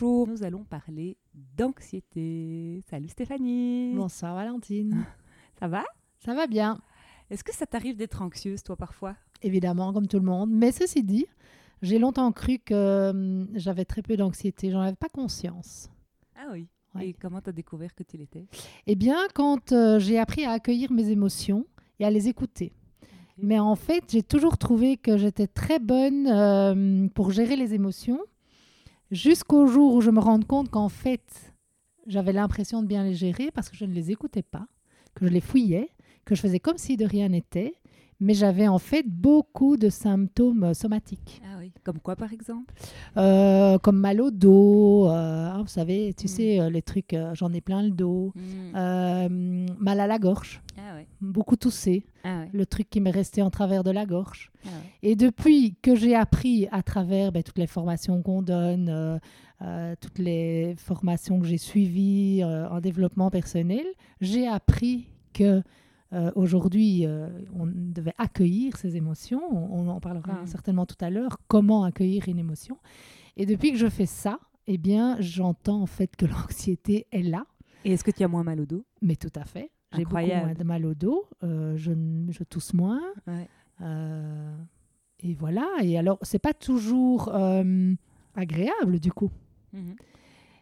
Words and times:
Bonjour, 0.00 0.28
nous 0.28 0.44
allons 0.44 0.62
parler 0.62 1.16
d'anxiété. 1.56 2.84
Salut 2.88 3.08
Stéphanie. 3.08 3.94
Bonsoir 3.96 4.36
Valentine. 4.36 5.04
Ça 5.58 5.66
va? 5.66 5.84
Ça 6.20 6.34
va 6.34 6.46
bien. 6.46 6.78
Est-ce 7.30 7.42
que 7.42 7.52
ça 7.52 7.66
t'arrive 7.66 7.96
d'être 7.96 8.22
anxieuse 8.22 8.62
toi 8.62 8.76
parfois? 8.76 9.16
Évidemment, 9.42 9.92
comme 9.92 10.06
tout 10.06 10.20
le 10.20 10.24
monde. 10.24 10.50
Mais 10.52 10.70
ceci 10.70 11.02
dit, 11.02 11.26
j'ai 11.82 11.98
longtemps 11.98 12.30
cru 12.30 12.60
que 12.60 13.10
hum, 13.10 13.48
j'avais 13.54 13.84
très 13.84 14.02
peu 14.02 14.16
d'anxiété. 14.16 14.70
J'en 14.70 14.82
avais 14.82 14.94
pas 14.94 15.08
conscience. 15.08 15.90
Ah 16.36 16.46
oui. 16.52 16.68
Ouais. 16.94 17.08
Et 17.08 17.12
comment 17.14 17.40
t'as 17.40 17.50
découvert 17.50 17.92
que 17.96 18.04
tu 18.04 18.18
l'étais 18.18 18.46
Eh 18.86 18.94
bien, 18.94 19.18
quand 19.34 19.72
euh, 19.72 19.98
j'ai 19.98 20.20
appris 20.20 20.44
à 20.44 20.52
accueillir 20.52 20.92
mes 20.92 21.10
émotions 21.10 21.66
et 21.98 22.04
à 22.04 22.10
les 22.10 22.28
écouter. 22.28 22.72
Mais 23.36 23.58
en 23.58 23.74
fait, 23.74 24.04
j'ai 24.08 24.22
toujours 24.22 24.58
trouvé 24.58 24.96
que 24.96 25.16
j'étais 25.16 25.48
très 25.48 25.80
bonne 25.80 26.28
euh, 26.28 27.08
pour 27.16 27.32
gérer 27.32 27.56
les 27.56 27.74
émotions, 27.74 28.20
jusqu'au 29.10 29.66
jour 29.66 29.94
où 29.94 30.00
je 30.00 30.10
me 30.10 30.20
rends 30.20 30.40
compte 30.42 30.70
qu'en 30.70 30.88
fait, 30.88 31.52
j'avais 32.06 32.32
l'impression 32.32 32.82
de 32.82 32.86
bien 32.86 33.04
les 33.04 33.14
gérer 33.14 33.50
parce 33.52 33.68
que 33.68 33.76
je 33.76 33.84
ne 33.84 33.92
les 33.92 34.10
écoutais 34.10 34.42
pas, 34.42 34.66
que 35.14 35.26
je 35.26 35.30
les 35.32 35.40
fouillais, 35.40 35.90
que 36.24 36.34
je 36.34 36.40
faisais 36.40 36.60
comme 36.60 36.78
si 36.78 36.96
de 36.96 37.04
rien 37.04 37.28
n'était, 37.28 37.74
mais 38.20 38.34
j'avais 38.34 38.66
en 38.66 38.78
fait 38.78 39.04
beaucoup 39.06 39.76
de 39.76 39.88
symptômes 39.90 40.64
euh, 40.64 40.74
somatiques, 40.74 41.40
Ah 41.44 41.56
oui. 41.60 41.72
Comme 41.84 42.00
quoi 42.00 42.16
par 42.16 42.32
exemple? 42.32 42.74
Euh, 43.16 43.78
comme 43.78 43.98
mal 43.98 44.20
au 44.20 44.30
dos, 44.32 45.06
euh, 45.06 45.10
hein, 45.52 45.62
vous 45.62 45.68
savez, 45.68 46.12
tu 46.14 46.24
Mm. 46.26 46.28
sais, 46.28 46.70
les 46.70 46.82
trucs, 46.82 47.14
euh, 47.14 47.32
j'en 47.34 47.52
ai 47.52 47.60
plein 47.60 47.82
le 47.82 47.90
dos, 47.90 48.32
Hmm. 48.34 49.66
mal 49.78 50.00
à 50.00 50.06
la 50.06 50.18
gorge, 50.18 50.60
ouais. 50.98 51.06
beaucoup 51.20 51.56
tousser, 51.56 52.04
Ah 52.24 52.40
ouais. 52.40 52.48
le 52.52 52.66
truc 52.66 52.88
qui 52.90 53.00
m'est 53.00 53.10
resté 53.10 53.42
en 53.42 53.50
travers 53.50 53.82
de 53.84 53.90
la 53.90 54.04
gorge. 54.06 54.50
Ah 54.64 54.68
ouais. 54.68 54.74
Et 55.10 55.16
depuis 55.16 55.76
que 55.82 55.94
j'ai 55.96 56.14
appris 56.14 56.68
à 56.70 56.82
travers 56.82 57.32
ben, 57.32 57.42
toutes 57.42 57.58
les 57.58 57.66
formations 57.66 58.22
qu'on 58.22 58.42
donne, 58.42 58.88
euh, 58.88 59.18
euh, 59.62 59.94
toutes 60.00 60.18
les 60.18 60.74
formations 60.76 61.40
que 61.40 61.46
j'ai 61.46 61.58
suivies 61.58 62.42
euh, 62.42 62.68
en 62.68 62.80
développement 62.80 63.30
personnel, 63.30 63.84
j'ai 64.20 64.46
appris 64.46 65.08
que 65.32 65.62
euh, 66.14 66.30
aujourd'hui, 66.36 67.04
euh, 67.06 67.28
on 67.54 67.66
devait 67.66 68.14
accueillir 68.16 68.76
ces 68.76 68.96
émotions. 68.96 69.42
On, 69.50 69.80
on 69.80 69.88
en 69.88 70.00
parlera 70.00 70.42
Mm. 70.42 70.46
certainement 70.46 70.86
tout 70.86 70.96
à 71.00 71.10
l'heure. 71.10 71.38
Comment 71.48 71.84
accueillir 71.84 72.28
une 72.28 72.38
émotion? 72.38 72.78
Et 73.36 73.44
depuis 73.46 73.72
que 73.72 73.78
je 73.78 73.88
fais 73.88 74.06
ça, 74.06 74.38
eh 74.66 74.78
bien, 74.78 75.16
j'entends 75.20 75.82
en 75.82 75.86
fait 75.86 76.14
que 76.16 76.24
l'anxiété 76.26 77.06
est 77.12 77.22
là. 77.22 77.44
Et 77.84 77.92
est-ce 77.92 78.04
que 78.04 78.10
tu 78.10 78.22
as 78.24 78.28
moins 78.28 78.42
mal 78.42 78.60
au 78.60 78.66
dos? 78.66 78.84
Mais 79.02 79.16
tout 79.16 79.32
à 79.36 79.44
fait. 79.44 79.70
J'ai 79.92 80.04
beaucoup 80.04 80.16
moins 80.16 80.52
de 80.54 80.64
mal 80.64 80.84
au 80.86 80.94
dos. 80.94 81.26
euh, 81.42 81.76
je, 81.76 81.92
je 82.30 82.44
tousse 82.44 82.74
moins. 82.74 83.00
Ouais. 83.26 83.48
Euh, 83.80 84.56
et 85.20 85.34
voilà. 85.34 85.66
Et 85.82 85.96
alors, 85.98 86.18
c'est 86.22 86.38
pas 86.38 86.52
toujours 86.54 87.28
euh, 87.34 87.94
agréable 88.34 88.98
du 89.00 89.12
coup. 89.12 89.30
Mhm. 89.72 89.96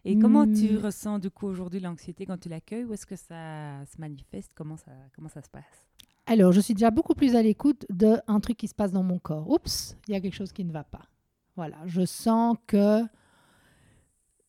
Et 0.05 0.17
comment 0.19 0.47
tu 0.47 0.75
Hmm. 0.75 0.85
ressens 0.85 1.19
du 1.19 1.31
coup 1.31 1.47
aujourd'hui 1.49 1.81
l'anxiété 1.81 2.27
quand 2.27 2.39
tu 2.39 2.49
l'accueilles? 2.49 2.85
Ou 2.85 2.93
est-ce 2.93 3.07
que 3.07 3.17
ça 3.17 3.85
se 3.87 4.01
manifeste? 4.01 4.53
Comment 4.55 4.77
ça, 4.77 4.93
comment 5.15 5.29
ça 5.29 5.43
se 5.43 5.51
passe? 5.51 5.89
Alors, 6.27 6.53
je 6.53 6.61
suis 6.61 6.75
déjà 6.75 6.93
beaucoup 6.93 7.15
plus 7.15 7.35
à 7.35 7.43
l'écoute 7.43 7.85
d'un 7.91 8.21
truc 8.41 8.57
qui 8.57 8.69
se 8.69 8.75
passe 8.75 8.93
dans 8.93 9.03
mon 9.03 9.19
corps. 9.19 9.49
Oups, 9.51 9.97
il 10.07 10.13
y 10.13 10.17
a 10.17 10.21
quelque 10.21 10.35
chose 10.35 10.53
qui 10.53 10.65
ne 10.65 10.73
va 10.73 10.85
pas. 10.85 11.03
Voilà, 11.57 11.77
je 11.87 12.05
sens 12.05 12.57
que 12.69 13.03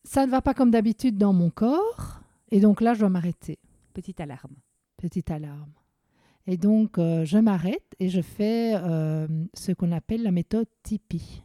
ça 0.04 0.26
ne 0.26 0.30
va 0.30 0.40
pas 0.42 0.54
comme 0.54 0.70
d'habitude 0.70 1.16
dans 1.18 1.32
mon 1.32 1.50
corps. 1.50 2.20
Et 2.50 2.60
donc 2.60 2.80
là, 2.80 2.94
je 2.94 3.00
dois 3.00 3.08
m'arrêter. 3.08 3.58
Petite 3.94 4.20
alarme. 4.20 4.54
Petite 4.98 5.30
alarme. 5.30 5.72
Et 6.46 6.56
donc, 6.56 6.98
euh, 6.98 7.24
je 7.24 7.38
m'arrête 7.38 7.94
et 8.00 8.08
je 8.08 8.20
fais 8.20 8.72
euh, 8.74 9.28
ce 9.54 9.70
qu'on 9.72 9.92
appelle 9.92 10.22
la 10.22 10.32
méthode 10.32 10.66
Tipeee. 10.82 11.42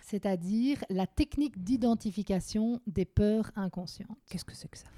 c'est-à-dire 0.00 0.82
la 0.90 1.06
technique 1.06 1.62
d'identification 1.62 2.80
des 2.86 3.04
peurs 3.04 3.50
inconscientes. 3.56 4.18
Qu'est-ce 4.28 4.44
que 4.44 4.54
c'est 4.54 4.68
que 4.68 4.78
ça? 4.78 4.88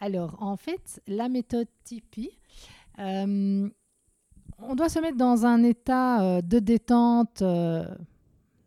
Alors, 0.00 0.36
en 0.42 0.56
fait, 0.56 1.00
la 1.06 1.28
méthode 1.28 1.68
Tipeee, 1.84 2.38
euh, 2.98 3.68
on 4.58 4.74
doit 4.74 4.88
se 4.88 4.98
mettre 4.98 5.16
dans 5.16 5.46
un 5.46 5.62
état 5.62 6.42
de 6.42 6.58
détente 6.58 7.42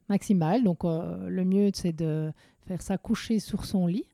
maximale. 0.10 0.64
Donc, 0.64 0.84
le 0.84 1.44
mieux, 1.44 1.70
c'est 1.74 1.94
de 1.94 2.32
faire 2.66 2.82
ça 2.82 2.98
coucher 2.98 3.40
sur 3.40 3.66
son 3.66 3.88
lit, 3.88 4.08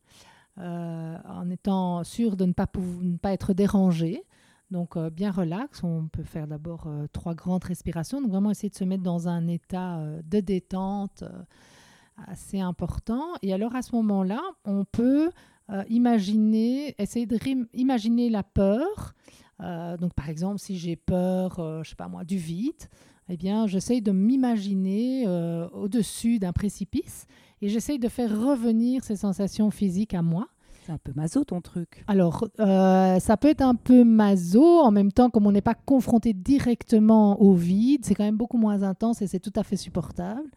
euh, 0.59 1.17
en 1.25 1.49
étant 1.49 2.03
sûr 2.03 2.37
de 2.37 2.45
ne 2.45 2.53
pas, 2.53 2.67
ne 3.01 3.17
pas 3.17 3.33
être 3.33 3.53
dérangé. 3.53 4.23
Donc, 4.69 4.97
euh, 4.97 5.09
bien 5.09 5.31
relax. 5.31 5.83
On 5.83 6.07
peut 6.07 6.23
faire 6.23 6.47
d'abord 6.47 6.85
euh, 6.85 7.07
trois 7.11 7.33
grandes 7.33 7.63
respirations. 7.63 8.21
Donc, 8.21 8.29
vraiment 8.29 8.51
essayer 8.51 8.69
de 8.69 8.75
se 8.75 8.83
mettre 8.83 9.03
dans 9.03 9.27
un 9.27 9.47
état 9.47 9.99
de 10.23 10.39
détente 10.39 11.23
assez 12.27 12.59
important. 12.59 13.25
Et 13.41 13.53
alors, 13.53 13.75
à 13.75 13.81
ce 13.81 13.95
moment-là, 13.95 14.41
on 14.65 14.85
peut 14.85 15.31
imaginer, 15.89 16.93
essayer 16.99 17.25
de 17.25 17.39
imaginer 17.73 18.29
la 18.29 18.43
peur. 18.43 19.15
Donc, 19.59 20.13
par 20.13 20.29
exemple, 20.29 20.59
si 20.59 20.77
j'ai 20.77 20.95
peur, 20.95 21.83
je 21.83 21.89
sais 21.89 21.95
pas 21.95 22.07
moi, 22.07 22.23
du 22.23 22.37
vide, 22.37 22.83
eh 23.29 23.37
bien, 23.37 23.65
j'essaye 23.65 24.01
de 24.01 24.11
m'imaginer 24.11 25.25
au-dessus 25.73 26.37
d'un 26.37 26.51
précipice 26.51 27.25
et 27.63 27.69
j'essaye 27.69 27.97
de 27.97 28.09
faire 28.09 28.29
revenir 28.29 29.05
ces 29.05 29.15
sensations 29.15 29.71
physiques 29.71 30.13
à 30.13 30.21
moi. 30.21 30.49
C'est 30.85 30.91
un 30.91 30.97
peu 30.97 31.13
maso 31.15 31.45
ton 31.45 31.61
truc. 31.61 32.03
Alors, 32.07 32.45
euh, 32.59 33.17
ça 33.19 33.37
peut 33.37 33.47
être 33.47 33.61
un 33.61 33.75
peu 33.75 34.03
maso, 34.03 34.81
en 34.81 34.91
même 34.91 35.13
temps, 35.13 35.29
comme 35.29 35.47
on 35.47 35.53
n'est 35.53 35.61
pas 35.61 35.73
confronté 35.73 36.33
directement 36.33 37.41
au 37.41 37.53
vide, 37.53 38.03
c'est 38.03 38.15
quand 38.15 38.25
même 38.25 38.35
beaucoup 38.35 38.57
moins 38.57 38.83
intense 38.83 39.21
et 39.21 39.27
c'est 39.27 39.39
tout 39.39 39.53
à 39.55 39.63
fait 39.63 39.77
supportable. 39.77 40.49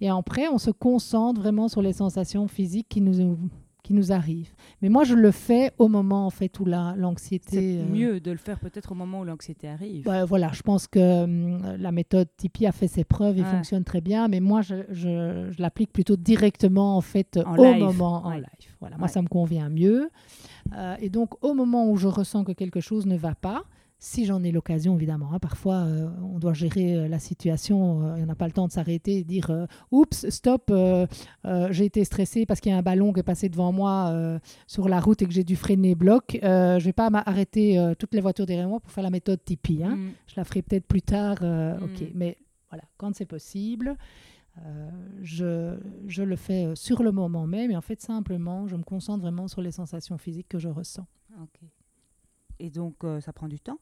Et 0.00 0.08
après, 0.10 0.48
on 0.48 0.58
se 0.58 0.72
concentre 0.72 1.40
vraiment 1.40 1.68
sur 1.68 1.82
les 1.82 1.92
sensations 1.92 2.48
physiques 2.48 2.88
qui 2.88 3.00
nous, 3.00 3.38
qui 3.90 3.94
nous 3.96 4.12
arrivent. 4.12 4.52
Mais 4.82 4.88
moi, 4.88 5.02
je 5.02 5.14
le 5.16 5.32
fais 5.32 5.72
au 5.78 5.88
moment, 5.88 6.24
en 6.24 6.30
fait, 6.30 6.60
où 6.60 6.64
la- 6.64 6.94
l'anxiété... 6.96 7.56
C'est 7.56 7.80
euh, 7.80 7.88
mieux 7.92 8.20
de 8.20 8.30
le 8.30 8.36
faire 8.36 8.60
peut-être 8.60 8.92
au 8.92 8.94
moment 8.94 9.18
où 9.20 9.24
l'anxiété 9.24 9.66
arrive. 9.66 10.06
Ouais, 10.06 10.24
voilà, 10.24 10.50
je 10.52 10.62
pense 10.62 10.86
que 10.86 11.24
hum, 11.24 11.76
la 11.76 11.90
méthode 11.90 12.28
Tipeee 12.36 12.66
a 12.66 12.72
fait 12.72 12.86
ses 12.86 13.02
preuves 13.02 13.36
et 13.38 13.42
fonctionne 13.42 13.82
très 13.82 14.00
bien, 14.00 14.28
mais 14.28 14.38
moi, 14.38 14.62
je, 14.62 14.76
je- 14.90 15.48
je 15.50 15.60
l'applique 15.60 15.92
plutôt 15.92 16.14
directement, 16.16 16.96
en 16.96 17.00
fait, 17.00 17.40
En 17.44 17.56
au 17.58 17.64
live. 17.64 17.82
moment, 17.82 18.24
en 18.24 18.30
live. 18.34 18.46
Voilà, 18.78 18.96
moi, 18.96 19.08
ça 19.08 19.22
me 19.22 19.26
convient 19.28 19.68
mieux. 19.68 20.08
Euh, 20.76 20.94
et 21.00 21.08
donc, 21.10 21.42
au 21.44 21.52
moment 21.54 21.90
où 21.90 21.96
je 21.96 22.06
ressens 22.06 22.44
que 22.44 22.52
quelque 22.52 22.78
chose 22.80 23.06
ne 23.06 23.16
va 23.16 23.34
pas, 23.34 23.64
si 24.02 24.24
j'en 24.24 24.42
ai 24.42 24.50
l'occasion, 24.50 24.96
évidemment, 24.96 25.28
hein, 25.32 25.38
parfois, 25.38 25.84
euh, 25.84 26.08
on 26.22 26.38
doit 26.38 26.54
gérer 26.54 26.96
euh, 26.96 27.06
la 27.06 27.18
situation, 27.18 28.02
euh, 28.02 28.16
et 28.16 28.22
on 28.22 28.26
n'a 28.26 28.34
pas 28.34 28.46
le 28.46 28.52
temps 28.52 28.66
de 28.66 28.72
s'arrêter 28.72 29.18
et 29.18 29.24
dire 29.24 29.50
euh, 29.50 29.66
Oups, 29.92 30.28
stop, 30.30 30.72
j'ai 31.70 31.84
été 31.84 32.02
stressé 32.04 32.46
parce 32.46 32.60
qu'il 32.60 32.72
y 32.72 32.74
a 32.74 32.78
un 32.78 32.82
ballon 32.82 33.12
qui 33.12 33.20
est 33.20 33.22
passé 33.22 33.48
devant 33.50 33.72
moi 33.72 34.12
sur 34.66 34.88
la 34.88 35.00
route 35.00 35.20
et 35.22 35.26
que 35.26 35.32
j'ai 35.32 35.44
dû 35.44 35.54
freiner 35.54 35.94
bloc. 35.94 36.38
Je 36.42 36.82
vais 36.82 36.92
pas 36.94 37.10
m'arrêter 37.10 37.92
toutes 37.98 38.14
les 38.14 38.20
voitures 38.20 38.46
derrière 38.46 38.68
moi 38.68 38.80
pour 38.80 38.90
faire 38.90 39.04
la 39.04 39.10
méthode 39.10 39.44
Tipeee. 39.44 39.84
hein. 39.84 39.96
Mhm. 39.96 40.12
Je 40.26 40.34
la 40.36 40.44
ferai 40.44 40.62
peut-être 40.62 40.86
plus 40.86 41.02
tard. 41.02 41.36
euh, 41.42 41.78
Mm. 41.78 41.84
Ok, 41.84 42.02
mais 42.14 42.36
voilà, 42.70 42.84
quand 42.96 43.14
c'est 43.14 43.26
possible, 43.26 43.96
je, 45.22 45.78
je 46.06 46.22
le 46.22 46.36
fais 46.36 46.74
sur 46.74 47.02
le 47.02 47.12
moment 47.12 47.46
même. 47.46 47.70
Et 47.70 47.76
en 47.76 47.80
fait, 47.80 48.00
simplement, 48.00 48.66
je 48.66 48.76
me 48.76 48.82
concentre 48.82 49.20
vraiment 49.22 49.48
sur 49.48 49.60
les 49.62 49.72
sensations 49.72 50.18
physiques 50.18 50.48
que 50.48 50.58
je 50.58 50.68
ressens. 50.68 51.06
Ok. 51.42 51.60
Et 52.58 52.70
donc 52.70 52.96
ça 53.20 53.32
prend 53.32 53.48
du 53.48 53.58
temps? 53.60 53.78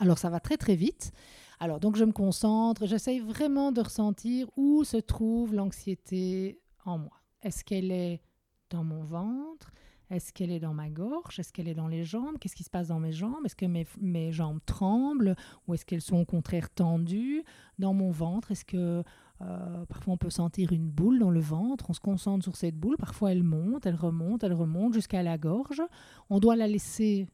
Alors, 0.00 0.16
ça 0.16 0.30
va 0.30 0.40
très 0.40 0.56
très 0.56 0.76
vite. 0.76 1.12
Alors, 1.60 1.78
donc, 1.78 1.96
je 1.96 2.04
me 2.04 2.12
concentre. 2.12 2.86
J'essaye 2.86 3.20
vraiment 3.20 3.70
de 3.70 3.82
ressentir 3.82 4.48
où 4.56 4.82
se 4.82 4.96
trouve 4.96 5.54
l'anxiété 5.54 6.58
en 6.86 6.96
moi. 6.96 7.20
Est-ce 7.42 7.62
qu'elle 7.62 7.92
est 7.92 8.22
dans 8.70 8.82
mon 8.82 9.04
ventre? 9.04 9.70
Est-ce 10.08 10.32
qu'elle 10.32 10.50
est 10.50 10.58
dans 10.58 10.72
ma 10.72 10.88
gorge? 10.88 11.38
Est-ce 11.38 11.52
qu'elle 11.52 11.68
est 11.68 11.74
dans 11.74 11.86
les 11.86 12.02
jambes? 12.02 12.38
Qu'est-ce 12.40 12.56
qui 12.56 12.64
se 12.64 12.70
passe 12.70 12.88
dans 12.88 12.98
mes 12.98 13.12
jambes? 13.12 13.44
Est-ce 13.44 13.54
que 13.54 13.66
mes, 13.66 14.32
jambes 14.32 14.58
tremblent 14.64 15.36
Ou 15.68 15.74
est-ce 15.74 15.84
qu'elles 15.84 16.00
sont 16.00 16.16
au 16.16 16.24
contraire 16.24 16.70
tendues? 16.70 17.44
Dans 17.78 17.92
mon 17.92 18.10
ventre, 18.10 18.50
est-ce 18.50 18.64
que 18.64 19.04
euh, 19.42 19.86
parfois 19.86 20.14
on 20.14 20.16
peut 20.16 20.30
sentir 20.30 20.72
une 20.72 20.88
boule 20.88 21.18
dans 21.18 21.30
le 21.30 21.40
ventre? 21.40 21.90
On 21.90 21.92
se 21.92 22.00
concentre 22.00 22.42
sur 22.42 22.56
cette 22.56 22.76
boule. 22.76 22.96
Parfois 22.96 23.32
elle 23.32 23.44
monte, 23.44 23.86
elle 23.86 23.94
remonte, 23.94 24.42
elle 24.42 24.54
remonte 24.54 24.94
jusqu'à 24.94 25.22
la 25.22 25.38
gorge. 25.38 25.82
On 26.30 26.40
doit 26.40 26.56
la 26.56 26.66
laisser 26.66 27.28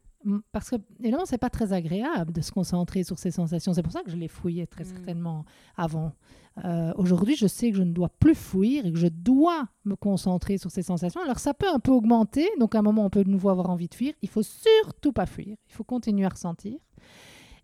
parce 0.52 0.70
que 0.70 0.76
évidemment, 1.00 1.24
c'est 1.26 1.38
pas 1.38 1.50
très 1.50 1.72
agréable 1.72 2.32
de 2.32 2.40
se 2.40 2.50
concentrer 2.52 3.04
sur 3.04 3.18
ces 3.18 3.30
sensations. 3.30 3.72
C'est 3.74 3.82
pour 3.82 3.92
ça 3.92 4.02
que 4.02 4.10
je 4.10 4.16
les 4.16 4.28
fouillais 4.28 4.66
très 4.66 4.84
Mm. 4.84 4.86
certainement 4.88 5.44
avant. 5.76 6.12
Euh, 6.64 6.92
Aujourd'hui, 6.96 7.36
je 7.36 7.46
sais 7.46 7.70
que 7.70 7.76
je 7.76 7.82
ne 7.82 7.92
dois 7.92 8.08
plus 8.08 8.34
fuir 8.34 8.86
et 8.86 8.92
que 8.92 8.98
je 8.98 9.08
dois 9.08 9.68
me 9.84 9.94
concentrer 9.94 10.56
sur 10.58 10.70
ces 10.70 10.82
sensations. 10.82 11.20
Alors, 11.20 11.38
ça 11.38 11.52
peut 11.54 11.68
un 11.72 11.78
peu 11.80 11.92
augmenter. 11.92 12.48
Donc, 12.58 12.74
à 12.74 12.78
un 12.78 12.82
moment, 12.82 13.04
on 13.04 13.10
peut 13.10 13.24
de 13.24 13.30
nouveau 13.30 13.50
avoir 13.50 13.68
envie 13.70 13.88
de 13.88 13.94
fuir. 13.94 14.14
Il 14.22 14.28
faut 14.28 14.42
surtout 14.42 15.12
pas 15.12 15.26
fuir. 15.26 15.56
Il 15.68 15.72
faut 15.74 15.84
continuer 15.84 16.24
à 16.24 16.30
ressentir. 16.30 16.78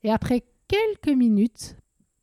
Et 0.05 0.11
après 0.11 0.45
quelques 0.69 1.17
minutes, 1.17 1.77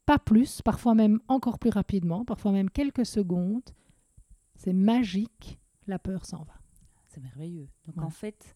pas 0.05 0.19
plus, 0.19 0.61
parfois 0.61 0.95
même 0.95 1.19
encore 1.27 1.59
plus 1.59 1.69
rapidement, 1.71 2.23
parfois 2.25 2.51
même 2.51 2.69
quelques 2.69 3.05
secondes, 3.05 3.69
c'est 4.55 4.73
magique. 4.73 5.59
La 5.87 5.97
peur 5.99 6.25
s'en 6.25 6.43
va. 6.43 6.53
C'est 7.07 7.21
merveilleux. 7.21 7.67
Donc 7.87 7.97
Ouais. 7.97 8.03
en 8.03 8.09
fait, 8.11 8.55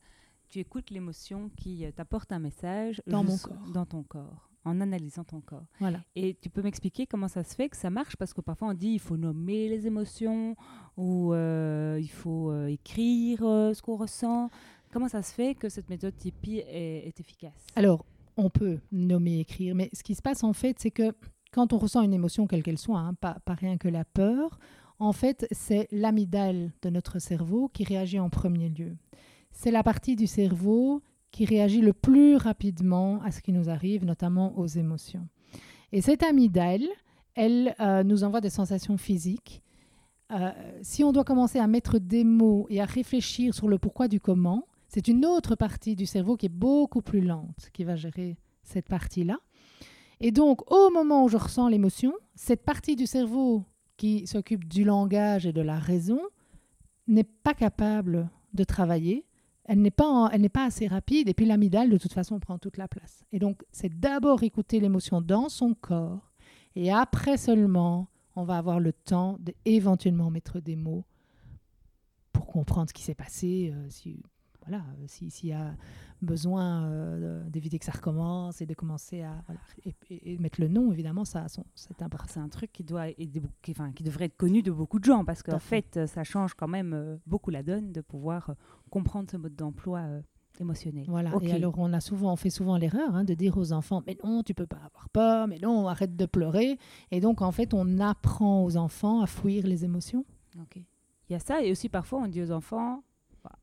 tu 0.54 0.60
écoutes 0.60 0.92
l'émotion 0.92 1.50
qui 1.58 1.84
euh, 1.84 1.92
t'apporte 1.92 2.32
un 2.32 2.38
message 2.38 3.02
Dans 3.08 3.24
mon 3.24 3.36
corps. 3.40 3.72
dans 3.74 3.88
ton 3.88 4.04
corps, 4.04 4.52
en 4.66 4.82
analysant 4.82 5.24
ton 5.24 5.42
corps. 5.42 5.66
Voilà. 5.80 6.00
Et 6.16 6.38
tu 6.40 6.52
peux 6.52 6.62
m'expliquer 6.62 7.08
comment 7.08 7.28
ça 7.28 7.44
se 7.44 7.56
fait 7.56 7.70
que 7.70 7.76
ça 7.76 7.90
marche? 7.90 8.16
Parce 8.18 8.36
que 8.36 8.42
parfois 8.42 8.68
on 8.68 8.74
dit 8.76 8.90
il 8.90 9.00
faut 9.00 9.18
nommer 9.18 9.68
les 9.68 9.88
émotions 9.88 10.56
ou 10.96 11.34
euh, 11.34 11.98
il 12.00 12.10
faut 12.10 12.52
euh, 12.52 12.68
écrire 12.68 13.42
euh, 13.42 13.74
ce 13.74 13.82
qu'on 13.82 13.96
ressent. 13.96 14.52
Comment 14.92 15.08
ça 15.08 15.24
se 15.24 15.34
fait 15.34 15.56
que 15.56 15.70
cette 15.70 15.90
méthode 15.90 16.16
Tipeee 16.16 16.60
est, 16.60 17.08
est 17.08 17.20
efficace? 17.20 17.66
Alors, 17.76 18.06
on 18.38 18.52
peut 18.52 18.78
nommer, 18.92 19.40
écrire, 19.40 19.74
mais 19.74 19.90
ce 19.92 20.04
qui 20.04 20.14
se 20.14 20.22
passe 20.22 20.44
en 20.44 20.54
fait, 20.54 20.78
c'est 20.78 20.92
que 20.92 21.14
quand 21.52 21.74
on 21.74 21.80
ressent 21.80 22.04
une 22.04 22.14
émotion, 22.14 22.46
quelle 22.46 22.62
qu'elle 22.62 22.78
soit, 22.78 23.00
hein, 23.00 23.16
pas, 23.16 23.40
pas 23.44 23.56
rien 23.56 23.80
que 23.80 23.88
la 23.88 24.06
peur, 24.06 24.60
en 25.00 25.14
fait, 25.14 25.48
c'est 25.50 25.88
l'amygdale 25.92 26.72
de 26.84 26.92
notre 26.92 27.18
cerveau 27.18 27.70
qui 27.74 27.84
réagit 27.86 28.20
en 28.20 28.30
premier 28.30 28.70
lieu. 28.70 28.96
C'est 29.54 29.72
la 29.72 29.84
partie 29.84 30.16
du 30.16 30.28
cerveau 30.28 31.02
qui 31.32 31.46
réagit 31.46 31.82
le 31.82 31.94
plus 31.94 32.36
rapidement 32.36 33.22
à 33.24 33.32
ce 33.32 33.42
qui 33.42 33.54
nous 33.54 33.70
arrive, 33.70 34.04
notamment 34.04 34.58
aux 34.58 34.68
émotions. 34.68 35.28
Et 35.92 36.02
cette 36.02 36.22
amygdale, 36.22 36.86
elle 37.36 37.76
euh, 37.80 38.04
nous 38.04 38.24
envoie 38.24 38.42
des 38.42 38.50
sensations 38.50 38.98
physiques. 38.98 39.64
Euh, 40.32 40.52
si 40.82 41.04
on 41.04 41.12
doit 41.12 41.24
commencer 41.24 41.60
à 41.60 41.68
mettre 41.68 42.00
des 42.00 42.24
mots 42.24 42.68
et 42.70 42.82
à 42.82 42.86
réfléchir 42.86 43.54
sur 43.54 43.68
le 43.68 43.78
pourquoi 43.78 44.08
du 44.08 44.20
comment, 44.20 44.68
c'est 44.88 45.08
une 45.08 45.26
autre 45.26 45.56
partie 45.56 45.96
du 45.96 46.06
cerveau 46.06 46.36
qui 46.36 46.48
est 46.48 46.50
beaucoup 46.50 47.02
plus 47.02 47.22
lente 47.22 47.70
qui 47.74 47.84
va 47.84 47.96
gérer 47.96 48.38
cette 48.64 48.88
partie-là. 48.88 49.38
Et 50.20 50.32
donc, 50.32 50.72
au 50.72 50.90
moment 50.92 51.24
où 51.24 51.30
je 51.30 51.38
ressens 51.38 51.68
l'émotion, 51.68 52.14
cette 52.36 52.64
partie 52.64 52.96
du 52.96 53.06
cerveau 53.06 53.66
qui 53.98 54.28
s'occupe 54.28 54.66
du 54.66 54.84
langage 54.84 55.46
et 55.46 55.54
de 55.54 55.62
la 55.62 55.80
raison 55.80 56.20
n'est 57.08 57.24
pas 57.24 57.54
capable 57.54 58.30
de 58.54 58.64
travailler. 58.64 59.26
Elle 59.65 59.81
n'est 59.81 59.92
pas, 59.92 60.30
elle 60.33 60.42
n'est 60.42 60.50
pas 60.50 60.65
assez 60.65 60.88
rapide. 60.88 61.30
Et 61.30 61.33
puis 61.33 61.45
l'amygdale, 61.45 61.89
de 61.89 61.98
toute 61.98 62.13
façon, 62.13 62.39
prend 62.39 62.57
toute 62.57 62.77
la 62.77 62.88
place. 62.88 63.24
Et 63.31 63.39
donc, 63.39 63.63
c'est 63.71 64.00
d'abord 64.00 64.44
écouter 64.44 64.80
l'émotion 64.80 65.21
dans 65.21 65.50
son 65.50 65.74
corps. 65.74 66.31
Et 66.75 66.92
après 66.92 67.38
seulement, 67.38 68.07
on 68.36 68.44
va 68.44 68.57
avoir 68.57 68.80
le 68.80 68.94
temps 68.94 69.38
d'éventuellement 69.65 70.31
mettre 70.31 70.60
des 70.60 70.75
mots 70.75 71.06
pour 72.31 72.48
comprendre 72.48 72.89
ce 72.89 72.94
qui 72.94 73.04
s'est 73.04 73.15
passé. 73.15 73.71
euh, 73.74 73.88
voilà, 74.65 74.83
euh, 74.83 75.04
si- 75.07 75.30
s'il 75.30 75.50
y 75.50 75.54
a 75.54 75.75
besoin 76.21 76.86
euh, 76.86 77.44
d'éviter 77.50 77.80
que 77.80 77.86
ça 77.86 77.92
recommence 77.92 78.62
et 78.62 78.65
de 78.65 78.74
commencer 78.74 79.21
à 79.21 79.36
voilà, 79.45 79.60
et, 79.86 79.94
et- 80.10 80.33
et 80.33 80.38
mettre 80.38 80.62
le 80.62 80.68
nom, 80.69 80.92
évidemment, 80.92 81.25
ça 81.25 81.45
c'est 81.75 82.01
important. 82.01 82.27
C'est 82.30 82.39
un 82.39 82.50
truc 82.50 82.71
qui, 82.71 82.83
doit 82.83 83.10
aider 83.10 83.42
qui, 83.62 83.71
enfin, 83.71 83.92
qui 83.92 84.04
devrait 84.04 84.25
être 84.25 84.38
connu 84.38 84.62
de 84.63 84.71
beaucoup 84.71 85.00
de 85.00 85.06
gens 85.06 85.25
parce 85.25 85.44
qu'en 85.44 85.60
fait. 85.60 85.86
fait, 85.94 86.07
ça 86.07 86.24
change 86.24 86.54
quand 86.54 86.68
même 86.68 86.94
euh, 86.94 87.18
beaucoup 87.27 87.50
la 87.50 87.63
donne 87.63 87.92
de 87.92 88.01
pouvoir 88.01 88.56
comprendre 88.89 89.30
ce 89.30 89.38
mode 89.38 89.56
d'emploi 89.56 90.00
euh, 90.00 90.21
émotionnel. 90.60 91.06
Voilà. 91.07 91.31
Et 91.42 91.51
alors, 91.51 91.74
on 91.77 91.92
a 91.94 92.00
souvent, 92.00 92.31
on 92.31 92.36
fait 92.36 92.51
souvent 92.51 92.77
l'erreur 92.77 93.16
hein, 93.16 93.24
de 93.24 93.33
dire 93.33 93.57
aux 93.57 93.74
enfants, 93.74 94.01
mais 94.06 94.18
non, 94.24 94.44
tu 94.44 94.54
peux 94.54 94.68
pas 94.68 94.77
avoir 94.86 95.09
peur, 95.09 95.48
mais 95.48 95.57
non, 95.59 95.88
arrête 95.88 96.16
de 96.16 96.25
pleurer. 96.27 96.77
Et 97.12 97.19
donc, 97.19 97.42
en 97.42 97.51
fait, 97.51 97.74
on 97.74 98.00
apprend 98.00 98.63
aux 98.63 98.77
enfants 98.77 99.21
à 99.21 99.27
fuir 99.27 99.66
les 99.68 99.83
émotions. 99.83 100.25
Ok. 100.62 100.75
Il 100.77 101.33
y 101.33 101.36
a 101.36 101.39
ça, 101.39 101.63
et 101.63 101.71
aussi 101.71 101.89
parfois 101.89 102.19
on 102.21 102.27
dit 102.27 102.42
aux 102.44 102.51
enfants 102.51 103.01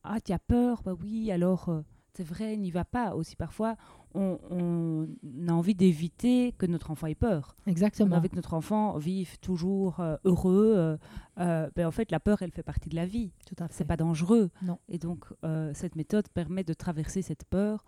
Ah, 0.03 0.21
tu 0.21 0.33
as 0.33 0.39
peur? 0.39 0.83
Bah 0.85 0.95
oui, 1.01 1.31
alors 1.31 1.69
euh, 1.69 1.83
c'est 2.15 2.25
vrai, 2.25 2.57
n'y 2.57 2.71
va 2.71 2.85
pas. 2.85 3.15
Aussi 3.15 3.37
parfois, 3.37 3.77
on, 4.15 4.39
on 4.51 5.09
a 5.49 5.53
envie 5.53 5.75
d'éviter 5.75 6.53
que 6.59 6.67
notre 6.67 6.91
enfant 6.91 7.07
ait 7.07 7.15
peur. 7.15 7.55
On 7.65 7.69
a 7.69 7.71
Exactement. 7.71 8.17
envie 8.17 8.29
que 8.29 8.37
notre 8.37 8.55
enfant 8.55 8.99
vive 8.99 9.39
toujours 9.39 10.01
euh, 10.01 10.17
heureux. 10.25 10.75
euh, 10.77 10.97
euh, 11.39 11.71
ben 11.77 11.87
en 11.87 11.91
fait, 11.93 12.11
la 12.11 12.21
peur, 12.21 12.43
elle 12.43 12.51
fait 12.51 12.63
partie 12.63 12.89
de 12.89 12.97
la 12.97 13.07
vie. 13.07 13.33
Tout 13.47 13.55
à 13.59 13.69
fait. 13.69 13.75
C'est 13.75 13.85
pas 13.85 13.97
dangereux. 13.97 14.51
Non. 14.63 14.79
Et 14.89 14.99
donc, 14.99 15.27
cette 15.75 15.97
méthode 15.97 16.29
permet 16.29 16.65
de 16.65 16.73
traverser 16.75 17.23
cette 17.23 17.45
peur 17.45 17.85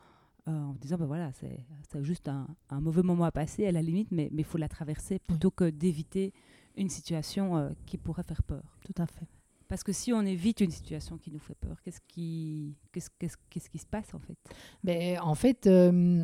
en 0.47 0.75
disant 0.81 0.97
ben 0.97 1.07
voilà, 1.07 1.31
c'est 1.33 1.65
c'est 1.91 2.03
juste 2.03 2.27
un, 2.29 2.49
un 2.71 2.81
mauvais 2.81 3.03
moment 3.03 3.25
à 3.25 3.31
passer 3.31 3.65
à 3.67 3.71
la 3.73 3.81
limite, 3.83 4.11
mais 4.11 4.29
il 4.33 4.45
faut 4.45 4.59
la 4.59 4.69
traverser 4.69 5.19
plutôt 5.21 5.51
que 5.53 5.71
d'éviter 5.71 6.33
une 6.77 6.89
situation 6.89 7.73
qui 7.87 7.97
pourrait 7.99 8.23
faire 8.25 8.43
peur. 8.43 8.77
Tout 8.85 8.95
à 9.03 9.07
fait. 9.07 9.27
Parce 9.73 9.85
que 9.85 9.93
si 9.93 10.13
on 10.13 10.21
évite 10.21 10.61
une 10.61 10.71
situation 10.71 11.17
qui 11.17 11.31
nous 11.31 11.39
fait 11.39 11.55
peur, 11.55 11.81
qu'est-ce 11.83 12.03
qui, 12.07 12.77
qu'est-ce, 12.93 13.09
qu'est-ce, 13.19 13.39
qu'est-ce 13.49 13.71
qui 13.71 13.79
se 13.79 13.87
passe 13.87 14.13
en 14.13 14.19
fait? 14.19 14.37
Mais 14.85 15.19
en 15.19 15.35
fait, 15.35 15.67
euh, 15.67 16.23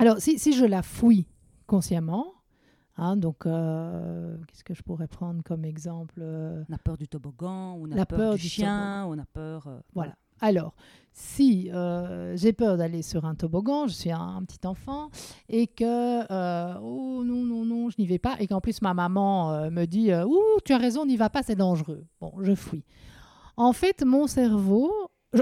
alors 0.00 0.18
si, 0.18 0.40
si 0.40 0.54
je 0.54 0.64
la 0.64 0.82
fouille 0.82 1.24
consciemment, 1.68 2.34
hein, 2.96 3.16
donc 3.16 3.46
euh, 3.46 4.36
qu'est-ce 4.48 4.64
que 4.64 4.74
je 4.74 4.82
pourrais 4.82 5.06
prendre 5.06 5.44
comme 5.44 5.64
exemple 5.64 6.18
euh, 6.20 6.64
On 6.68 6.72
a 6.72 6.78
peur 6.78 6.98
du 6.98 7.06
toboggan, 7.06 7.78
on 7.78 7.92
a 7.92 7.94
La 7.94 8.06
peur, 8.06 8.18
peur 8.18 8.34
du, 8.34 8.42
du 8.42 8.48
chien, 8.48 9.06
on 9.06 9.16
a 9.20 9.24
peur. 9.24 9.68
Voilà. 9.94 10.16
Alors, 10.44 10.74
si 11.14 11.70
euh, 11.72 12.36
j'ai 12.36 12.52
peur 12.52 12.76
d'aller 12.76 13.00
sur 13.00 13.24
un 13.24 13.34
toboggan, 13.34 13.86
je 13.86 13.94
suis 13.94 14.12
un, 14.12 14.42
petit 14.46 14.66
enfant, 14.66 15.08
et 15.48 15.66
que, 15.66 16.30
euh, 16.30 16.74
oh 16.82 17.24
non, 17.24 17.44
non, 17.44 17.64
non, 17.64 17.88
je 17.88 17.94
n'y 17.98 18.06
vais 18.06 18.18
pas, 18.18 18.36
et 18.40 18.46
qu'en 18.46 18.60
plus 18.60 18.82
ma 18.82 18.92
maman 18.92 19.52
euh, 19.52 19.70
me 19.70 19.86
dit, 19.86 20.12
ouh, 20.12 20.60
tu 20.62 20.74
as 20.74 20.76
raison, 20.76 21.06
n'y 21.06 21.16
va 21.16 21.30
pas, 21.30 21.42
c'est 21.42 21.56
dangereux. 21.56 22.04
Bon, 22.20 22.34
je 22.42 22.54
fouille. 22.54 22.84
En 23.56 23.72
fait, 23.72 24.04
mon 24.04 24.26
cerveau, 24.26 24.92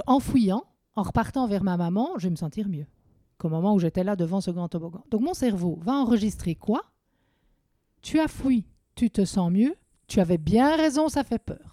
en 0.07 0.21
fouillant, 0.21 0.63
en 0.95 1.03
repartant 1.03 1.49
vers 1.49 1.65
ma 1.65 1.77
maman, 1.77 2.11
je 2.19 2.29
vais 2.29 2.31
me 2.31 2.37
sentir 2.37 2.69
mieux 2.69 2.87
qu'au 3.39 3.49
moment 3.49 3.75
où 3.75 3.81
j'étais 3.81 4.05
là 4.05 4.15
devant 4.15 4.41
ce 4.41 4.53
grand 4.53 4.69
toboggan. 4.69 5.03
Donc 5.11 5.23
mon 5.23 5.35
cerveau 5.35 5.81
va 5.83 5.95
enregistrer 5.95 6.55
quoi? 6.55 6.83
Tu 8.03 8.21
as 8.21 8.29
fouillé, 8.29 8.67
tu 8.95 9.11
te 9.11 9.25
sens 9.25 9.51
mieux, 9.51 9.75
tu 10.07 10.21
avais 10.21 10.39
bien 10.39 10.77
raison, 10.77 11.09
ça 11.09 11.25
fait 11.25 11.41
peur. 11.41 11.72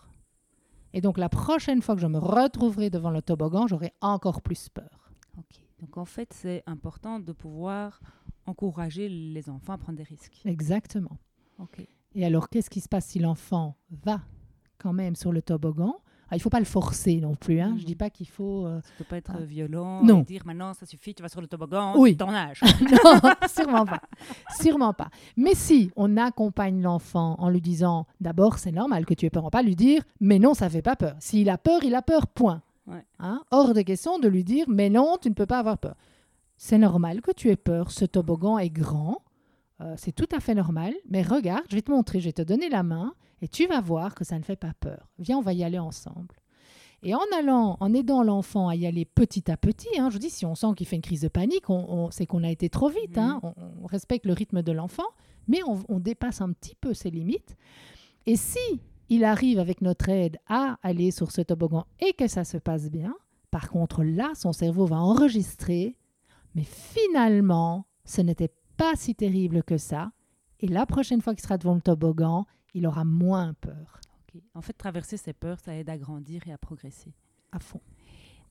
Et 0.94 1.02
donc 1.02 1.18
la 1.18 1.30
prochaine 1.30 1.82
fois 1.82 1.96
que 1.96 2.02
je 2.02 2.08
me 2.08 2.18
retrouverai 2.18 2.90
devant 2.90 3.12
le 3.12 3.22
toboggan, 3.22 3.68
j'aurai 3.68 3.94
encore 4.02 4.42
plus 4.42 4.70
peur. 4.70 5.12
Ok. 5.38 5.60
Donc 5.80 5.98
en 5.98 6.06
fait, 6.06 6.34
c'est 6.34 6.64
important 6.66 7.20
de 7.20 7.32
pouvoir 7.32 8.00
encourager 8.46 9.08
les 9.08 9.50
enfants 9.50 9.74
à 9.74 9.78
prendre 9.78 9.98
des 9.98 10.04
risques. 10.04 10.42
Exactement. 10.46 11.18
Ok. 11.60 11.86
Et 12.16 12.26
alors, 12.26 12.50
qu'est-ce 12.50 12.70
qui 12.70 12.82
se 12.82 12.90
passe 12.90 13.06
si 13.06 13.20
l'enfant 13.20 13.76
va 13.92 14.22
quand 14.78 14.94
même 14.94 15.16
sur 15.16 15.32
le 15.32 15.42
toboggan 15.42 15.96
Ah, 16.32 16.36
Il 16.36 16.40
ne 16.40 16.42
faut 16.42 16.50
pas 16.50 16.60
le 16.60 16.66
forcer 16.66 17.16
non 17.20 17.36
plus. 17.36 17.60
Hein. 17.60 17.74
Je 17.78 17.82
Mhm. 17.82 17.86
dis 17.88 17.96
pas 17.96 18.10
qu'il 18.10 18.28
faut... 18.28 18.66
euh, 18.66 18.80
Ça 18.82 18.90
ne 18.94 18.98
peut 19.00 19.04
pas 19.10 19.18
être 19.18 19.32
Ah. 19.36 19.42
violent 19.42 20.04
Non. 20.04 20.22
et 20.22 20.26
dire 20.26 20.44
maintenant 20.46 20.74
ça 20.74 20.86
suffit, 20.86 21.14
tu 21.16 21.24
vas 21.24 21.30
sur 21.30 21.42
le 21.42 21.48
toboggan, 21.48 21.94
Oui. 21.98 22.16
ton 22.16 22.30
âge. 22.30 22.62
non, 22.82 23.20
sûrement 23.48 23.86
pas. 23.86 24.02
Sûrement 24.62 24.94
pas. 24.94 25.10
Mais 25.38 25.56
si 25.56 25.92
on 25.96 26.18
accompagne 26.18 26.82
l'enfant 26.82 27.36
en 27.40 27.50
lui 27.50 27.62
disant, 27.62 28.06
d'abord, 28.22 28.58
c'est 28.60 28.72
normal 28.72 29.06
que 29.06 29.14
tu 29.14 29.26
aies 29.26 29.30
peur, 29.30 29.44
on 29.44 29.48
va 29.48 29.52
pas 29.52 29.64
lui 29.64 29.76
dire, 29.76 30.04
mais 30.20 30.40
non, 30.40 30.54
ça 30.54 30.70
fait 30.70 30.82
pas 30.82 30.96
peur. 30.96 31.16
S'il 31.20 31.50
a 31.50 31.58
peur, 31.58 31.84
il 31.84 31.96
a 31.96 32.02
peur, 32.02 32.28
point. 32.28 32.62
Ouais. 32.88 33.04
Hein 33.20 33.44
Hors 33.52 33.74
de 33.74 33.82
question 33.82 34.20
de 34.20 34.28
lui 34.28 34.44
dire, 34.44 34.66
mais 34.68 34.90
non, 34.90 35.18
tu 35.22 35.30
ne 35.30 35.34
peux 35.34 35.46
pas 35.46 35.60
avoir 35.60 35.78
peur. 35.78 35.96
C'est 36.58 36.78
normal 36.78 37.22
que 37.22 37.32
tu 37.32 37.50
aies 37.50 37.56
peur. 37.56 37.90
Ce 37.92 38.04
toboggan 38.06 38.58
est 38.58 38.70
grand. 38.70 39.20
Euh, 39.82 39.94
c'est 39.98 40.12
tout 40.12 40.28
à 40.36 40.40
fait 40.40 40.56
normal. 40.56 40.94
Mais 41.10 41.22
regarde, 41.22 41.64
je 41.70 41.76
vais 41.76 41.82
te 41.82 41.90
montrer, 41.92 42.20
je 42.20 42.26
vais 42.26 42.34
te 42.34 42.42
donner 42.42 42.68
la 42.68 42.84
main 42.84 43.14
et 43.42 43.48
tu 43.48 43.68
vas 43.68 43.82
voir 43.82 44.16
que 44.16 44.24
ça 44.24 44.38
ne 44.38 44.44
fait 44.44 44.56
pas 44.56 44.74
peur. 44.80 45.08
Viens, 45.20 45.38
on 45.38 45.42
va 45.42 45.54
y 45.54 45.64
aller 45.64 45.80
ensemble. 45.80 46.36
Et 47.02 47.16
en 47.16 47.22
allant, 47.38 47.78
en 47.80 47.94
aidant 47.94 48.24
l'enfant 48.24 48.68
à 48.68 48.76
y 48.76 48.86
aller 48.86 49.06
petit 49.06 49.50
à 49.50 49.56
petit, 49.56 49.88
hein, 49.98 50.10
je 50.10 50.16
vous 50.16 50.20
dis, 50.20 50.30
si 50.30 50.46
on 50.46 50.54
sent 50.56 50.68
qu'il 50.76 50.86
fait 50.86 50.98
une 50.98 51.02
crise 51.02 51.22
de 51.22 51.30
panique, 51.30 51.70
on, 51.70 51.86
on- 51.90 52.12
c'est 52.12 52.26
qu'on 52.26 52.44
a 52.44 52.50
été 52.52 52.70
trop 52.70 52.90
vite. 52.90 53.18
hein. 53.18 53.40
on, 53.44 53.54
on 53.84 53.86
respecte 53.86 54.26
le 54.26 54.34
rythme 54.34 54.62
de 54.62 54.72
l'enfant, 54.74 55.08
mais 55.48 55.60
on, 55.66 55.80
on 55.88 56.00
dépasse 56.00 56.42
un 56.42 56.52
petit 56.52 56.76
peu 56.76 56.94
ses 56.94 57.10
limites. 57.10 57.56
Et 58.26 58.36
si 58.36 58.60
il 59.08 59.24
arrive 59.24 59.60
avec 59.60 59.82
notre 59.82 60.10
aide 60.10 60.38
à 60.48 60.78
aller 60.84 61.12
sur 61.12 61.32
ce 61.32 61.42
toboggan 61.42 61.86
et 62.02 62.12
que 62.14 62.28
ça 62.28 62.44
se 62.44 62.58
passe 62.58 62.90
bien, 62.92 63.16
par 63.50 63.70
contre 63.70 64.04
là, 64.04 64.32
son 64.36 64.52
cerveau 64.52 64.86
va 64.86 64.98
enregistrer, 64.98 65.96
mais 66.54 66.64
finalement, 66.66 67.86
ce 68.04 68.22
n'était 68.22 68.52
pas 68.76 68.94
si 68.96 69.16
terrible 69.16 69.64
que 69.64 69.78
ça. 69.78 70.12
Et 70.60 70.68
la 70.68 70.86
prochaine 70.86 71.22
fois 71.22 71.34
qu'il 71.34 71.44
sera 71.44 71.58
devant 71.58 71.76
le 71.76 71.82
toboggan, 71.82 72.46
il 72.74 72.86
aura 72.88 73.04
moins 73.06 73.54
peur. 73.54 74.00
En 74.54 74.62
fait, 74.62 74.74
traverser 74.74 75.18
ses 75.18 75.34
peurs, 75.34 75.60
ça 75.60 75.74
aide 75.76 75.90
à 75.90 75.98
grandir 75.98 76.48
et 76.48 76.52
à 76.54 76.58
progresser. 76.58 77.14
à 77.52 77.60
fond. 77.60 77.82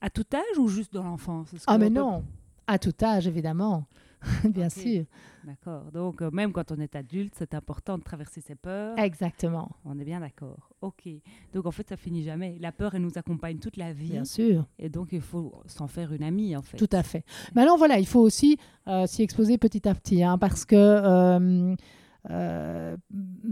À 0.00 0.10
tout 0.10 0.24
âge 0.34 0.58
ou 0.58 0.68
juste 0.68 0.92
dans 0.92 1.04
l'enfance? 1.04 1.54
Ah 1.66 1.78
mais 1.78 1.88
peut- 1.88 1.94
non, 2.00 2.24
À 2.66 2.78
tout 2.78 2.92
âge, 3.02 3.26
évidemment. 3.28 3.86
Bien 4.44 4.68
sûr. 4.68 5.04
D'accord. 5.44 5.84
Donc, 5.92 6.20
euh, 6.22 6.30
même 6.32 6.52
quand 6.52 6.72
on 6.72 6.76
est 6.80 6.96
adulte, 6.96 7.32
c'est 7.38 7.54
important 7.54 7.96
de 7.96 8.02
traverser 8.02 8.40
ses 8.40 8.56
peurs. 8.56 8.98
Exactement. 8.98 9.70
On 9.84 9.96
est 9.98 10.04
bien 10.04 10.18
d'accord. 10.20 10.70
Ok. 10.80 11.08
Donc, 11.54 11.66
en 11.66 11.70
fait, 11.70 11.88
ça 11.88 11.96
finit 11.96 12.24
jamais. 12.24 12.56
La 12.60 12.72
peur, 12.72 12.96
elle 12.96 13.02
nous 13.02 13.16
accompagne 13.16 13.58
toute 13.58 13.76
la 13.76 13.92
vie. 13.92 14.10
Bien 14.10 14.24
sûr. 14.24 14.66
Et 14.80 14.88
donc, 14.88 15.10
il 15.12 15.20
faut 15.20 15.54
s'en 15.66 15.86
faire 15.86 16.12
une 16.12 16.24
amie, 16.24 16.56
en 16.56 16.62
fait. 16.62 16.76
Tout 16.76 16.90
à 16.90 17.04
fait. 17.04 17.24
Maintenant, 17.54 17.76
voilà, 17.76 17.98
il 18.00 18.06
faut 18.06 18.20
aussi 18.20 18.58
euh, 18.88 19.06
s'y 19.06 19.22
exposer 19.22 19.56
petit 19.56 19.88
à 19.88 19.94
petit, 19.94 20.24
hein, 20.24 20.36
parce 20.36 20.64
que 20.64 20.74
euh, 20.76 21.76
euh, 22.30 22.96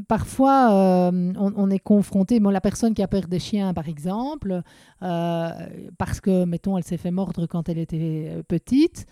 parfois, 0.09 0.73
euh, 0.73 1.33
on, 1.37 1.71
est 1.71 1.79
confronté, 1.79 2.41
bon, 2.41 2.51
la 2.51 2.61
personne 2.61 2.95
qui 2.95 3.03
a 3.03 3.09
peur 3.09 3.27
des 3.29 3.39
chiens, 3.39 3.73
par 3.73 3.89
exemple, 3.89 4.63
euh, 5.03 5.51
parce 5.99 6.21
que, 6.21 6.45
mettons, 6.45 6.77
elle 6.77 6.85
s'est 6.85 6.97
fait 6.97 7.11
mordre 7.11 7.47
quand 7.47 7.69
elle 7.69 7.79
était 7.79 8.43
petite, 8.49 9.07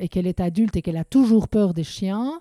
et 0.00 0.08
qu'elle 0.08 0.26
est 0.26 0.40
adulte 0.40 0.76
et 0.76 0.82
qu'elle 0.82 0.96
a 0.96 1.04
toujours 1.04 1.46
peur 1.46 1.74
des 1.74 1.84
chiens, 1.84 2.40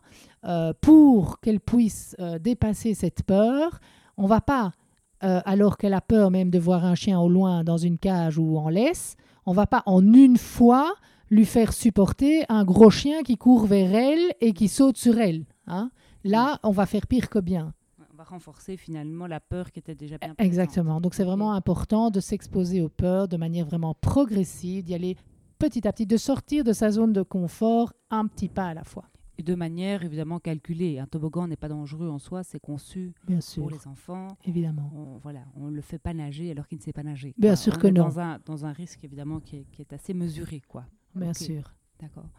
pour 0.79 1.41
qu'elle 1.41 1.59
puisse 1.59 2.15
dépasser 2.39 2.93
cette 2.93 3.23
peur, 3.23 3.81
on 4.15 4.27
va 4.27 4.39
pas, 4.39 4.71
alors 5.19 5.77
qu'elle 5.77 5.93
a 5.93 5.99
peur 5.99 6.31
même 6.31 6.49
de 6.49 6.57
voir 6.57 6.85
un 6.85 6.95
chien 6.95 7.19
au 7.19 7.27
loin 7.27 7.65
dans 7.65 7.75
une 7.75 7.97
cage 7.97 8.37
ou 8.37 8.57
en 8.57 8.69
laisse, 8.69 9.17
on 9.45 9.51
va 9.51 9.67
pas 9.67 9.83
en 9.87 10.13
une 10.13 10.37
fois 10.37 10.93
lui 11.29 11.43
faire 11.43 11.73
supporter 11.73 12.45
un 12.47 12.63
gros 12.63 12.89
chien 12.89 13.23
qui 13.23 13.35
court 13.35 13.65
vers 13.65 13.93
elle 13.93 14.33
et 14.39 14.53
qui 14.53 14.69
saute 14.69 14.95
sur 14.95 15.19
elle. 15.19 15.43
hein. 15.67 15.91
Là, 16.23 16.59
on 16.63 16.71
va 16.71 16.85
faire 16.85 17.07
pire 17.07 17.29
que 17.29 17.39
bien. 17.39 17.73
On 18.11 18.15
va 18.17 18.23
renforcer 18.23 18.77
finalement 18.77 19.27
la 19.27 19.39
peur 19.39 19.71
qui 19.71 19.79
était 19.79 19.95
déjà 19.95 20.17
bien 20.17 20.33
présente. 20.33 20.45
Exactement. 20.47 20.99
Donc 21.01 21.13
c'est 21.13 21.23
vraiment 21.23 21.53
important 21.53 22.09
de 22.09 22.19
s'exposer 22.19 22.81
aux 22.81 22.89
peurs 22.89 23.27
de 23.27 23.37
manière 23.37 23.65
vraiment 23.65 23.93
progressive, 23.93 24.83
d'y 24.83 24.95
aller 24.95 25.15
petit 25.59 25.87
à 25.87 25.93
petit, 25.93 26.05
de 26.07 26.17
sortir 26.17 26.63
de 26.63 26.73
sa 26.73 26.89
zone 26.91 27.13
de 27.13 27.21
confort 27.21 27.93
un 28.09 28.25
petit 28.27 28.47
pas 28.49 28.67
à 28.67 28.73
la 28.73 28.83
fois. 28.83 29.05
Et 29.39 29.43
de 29.43 29.53
manière 29.53 30.03
évidemment 30.03 30.39
calculée. 30.39 30.97
Un 30.97 31.05
toboggan 31.05 31.47
n'est 31.47 31.55
pas 31.57 31.67
dangereux 31.69 32.09
en 32.09 32.17
soi, 32.17 32.43
c'est 32.43 32.59
conçu 32.59 33.13
Bien 33.27 33.37
pour 33.55 33.69
les 33.69 33.85
enfants. 33.87 34.29
évidemment. 34.43 34.89
On, 34.95 35.17
voilà, 35.19 35.41
on 35.55 35.67
ne 35.67 35.75
le 35.75 35.81
fait 35.81 35.99
pas 35.99 36.15
nager 36.15 36.49
alors 36.49 36.67
qu'il 36.67 36.79
ne 36.79 36.83
sait 36.83 36.93
pas 36.93 37.03
nager. 37.03 37.35
Bien 37.37 37.55
sûr 37.55 37.73
On 37.77 37.79
que 37.79 37.85
est 37.87 37.91
non. 37.91 38.05
Dans 38.05 38.19
un, 38.19 38.39
dans 38.45 38.65
un 38.65 38.71
risque 38.71 39.03
évidemment 39.03 39.39
qui 39.39 39.57
est, 39.57 39.65
qui 39.71 39.83
est 39.83 39.93
assez 39.93 40.15
mesuré. 40.15 40.63
quoi. 40.67 40.85
Bien 41.13 41.33
sûr. 41.35 41.75
D'accord. 41.99 42.29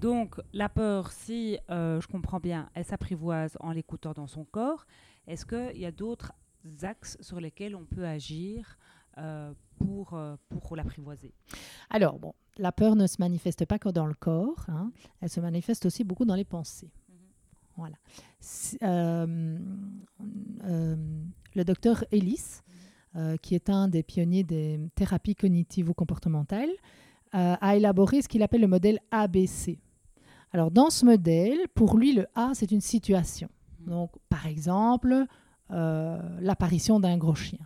Donc, 0.00 0.40
la 0.52 0.68
peur, 0.68 1.10
si 1.10 1.58
euh, 1.70 2.00
je 2.00 2.06
comprends 2.06 2.38
bien, 2.40 2.70
elle 2.74 2.84
s'apprivoise 2.84 3.56
en 3.60 3.72
l'écoutant 3.72 4.12
dans 4.12 4.28
son 4.28 4.44
corps. 4.44 4.86
Est-ce 5.26 5.44
qu'il 5.44 5.80
y 5.80 5.86
a 5.86 5.90
d'autres 5.90 6.32
axes 6.82 7.16
sur 7.20 7.40
lesquels 7.40 7.74
on 7.74 7.84
peut 7.84 8.06
agir 8.06 8.78
euh, 9.18 9.52
pour, 9.78 10.14
euh, 10.14 10.36
pour 10.48 10.76
l'apprivoiser? 10.76 11.34
Alors, 11.90 12.18
bon, 12.18 12.34
la 12.58 12.70
peur 12.70 12.94
ne 12.94 13.06
se 13.06 13.16
manifeste 13.18 13.64
pas 13.64 13.78
que 13.78 13.88
dans 13.88 14.06
le 14.06 14.14
corps, 14.14 14.64
hein. 14.68 14.92
elle 15.20 15.30
se 15.30 15.40
manifeste 15.40 15.86
aussi 15.86 16.04
beaucoup 16.04 16.24
dans 16.24 16.36
les 16.36 16.44
pensées. 16.44 16.90
Voilà. 17.76 17.96
Euh, 18.82 19.56
euh, 20.64 20.96
le 21.54 21.64
docteur 21.64 22.04
Ellis, 22.10 22.60
euh, 23.14 23.36
qui 23.36 23.54
est 23.54 23.70
un 23.70 23.86
des 23.86 24.02
pionniers 24.02 24.42
des 24.42 24.80
thérapies 24.96 25.36
cognitivo-comportementales, 25.36 26.72
euh, 27.34 27.56
a 27.60 27.76
élaboré 27.76 28.22
ce 28.22 28.28
qu'il 28.28 28.42
appelle 28.42 28.60
le 28.60 28.66
modèle 28.66 29.00
ABC. 29.10 29.78
Alors, 30.52 30.70
dans 30.70 30.90
ce 30.90 31.04
modèle, 31.04 31.58
pour 31.74 31.96
lui, 31.96 32.12
le 32.14 32.26
A, 32.34 32.50
c'est 32.54 32.70
une 32.72 32.80
situation. 32.80 33.48
Donc, 33.80 34.12
par 34.28 34.46
exemple, 34.46 35.26
euh, 35.70 36.18
l'apparition 36.40 37.00
d'un 37.00 37.18
gros 37.18 37.34
chien. 37.34 37.58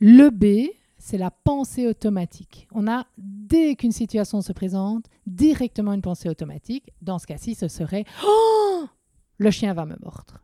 Le 0.00 0.30
B, 0.30 0.70
c'est 0.98 1.18
la 1.18 1.30
pensée 1.30 1.86
automatique. 1.86 2.68
On 2.72 2.86
a, 2.86 3.06
dès 3.16 3.74
qu'une 3.76 3.92
situation 3.92 4.42
se 4.42 4.52
présente, 4.52 5.06
directement 5.26 5.92
une 5.92 6.02
pensée 6.02 6.28
automatique. 6.28 6.92
Dans 7.00 7.18
ce 7.18 7.26
cas-ci, 7.26 7.54
ce 7.54 7.68
serait 7.68 8.04
Oh 8.24 8.84
Le 9.38 9.50
chien 9.50 9.72
va 9.72 9.86
me 9.86 9.96
mordre. 10.02 10.42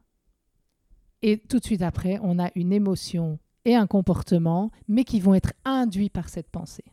Et 1.23 1.39
tout 1.39 1.59
de 1.59 1.65
suite 1.65 1.83
après, 1.83 2.19
on 2.23 2.39
a 2.39 2.51
une 2.55 2.73
émotion 2.73 3.39
et 3.65 3.75
un 3.75 3.87
comportement, 3.87 4.71
mais 4.89 5.05
qui 5.05 5.21
vont 5.21 5.35
être 5.35 5.53
induits 5.65 6.11
par 6.11 6.29
cette 6.29 6.51
pensée. 6.51 6.85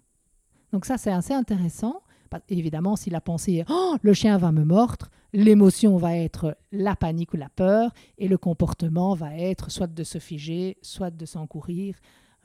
Donc 0.72 0.86
ça, 0.86 0.98
c'est 0.98 1.12
assez 1.12 1.34
intéressant. 1.34 2.02
Évidemment, 2.48 2.96
si 2.96 3.10
la 3.10 3.20
pensée 3.20 3.56
est 3.56 3.66
Oh, 3.70 3.98
le 4.02 4.14
chien 4.14 4.38
va 4.38 4.54
me 4.54 4.64
mordre, 4.64 5.10
l'émotion 5.34 5.98
va 5.98 6.16
être 6.16 6.58
la 6.72 6.96
panique 6.96 7.34
ou 7.34 7.38
la 7.38 7.50
peur, 7.50 7.94
et 8.18 8.30
le 8.30 8.38
comportement 8.38 9.14
va 9.16 9.36
être 9.38 9.70
soit 9.70 9.88
de 9.88 10.04
se 10.04 10.18
figer, 10.18 10.78
soit 10.82 11.12
de 11.12 11.26
s'encourir, 11.26 11.96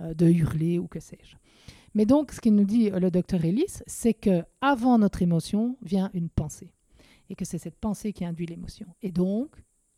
euh, 0.01 0.13
de 0.13 0.27
hurler 0.27 0.79
ou 0.79 0.89
que 0.89 0.99
sais-je. 0.99 1.37
Mais 1.95 2.05
donc, 2.05 2.33
ce 2.33 2.41
qu'il 2.41 2.55
nous 2.55 2.65
dit 2.65 2.91
euh, 2.91 2.99
le 2.99 3.11
docteur 3.11 3.45
Ellis, 3.45 3.81
c'est 3.87 4.15
que 4.15 4.45
avant 4.61 4.99
notre 4.99 5.23
émotion 5.23 5.77
vient 5.83 6.11
une 6.15 6.29
pensée, 6.29 6.73
et 7.31 7.37
que 7.37 7.45
c'est 7.45 7.59
cette 7.59 7.79
pensée 7.79 8.13
qui 8.13 8.25
induit 8.25 8.47
l'émotion. 8.47 8.87
Et 9.03 9.13
donc, 9.13 9.57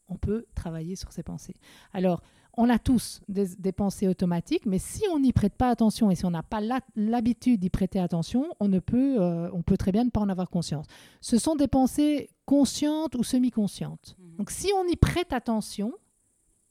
on 0.09 0.17
peut 0.17 0.47
travailler 0.55 0.97
sur 0.97 1.13
ces 1.13 1.23
pensées. 1.23 1.57
Alors, 1.93 2.23
on 2.59 2.69
a 2.69 2.79
tous 2.81 3.21
des, 3.29 3.47
des 3.57 3.71
pensées 3.71 4.09
automatiques, 4.09 4.67
mais 4.67 4.81
si 4.81 5.05
on 5.13 5.21
n'y 5.21 5.33
prête 5.33 5.55
pas 5.55 5.71
attention 5.71 6.11
et 6.11 6.17
si 6.17 6.25
on 6.25 6.33
n'a 6.33 6.43
pas 6.43 6.61
l'habitude 6.97 7.61
d'y 7.61 7.71
prêter 7.71 8.01
attention, 8.01 8.53
on, 8.59 8.67
ne 8.67 8.81
peut, 8.81 9.23
euh, 9.23 9.49
on 9.53 9.63
peut 9.63 9.77
très 9.77 9.93
bien 9.93 10.03
ne 10.03 10.11
pas 10.11 10.21
en 10.21 10.29
avoir 10.29 10.51
conscience. 10.51 10.87
Ce 11.21 11.39
sont 11.39 11.55
des 11.55 11.69
pensées 11.69 12.31
conscientes 12.47 13.15
ou 13.15 13.23
semi-conscientes. 13.23 14.17
Donc, 14.39 14.51
si 14.51 14.73
on 14.77 14.89
y 14.89 14.97
prête 14.97 15.33
attention, 15.33 15.95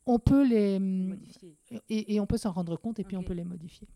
on 0.06 0.20
peut 0.20 0.46
les 0.46 0.77
Modifier. 0.77 1.56
et, 1.88 2.15
et 2.15 2.20
on 2.20 2.25
peut 2.25 2.38
s'en 2.38 2.51
rendre 2.51 2.75
compte 2.75 3.00
et 3.00 3.06
puis 3.06 3.15
on 3.15 3.24
peut 3.24 3.34
les 3.34 3.46
modifier. 3.46 3.88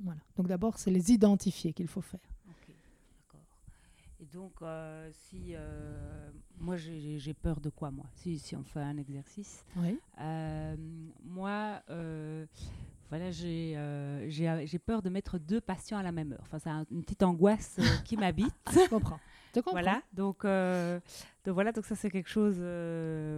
Voilà. 0.00 0.20
Donc 0.36 0.48
d'abord, 0.48 0.78
c'est 0.78 0.90
les 0.90 1.12
identifier 1.12 1.72
qu'il 1.72 1.86
faut 1.86 2.00
faire. 2.00 2.20
Et 4.22 4.26
donc, 4.26 4.52
euh, 4.62 5.10
si 5.12 5.54
euh, 5.56 6.30
moi 6.62 6.76
j'ai 6.76 7.34
peur 7.34 7.60
de 7.60 7.68
quoi 7.68 7.90
moi 7.90 8.06
si, 8.14 8.38
si 8.38 8.56
on 8.56 8.62
fait 8.64 8.80
un 8.80 8.96
exercice, 8.96 9.64
Oui. 9.76 9.98
Euh, 10.20 10.74
moi, 11.24 11.82
euh, 11.90 12.46
voilà, 13.10 13.30
j'ai 13.30 13.74
euh, 13.76 14.26
peur 14.86 15.02
de 15.02 15.10
mettre 15.10 15.38
deux 15.38 15.60
patients 15.60 15.98
à 15.98 16.02
la 16.02 16.12
même 16.12 16.32
heure. 16.32 16.40
Enfin, 16.44 16.58
c'est 16.58 16.70
un- 16.70 16.86
une 16.90 17.02
petite 17.02 17.22
angoisse 17.22 17.76
euh, 17.78 17.82
qui 18.04 18.16
m'habite. 18.16 18.54
Je 18.72 18.88
comprends. 18.88 19.18
Je 19.54 19.60
comprends. 19.60 19.72
Voilà, 19.72 20.00
donc, 20.14 20.44
donc 20.44 21.54
voilà, 21.54 21.72
donc 21.72 21.84
ça 21.84 21.94
c'est 21.94 22.08
quelque 22.10 22.30
chose, 22.30 22.56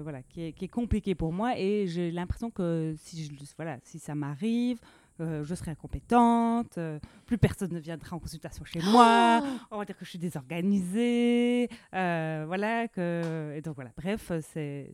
voilà, 0.03 0.23
qui 0.23 0.43
est, 0.45 0.53
qui 0.53 0.67
est 0.67 0.69
compliqué 0.69 1.17
pour 1.17 1.33
moi 1.33 1.59
et 1.59 1.89
j'ai 1.89 2.13
l'impression 2.13 2.51
que 2.53 2.95
si 2.99 3.25
je, 3.25 3.33
voilà, 3.57 3.79
si 3.83 3.99
ça 3.99 4.15
m'arrive, 4.15 4.79
euh, 5.21 5.45
je 5.45 5.55
serai 5.55 5.71
incompétente, 5.71 6.77
euh, 6.79 6.99
plus 7.27 7.39
personne 7.39 7.73
ne 7.73 7.79
viendra 7.79 8.17
en 8.17 8.19
consultation 8.19 8.65
chez 8.65 8.81
moi, 8.83 9.41
Oh 9.43 9.47
on 9.73 9.79
va 9.79 9.85
dire 9.85 9.97
que 9.97 10.05
je 10.05 10.11
suis 10.11 10.19
désorganisée, 10.19 11.69
euh, 11.95 12.45
voilà, 12.47 12.89
que 12.89 13.55
et 13.57 13.61
donc 13.61 13.75
voilà, 13.77 13.91
bref, 13.97 14.33
c'est 14.53 14.93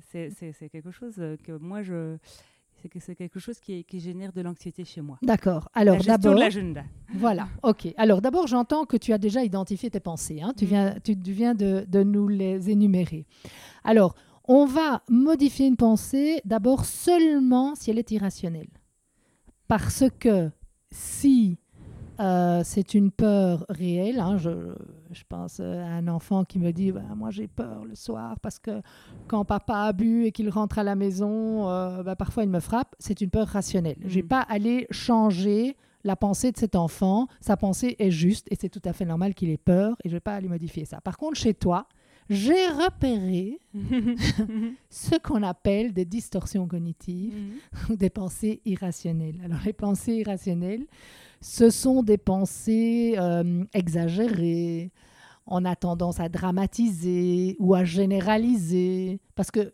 quelque 0.73 0.91
chose 0.91 1.15
que 1.45 1.53
moi 1.59 1.83
je 1.83 2.17
c'est 2.83 2.89
que 2.89 2.99
c'est 2.99 3.15
quelque 3.15 3.39
chose 3.39 3.61
qui, 3.61 3.85
qui 3.85 4.01
génère 4.01 4.33
de 4.33 4.41
l'anxiété 4.41 4.87
chez 4.87 5.03
moi. 5.03 5.19
D'accord. 5.21 5.69
Alors 5.75 5.99
d'abord, 6.03 6.33
l'agenda. 6.35 6.83
voilà. 7.13 7.47
Ok. 7.63 7.89
Alors 7.99 8.23
d'abord, 8.23 8.47
j'entends 8.47 8.87
que 8.87 8.97
tu 8.97 9.13
as 9.13 9.19
déjà 9.19 9.45
identifié 9.45 9.91
tes 9.91 10.01
pensées. 10.01 10.41
hein. 10.41 10.55
Tu 10.57 10.65
Mm. 10.65 10.69
viens, 10.69 10.95
tu, 11.05 11.19
tu 11.19 11.33
viens 11.33 11.55
de, 11.55 11.85
de 11.87 12.03
nous 12.03 12.27
les 12.27 12.71
énumérer. 12.71 13.27
Alors, 13.85 14.15
on 14.45 14.65
va 14.65 15.03
modifier 15.11 15.67
une 15.67 15.77
pensée 15.77 16.41
d'abord 16.47 16.87
seulement 16.87 17.75
si 17.75 17.91
elle 17.91 17.99
est 17.99 18.11
irrationnelle. 18.13 18.69
Parce 19.71 20.03
que 20.19 20.51
si 20.91 21.57
euh, 22.19 22.63
c'est 22.65 22.95
une 22.95 23.13
peur 23.13 23.65
réelle, 23.69 24.19
hein, 24.19 24.37
je, 24.37 24.51
je 25.13 25.23
pense 25.29 25.61
à 25.61 25.65
un 25.87 26.09
enfant 26.09 26.45
qui 26.45 26.59
me 26.59 26.73
dit 26.73 26.91
Bah, 26.91 27.03
Moi 27.17 27.31
j'ai 27.31 27.47
peur 27.47 27.85
le 27.85 27.95
soir 27.95 28.39
parce 28.41 28.59
que 28.59 28.83
quand 29.29 29.45
papa 29.45 29.77
a 29.85 29.93
bu 29.93 30.25
et 30.25 30.33
qu'il 30.33 30.51
rentre 30.51 30.81
à 30.81 30.83
la 30.83 30.97
maison, 30.97 31.69
euh, 31.71 32.03
bah, 32.03 32.17
parfois 32.17 32.43
il 32.43 32.51
me 32.51 32.59
frappe. 32.61 32.97
C'est 32.99 33.21
une 33.21 33.31
peur 33.31 33.47
rationnelle. 33.47 33.97
Je 34.05 34.17
vais 34.17 34.23
Mhm. 34.23 34.29
pas 34.29 34.41
aller 34.41 34.89
changer 34.91 35.77
la 36.03 36.17
pensée 36.17 36.51
de 36.51 36.57
cet 36.59 36.75
enfant. 36.75 37.29
Sa 37.41 37.57
pensée 37.57 37.95
est 38.01 38.11
juste 38.11 38.49
et 38.51 38.57
c'est 38.61 38.71
tout 38.71 38.83
à 38.85 38.93
fait 38.93 39.05
normal 39.05 39.35
qu'il 39.35 39.51
ait 39.51 39.57
peur 39.57 39.97
et 40.03 40.09
je 40.09 40.17
vais 40.17 40.21
pas 40.21 40.35
aller 40.35 40.49
modifier 40.49 40.85
ça. 40.85 41.01
Par 41.01 41.17
contre, 41.17 41.39
chez 41.39 41.55
toi, 41.55 41.87
j'ai 42.31 42.69
repéré 42.69 43.59
ce 44.89 45.19
qu'on 45.19 45.43
appelle 45.43 45.93
des 45.93 46.05
distorsions 46.05 46.69
cognitives 46.69 47.35
ou 47.91 47.97
des 47.97 48.09
pensées 48.09 48.63
irrationnelles. 48.65 49.41
Alors 49.45 49.59
les 49.65 49.73
pensées 49.73 50.15
irrationnelles, 50.15 50.87
ce 51.41 51.71
sont 51.71 52.05
des 52.05 52.19
pensées 52.19 53.17
euh, 53.19 53.65
exagérées. 53.75 54.93
On 55.45 55.65
a 55.65 55.75
tendance 55.75 56.21
à 56.21 56.29
dramatiser 56.29 57.57
ou 57.59 57.75
à 57.75 57.83
généraliser. 57.83 59.19
Parce 59.35 59.51
que 59.51 59.73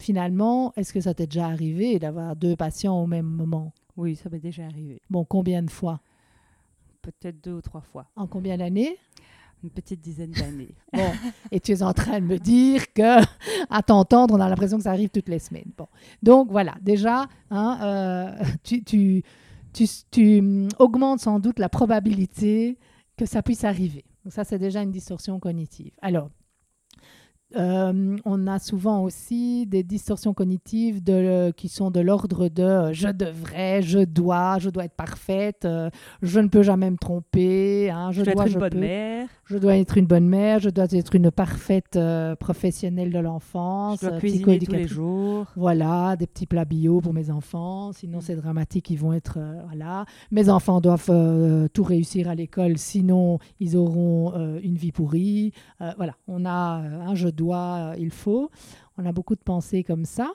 finalement, 0.00 0.72
est-ce 0.76 0.92
que 0.92 1.00
ça 1.00 1.12
t'est 1.12 1.26
déjà 1.26 1.46
arrivé 1.46 1.98
d'avoir 1.98 2.36
deux 2.36 2.54
patients 2.54 3.02
au 3.02 3.08
même 3.08 3.26
moment? 3.26 3.72
Oui, 3.96 4.14
ça 4.14 4.30
m'est 4.30 4.38
déjà 4.38 4.64
arrivé. 4.64 5.00
Bon, 5.10 5.24
combien 5.24 5.62
de 5.62 5.70
fois? 5.70 6.00
Peut-être 7.02 7.42
deux 7.42 7.54
ou 7.54 7.62
trois 7.62 7.80
fois. 7.80 8.06
En 8.14 8.28
combien 8.28 8.58
d'années? 8.58 8.96
Une 9.66 9.72
petite 9.72 10.00
dizaine 10.00 10.30
d'années. 10.30 10.76
Bon, 10.92 11.10
et 11.50 11.58
tu 11.58 11.72
es 11.72 11.82
en 11.82 11.92
train 11.92 12.20
de 12.20 12.24
me 12.26 12.38
dire 12.38 12.92
que, 12.94 13.20
à 13.68 13.82
t'entendre, 13.82 14.32
on 14.34 14.40
a 14.40 14.48
l'impression 14.48 14.76
que 14.76 14.84
ça 14.84 14.92
arrive 14.92 15.10
toutes 15.10 15.28
les 15.28 15.40
semaines. 15.40 15.72
Bon, 15.76 15.88
donc 16.22 16.52
voilà, 16.52 16.74
déjà, 16.80 17.26
hein, 17.50 17.78
euh, 17.82 18.44
tu, 18.62 18.84
tu, 18.84 19.24
tu, 19.72 19.86
tu, 20.12 20.38
hum, 20.38 20.68
augmentes 20.78 21.18
sans 21.20 21.40
doute 21.40 21.58
la 21.58 21.68
probabilité 21.68 22.78
que 23.16 23.26
ça 23.26 23.42
puisse 23.42 23.64
arriver. 23.64 24.04
Donc 24.24 24.32
ça, 24.32 24.44
c'est 24.44 24.58
déjà 24.60 24.82
une 24.82 24.92
distorsion 24.92 25.40
cognitive. 25.40 25.90
Alors, 26.00 26.30
euh, 27.54 28.16
on 28.24 28.46
a 28.48 28.58
souvent 28.58 29.02
aussi 29.02 29.66
des 29.66 29.82
distorsions 29.84 30.34
cognitives 30.34 31.02
de, 31.02 31.52
qui 31.56 31.68
sont 31.68 31.90
de 31.92 32.00
l'ordre 32.00 32.48
de 32.48 32.62
euh, 32.62 32.92
je 32.92 33.08
devrais, 33.08 33.82
je 33.82 34.00
dois, 34.00 34.58
je 34.58 34.68
dois 34.68 34.84
être 34.84 34.96
parfaite, 34.96 35.64
euh, 35.64 35.88
je 36.22 36.40
ne 36.40 36.48
peux 36.48 36.62
jamais 36.62 36.90
me 36.90 36.96
tromper, 36.98 37.88
hein, 37.90 38.10
je, 38.12 38.24
Je 38.24 38.24
dois 38.24 38.34
dois, 38.34 38.46
être 38.46 38.50
une 38.50 38.54
je 38.54 38.58
bonne 38.58 38.70
peux. 38.70 38.78
mère. 38.78 39.28
Je 39.48 39.58
dois 39.58 39.76
être 39.76 39.96
une 39.96 40.06
bonne 40.06 40.26
mère, 40.28 40.58
je 40.58 40.70
dois 40.70 40.86
être 40.90 41.14
une 41.14 41.30
parfaite 41.30 41.96
professionnelle 42.40 43.12
de 43.12 43.18
l'enfance, 43.20 44.00
Je 44.02 44.06
dois 44.08 44.16
euh, 44.16 44.18
cuisiner 44.18 44.58
tous 44.58 44.72
les 44.72 44.88
jours. 44.88 45.46
Voilà, 45.54 46.16
des 46.16 46.26
petits 46.26 46.46
plats 46.46 46.64
bio 46.64 47.00
pour 47.00 47.12
mes 47.14 47.30
enfants. 47.30 47.92
Sinon, 47.92 48.18
Mm. 48.18 48.22
c'est 48.22 48.34
dramatique, 48.36 48.90
ils 48.90 48.98
vont 48.98 49.12
être. 49.12 49.38
euh, 49.38 49.62
voilà. 49.66 50.04
Mes 50.32 50.48
enfants 50.48 50.80
doivent 50.80 51.10
euh, 51.10 51.68
tout 51.68 51.84
réussir 51.84 52.28
à 52.28 52.34
l'école, 52.34 52.76
sinon, 52.76 53.38
ils 53.60 53.76
auront 53.76 54.34
euh, 54.34 54.58
une 54.64 54.74
vie 54.76 54.90
pourrie. 54.90 55.52
Euh, 55.80 55.92
voilà, 55.96 56.14
on 56.26 56.44
a 56.44 56.82
euh, 56.82 57.00
un 57.02 57.14
je 57.14 57.28
dois, 57.28 57.92
euh, 57.92 57.96
il 58.00 58.10
faut. 58.10 58.50
On 58.98 59.06
a 59.06 59.12
beaucoup 59.12 59.34
de 59.36 59.42
pensées 59.44 59.84
comme 59.84 60.06
ça. 60.06 60.32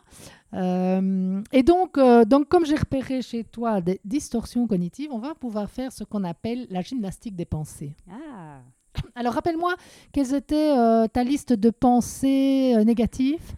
Euh, 0.54 1.42
et 1.52 1.64
donc, 1.64 1.98
euh, 1.98 2.24
donc, 2.26 2.48
comme 2.48 2.66
j'ai 2.66 2.76
repéré 2.76 3.22
chez 3.22 3.44
toi 3.44 3.82
des 3.82 4.00
distorsions 4.06 4.68
cognitives, 4.68 5.10
on 5.12 5.20
va 5.20 5.34
pouvoir 5.36 5.70
faire 5.70 5.92
ce 5.92 6.04
qu'on 6.04 6.24
appelle 6.24 6.68
la 6.70 6.82
gymnastique 6.82 7.36
des 7.36 7.46
pensées. 7.46 7.96
Ah. 8.10 8.62
Alors, 9.16 9.34
rappelle-moi, 9.34 9.76
quelles 10.12 10.34
étaient 10.34 10.72
euh, 10.78 11.08
ta 11.08 11.24
liste 11.24 11.54
de 11.54 11.70
pensées 11.70 12.74
euh, 12.76 12.84
négatives? 12.84 13.54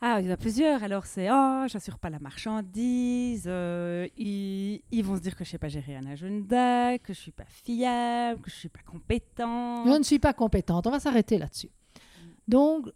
Ah, 0.00 0.20
il 0.20 0.26
y 0.26 0.28
en 0.28 0.32
a 0.34 0.36
plusieurs. 0.36 0.82
Alors, 0.82 1.06
c'est 1.06 1.28
Oh, 1.30 1.64
j'assure 1.68 1.98
pas 1.98 2.10
la 2.10 2.18
marchandise. 2.18 3.44
euh, 3.46 4.06
ils, 4.18 4.82
ils 4.92 5.02
vont 5.04 5.16
se 5.16 5.22
dire 5.22 5.34
que 5.36 5.44
je 5.44 5.50
sais 5.50 5.58
pas 5.58 5.68
gérer 5.68 5.96
un 5.96 6.06
agenda, 6.06 6.98
que 6.98 7.14
je 7.14 7.18
suis 7.18 7.32
pas 7.32 7.46
fiable, 7.46 8.40
que 8.42 8.50
je 8.50 8.56
suis 8.56 8.68
pas 8.68 8.82
compétent. 8.84 9.84
Je 9.86 9.98
ne 9.98 10.02
suis 10.02 10.18
pas 10.18 10.34
compétente. 10.34 10.86
On 10.86 10.90
va 10.90 11.00
s'arrêter 11.00 11.38
là-dessus. 11.38 11.70
Donc, 12.46 12.88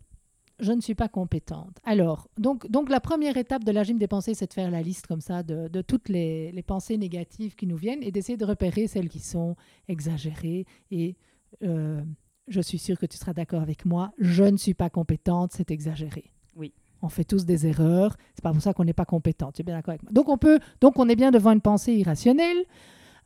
je 0.59 0.73
ne 0.73 0.81
suis 0.83 0.95
pas 0.95 1.09
compétente. 1.09 1.79
Alors, 1.85 2.29
donc, 2.37 2.71
donc 2.71 2.91
la 2.91 3.01
première 3.01 3.39
étape 3.39 3.65
de 3.65 3.73
la 3.73 3.83
gym 3.83 3.97
des 3.97 4.07
pensées, 4.07 4.35
c'est 4.35 4.47
de 4.47 4.53
faire 4.53 4.71
la 4.71 4.83
liste 4.83 5.07
comme 5.07 5.23
ça 5.23 5.43
de, 5.43 5.69
de 5.69 5.81
toutes 5.81 6.11
les, 6.11 6.53
les 6.53 6.63
pensées 6.63 6.99
négatives 6.99 7.55
qui 7.55 7.67
nous 7.67 7.79
viennent 7.79 8.03
et 8.03 8.13
d'essayer 8.13 8.37
de 8.37 8.45
repérer 8.45 8.87
celles 8.87 9.09
qui 9.09 9.21
sont 9.21 9.57
exagérées. 9.89 10.67
Et 10.91 11.17
euh, 11.62 12.02
je 12.49 12.61
suis 12.61 12.78
sûre 12.78 12.99
que 12.99 13.07
tu 13.07 13.16
seras 13.16 13.33
d'accord 13.33 13.62
avec 13.62 13.85
moi. 13.85 14.12
Je 14.19 14.45
ne 14.45 14.57
suis 14.57 14.75
pas 14.75 14.90
compétente, 14.90 15.52
c'est 15.54 15.71
exagéré. 15.71 16.33
Oui. 16.57 16.73
On 17.02 17.09
fait 17.09 17.25
tous 17.25 17.47
des 17.47 17.66
erreurs. 17.66 18.16
C'est 18.35 18.42
pas 18.42 18.52
pour 18.52 18.61
ça 18.61 18.75
qu'on 18.75 18.85
n'est 18.85 18.92
pas 18.92 19.04
compétent. 19.04 19.52
Tu 19.52 19.62
es 19.62 19.64
bien 19.64 19.75
d'accord 19.75 19.92
avec 19.92 20.02
moi 20.02 20.12
Donc 20.12 20.28
on 20.28 20.37
peut, 20.37 20.59
donc 20.80 20.99
on 20.99 21.09
est 21.09 21.16
bien 21.16 21.30
devant 21.30 21.52
une 21.52 21.61
pensée 21.61 21.95
irrationnelle. 21.95 22.64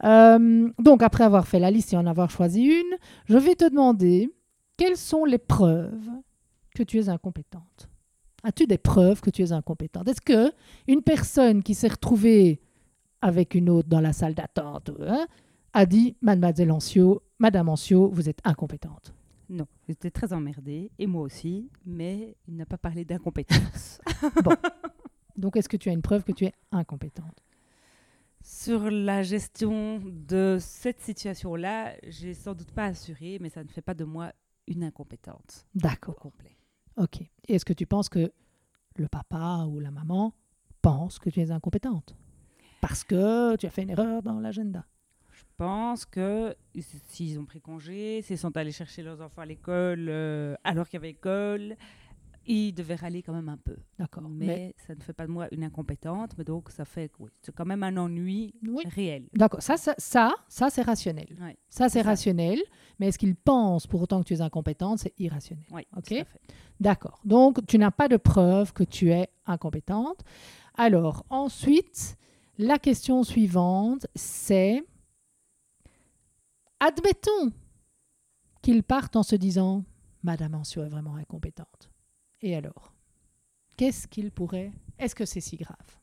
Euh, 0.05 0.71
donc 0.79 1.03
après 1.03 1.25
avoir 1.25 1.47
fait 1.47 1.59
la 1.59 1.71
liste 1.71 1.93
et 1.93 1.97
en 1.97 2.07
avoir 2.07 2.31
choisi 2.31 2.65
une, 2.65 2.97
je 3.27 3.39
vais 3.39 3.55
te 3.55 3.69
demander 3.69 4.31
quelles 4.77 4.97
sont 4.97 5.25
les 5.25 5.39
preuves 5.39 6.11
que 6.75 6.83
tu 6.83 6.99
es 6.99 7.09
incompétente? 7.09 7.89
As-tu 8.43 8.67
des 8.67 8.79
preuves 8.79 9.21
que 9.21 9.31
tu 9.31 9.43
es 9.43 9.53
incompétente? 9.53 10.09
Est-ce 10.09 10.21
que 10.21 10.53
une 10.87 11.03
personne 11.03 11.63
qui 11.63 11.75
s'est 11.75 11.89
retrouvée 11.89 12.61
avec 13.23 13.55
une 13.55 13.71
autre 13.71 13.89
dans 13.89 14.01
la 14.01 14.13
salle 14.13 14.35
d'attente 14.35 14.91
hein, 15.01 15.27
a 15.75 15.87
dit 15.87 16.17
Mademoiselle 16.23 16.71
Ancio, 16.71 17.23
Madame 17.39 17.69
Ancio, 17.69 18.09
vous 18.09 18.29
êtes 18.29 18.41
incompétente 18.45 19.13
Non, 19.49 19.67
j'étais 19.89 20.11
très 20.11 20.33
emmerdée, 20.33 20.93
et 20.99 21.07
moi 21.07 21.23
aussi, 21.23 21.69
mais 21.85 22.37
il 22.47 22.57
n'a 22.57 22.65
pas 22.65 22.79
parlé 22.79 23.05
d'incompétence. 23.05 24.01
Donc 25.37 25.57
est-ce 25.57 25.69
que 25.69 25.77
tu 25.77 25.89
as 25.91 25.93
une 25.93 26.01
preuve 26.01 26.23
que 26.23 26.31
tu 26.31 26.45
es 26.45 26.55
incompétente? 26.71 27.43
Sur 28.41 28.89
la 28.89 29.23
gestion 29.25 30.01
de 30.05 30.59
cette 30.61 31.01
situation-là, 31.01 31.95
j'ai 32.05 32.35
sans 32.35 32.55
doute 32.55 32.71
pas 32.71 32.85
assuré, 32.85 33.39
mais 33.41 33.49
ça 33.49 33.65
ne 33.65 33.69
fait 33.69 33.83
pas 33.83 33.95
de 33.95 34.05
moi 34.05 34.33
une 34.69 34.85
incompétente 34.85 35.67
D'accord. 35.75 36.17
complet. 36.17 36.57
Ok. 36.97 37.23
Et 37.23 37.55
est-ce 37.55 37.65
que 37.65 37.73
tu 37.73 37.87
penses 37.87 38.09
que 38.09 38.33
le 38.97 39.09
papa 39.09 39.67
ou 39.69 39.81
la 39.81 39.91
maman 39.91 40.35
pense 40.83 41.19
que 41.19 41.31
tu 41.31 41.41
es 41.41 41.51
incompétente? 41.51 42.17
Parce 42.81 43.03
que 43.03 43.57
tu 43.57 43.67
as 43.67 43.71
fait 43.71 43.83
une 43.83 43.91
erreur 43.91 44.23
dans 44.23 44.39
l'agenda. 44.39 44.85
Je 45.35 45.43
pense 45.57 46.05
que 46.05 46.55
s'ils 47.09 47.39
ont 47.41 47.45
pris 47.45 47.61
congé, 47.61 48.23
s'ils 48.23 48.39
sont 48.39 48.57
allés 48.57 48.71
chercher 48.73 49.03
leurs 49.03 49.21
enfants 49.21 49.43
à 49.43 49.47
l'école 49.47 50.07
euh, 50.09 50.55
alors 50.63 50.87
qu'il 50.89 50.99
y 50.99 51.01
avait 51.01 51.11
école, 51.11 51.77
ils 52.47 52.73
devaient 52.73 52.95
râler 52.95 53.23
quand 53.23 53.33
même 53.33 53.49
un 53.49 53.57
peu. 53.57 53.77
D'accord. 53.99 54.23
Mais, 54.29 54.47
Mais, 54.47 54.75
ça 54.87 54.95
ne 54.95 55.01
fait 55.01 55.13
pas 55.13 55.27
de 55.27 55.33
moi 55.33 55.49
une 55.51 55.65
incompétente, 55.65 56.33
mais 56.39 56.45
donc 56.45 56.71
ça 56.71 56.85
fait 56.85 57.11
oui, 57.19 57.31
c'est 57.41 57.55
quand 57.55 57.65
même 57.65 57.83
un 57.83 57.97
ennui 57.97 58.55
oui. 58.65 58.85
réel. 58.87 59.25
D'accord. 59.35 59.61
Ça, 59.63 59.77
ça, 59.77 59.95
ça, 59.99 60.33
ça, 60.47 60.71
c'est 60.71 60.83
rationnel. 60.83 61.27
Ouais, 61.41 61.57
Ça, 61.69 61.89
c'est 61.89 62.03
rationnel. 62.03 62.61
Mais 63.01 63.09
est-ce 63.09 63.19
qu'il 63.19 63.35
pense 63.35 63.87
pour 63.89 64.03
autant 64.03 64.21
que 64.23 64.29
tu 64.29 64.35
es 64.35 64.41
incompétente 64.41 65.01
C'est 65.01 65.15
irrationnel. 65.19 65.65
ouais, 65.73 65.87
Ok. 65.97 66.15
D'accord. 66.79 67.21
Donc, 67.25 67.67
tu 67.67 67.79
n'as 67.79 67.91
pas 67.91 68.07
de 68.09 68.17
preuve 68.17 68.73
que 68.73 68.85
tu 68.85 69.11
es 69.11 69.29
incompétente. 69.47 70.21
Alors, 70.77 71.25
ensuite, 71.31 72.17
la 72.59 72.79
question 72.79 73.23
suivante, 73.25 74.07
c'est 74.15 74.85
admettons 76.81 77.53
qu'ils 78.63 78.83
partent 78.83 79.17
en 79.17 79.23
se 79.23 79.37
disant 79.37 79.85
Madame 80.23 80.55
Ancio 80.55 80.83
est 80.83 80.89
vraiment 80.89 81.17
incompétente. 81.17 81.91
Et 82.41 82.55
alors 82.57 82.93
Qu'est-ce 83.77 84.07
qu'il 84.07 84.31
pourrait 84.31 84.73
Est-ce 84.99 85.15
que 85.15 85.25
c'est 85.25 85.41
si 85.41 85.57
grave? 85.57 85.99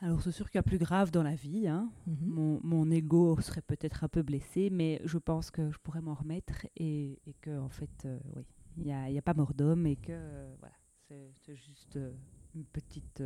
Alors 0.00 0.20
c'est 0.22 0.32
sûr 0.32 0.50
qu'il 0.50 0.58
y 0.58 0.60
a 0.60 0.62
plus 0.62 0.78
grave 0.78 1.10
dans 1.10 1.22
la 1.22 1.34
vie. 1.34 1.66
hein. 1.68 1.90
Mhm. 2.06 2.16
Mon, 2.26 2.60
mon 2.62 2.90
ego 2.90 3.40
serait 3.40 3.62
peut-être 3.62 4.04
un 4.04 4.08
peu 4.08 4.22
blessé, 4.22 4.68
mais 4.70 5.00
je 5.04 5.18
pense 5.18 5.50
que 5.50 5.70
je 5.70 5.78
pourrais 5.78 6.00
m'en 6.02 6.14
remettre 6.14 6.66
et, 6.76 7.18
et 7.26 7.34
que 7.40 7.58
en 7.58 7.68
fait, 7.68 8.04
euh, 8.04 8.18
oui, 8.36 8.44
il 8.78 8.84
n'y 8.84 8.92
a, 8.92 9.04
a 9.18 9.22
pas 9.22 9.34
mort 9.34 9.54
d'homme 9.54 9.86
et 9.86 9.96
que 9.96 10.12
euh, 10.12 10.54
voilà, 10.58 10.74
c'est 11.08 11.56
juste 11.56 11.96
euh, 11.96 12.12
une 12.54 12.64
petite, 12.64 13.22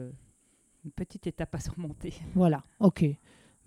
une 0.85 0.92
petite 0.92 1.26
étape 1.26 1.55
à 1.55 1.61
surmonter. 1.61 2.14
Voilà, 2.35 2.62
ok. 2.79 3.05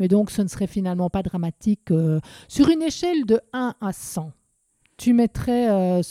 Mais 0.04 0.10
donc, 0.10 0.32
ce 0.32 0.42
ne 0.42 0.50
serait 0.50 0.68
finalement 0.68 1.10
pas 1.10 1.24
dramatique. 1.24 1.90
euh, 1.90 2.20
sur 2.50 2.68
une 2.68 2.82
échelle 2.82 3.24
de 3.26 3.40
1 3.54 3.74
à 3.80 3.94
100, 3.94 4.34
tu 4.98 5.14
mettrais 5.14 5.70
euh, 5.72 6.02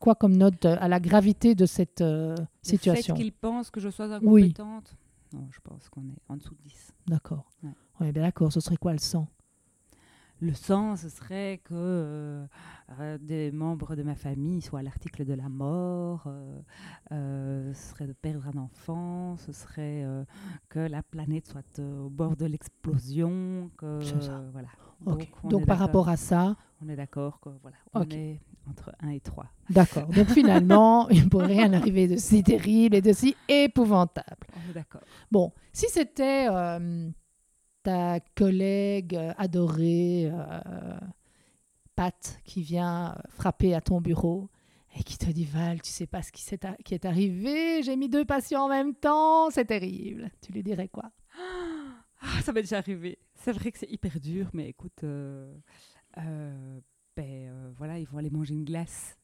quoi 0.00 0.14
comme 0.14 0.36
note 0.36 0.64
à 0.66 0.86
la 0.86 1.00
gravité 1.00 1.56
de 1.56 1.66
cette 1.66 2.00
euh, 2.00 2.36
situation? 2.62 3.14
Le 3.14 3.18
fait 3.18 3.24
qu'il 3.24 3.32
pense 3.32 3.72
que 3.72 3.80
je 3.80 3.88
sois 3.88 4.06
Oui. 4.22 4.42
incompétente, 4.44 4.94
non, 5.32 5.48
je 5.50 5.58
pense 5.64 5.88
qu'on 5.88 6.02
est 6.02 6.22
en 6.28 6.36
dessous 6.36 6.54
de 6.54 6.62
10. 6.68 6.92
D'accord. 7.08 7.50
Ouais. 7.64 7.70
On 7.98 8.04
est 8.04 8.12
bien 8.12 8.22
d'accord. 8.22 8.52
Ce 8.52 8.60
serait 8.60 8.76
quoi 8.76 8.92
le 8.92 8.98
100 8.98 9.26
Le 10.40 10.52
sens, 10.52 11.00
ce 11.02 11.08
serait 11.08 11.60
que 11.64 11.74
euh, 11.74 12.44
euh, 13.00 13.18
des 13.18 13.50
membres 13.50 13.96
de 13.96 14.02
ma 14.02 14.14
famille 14.14 14.60
soient 14.60 14.80
à 14.80 14.82
l'article 14.82 15.24
de 15.24 15.32
la 15.32 15.48
mort, 15.48 16.24
euh, 16.26 16.60
euh, 17.12 17.72
ce 17.72 17.90
serait 17.90 18.06
de 18.06 18.12
perdre 18.12 18.46
un 18.54 18.58
enfant, 18.58 19.36
ce 19.38 19.52
serait 19.52 20.04
que 20.68 20.80
la 20.80 21.02
planète 21.02 21.46
soit 21.46 21.78
au 21.78 22.10
bord 22.10 22.36
de 22.36 22.44
l'explosion, 22.46 23.70
que 23.78 24.00
voilà. 24.52 24.68
Donc, 25.44 25.66
par 25.66 25.78
rapport 25.78 26.08
à 26.08 26.16
ça, 26.16 26.56
on 26.82 26.88
est 26.88 26.96
d'accord 26.96 27.40
que 27.40 27.48
voilà, 27.62 27.76
on 27.94 28.02
est 28.02 28.40
entre 28.68 28.92
1 29.00 29.10
et 29.10 29.20
3. 29.20 29.46
d'accord. 29.70 30.06
Donc, 30.08 30.26
finalement, 30.28 31.08
il 31.08 31.24
ne 31.24 31.28
pourrait 31.28 31.46
rien 31.46 31.72
arriver 31.72 32.06
de 32.06 32.16
si 32.16 32.42
terrible 32.42 32.96
et 32.96 33.02
de 33.02 33.12
si 33.12 33.34
épouvantable. 33.48 34.46
On 34.56 34.70
est 34.70 34.74
d'accord. 34.74 35.02
Bon, 35.30 35.52
si 35.72 35.86
c'était 35.88 36.48
ta 37.84 38.18
collègue 38.34 39.14
euh, 39.14 39.32
adorée, 39.38 40.30
euh, 40.32 40.98
Pat, 41.94 42.40
qui 42.44 42.62
vient 42.62 43.12
euh, 43.12 43.20
frapper 43.28 43.74
à 43.74 43.80
ton 43.80 44.00
bureau 44.00 44.48
et 44.98 45.04
qui 45.04 45.16
te 45.18 45.30
dit 45.30 45.44
Val, 45.44 45.80
tu 45.80 45.90
sais 45.90 46.06
pas 46.06 46.22
ce 46.22 46.32
qui, 46.32 46.42
s'est 46.42 46.64
a- 46.66 46.76
qui 46.84 46.94
est 46.94 47.04
arrivé, 47.04 47.82
j'ai 47.82 47.96
mis 47.96 48.08
deux 48.08 48.24
patients 48.24 48.64
en 48.64 48.68
même 48.68 48.94
temps, 48.94 49.50
c'est 49.50 49.66
terrible. 49.66 50.30
Tu 50.40 50.52
lui 50.52 50.62
dirais 50.62 50.88
quoi? 50.88 51.10
Ah, 52.20 52.40
ça 52.42 52.52
m'est 52.52 52.62
déjà 52.62 52.78
arrivé. 52.78 53.18
C'est 53.34 53.52
vrai 53.52 53.70
que 53.70 53.78
c'est 53.78 53.90
hyper 53.90 54.18
dur, 54.18 54.48
mais 54.54 54.68
écoute, 54.70 55.04
euh, 55.04 55.54
euh, 56.18 56.80
ben, 57.16 57.48
euh, 57.48 57.70
voilà, 57.76 57.98
ils 57.98 58.06
vont 58.06 58.18
aller 58.18 58.30
manger 58.30 58.54
une 58.54 58.64
glace 58.64 59.18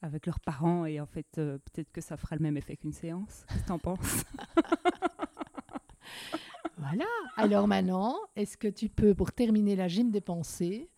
avec 0.00 0.26
leurs 0.26 0.38
parents 0.40 0.84
et 0.84 1.00
en 1.00 1.06
fait, 1.06 1.26
peut-être 1.34 1.90
que 1.90 2.00
ça 2.00 2.16
fera 2.16 2.36
le 2.36 2.42
même 2.42 2.56
effet 2.56 2.76
qu'une 2.76 2.92
séance. 2.92 3.44
Qu'est-ce 3.48 3.62
que 3.62 3.68
t'en 3.68 3.78
penses? 3.78 3.98
Voilà. 6.78 7.04
Alors 7.36 7.66
maintenant, 7.66 8.16
est-ce 8.36 8.56
que 8.56 8.68
tu 8.68 8.88
peux, 8.88 9.14
pour 9.14 9.32
terminer 9.32 9.76
la 9.76 9.88
gym 9.88 10.10
des 10.10 10.20
pensées, 10.20 10.88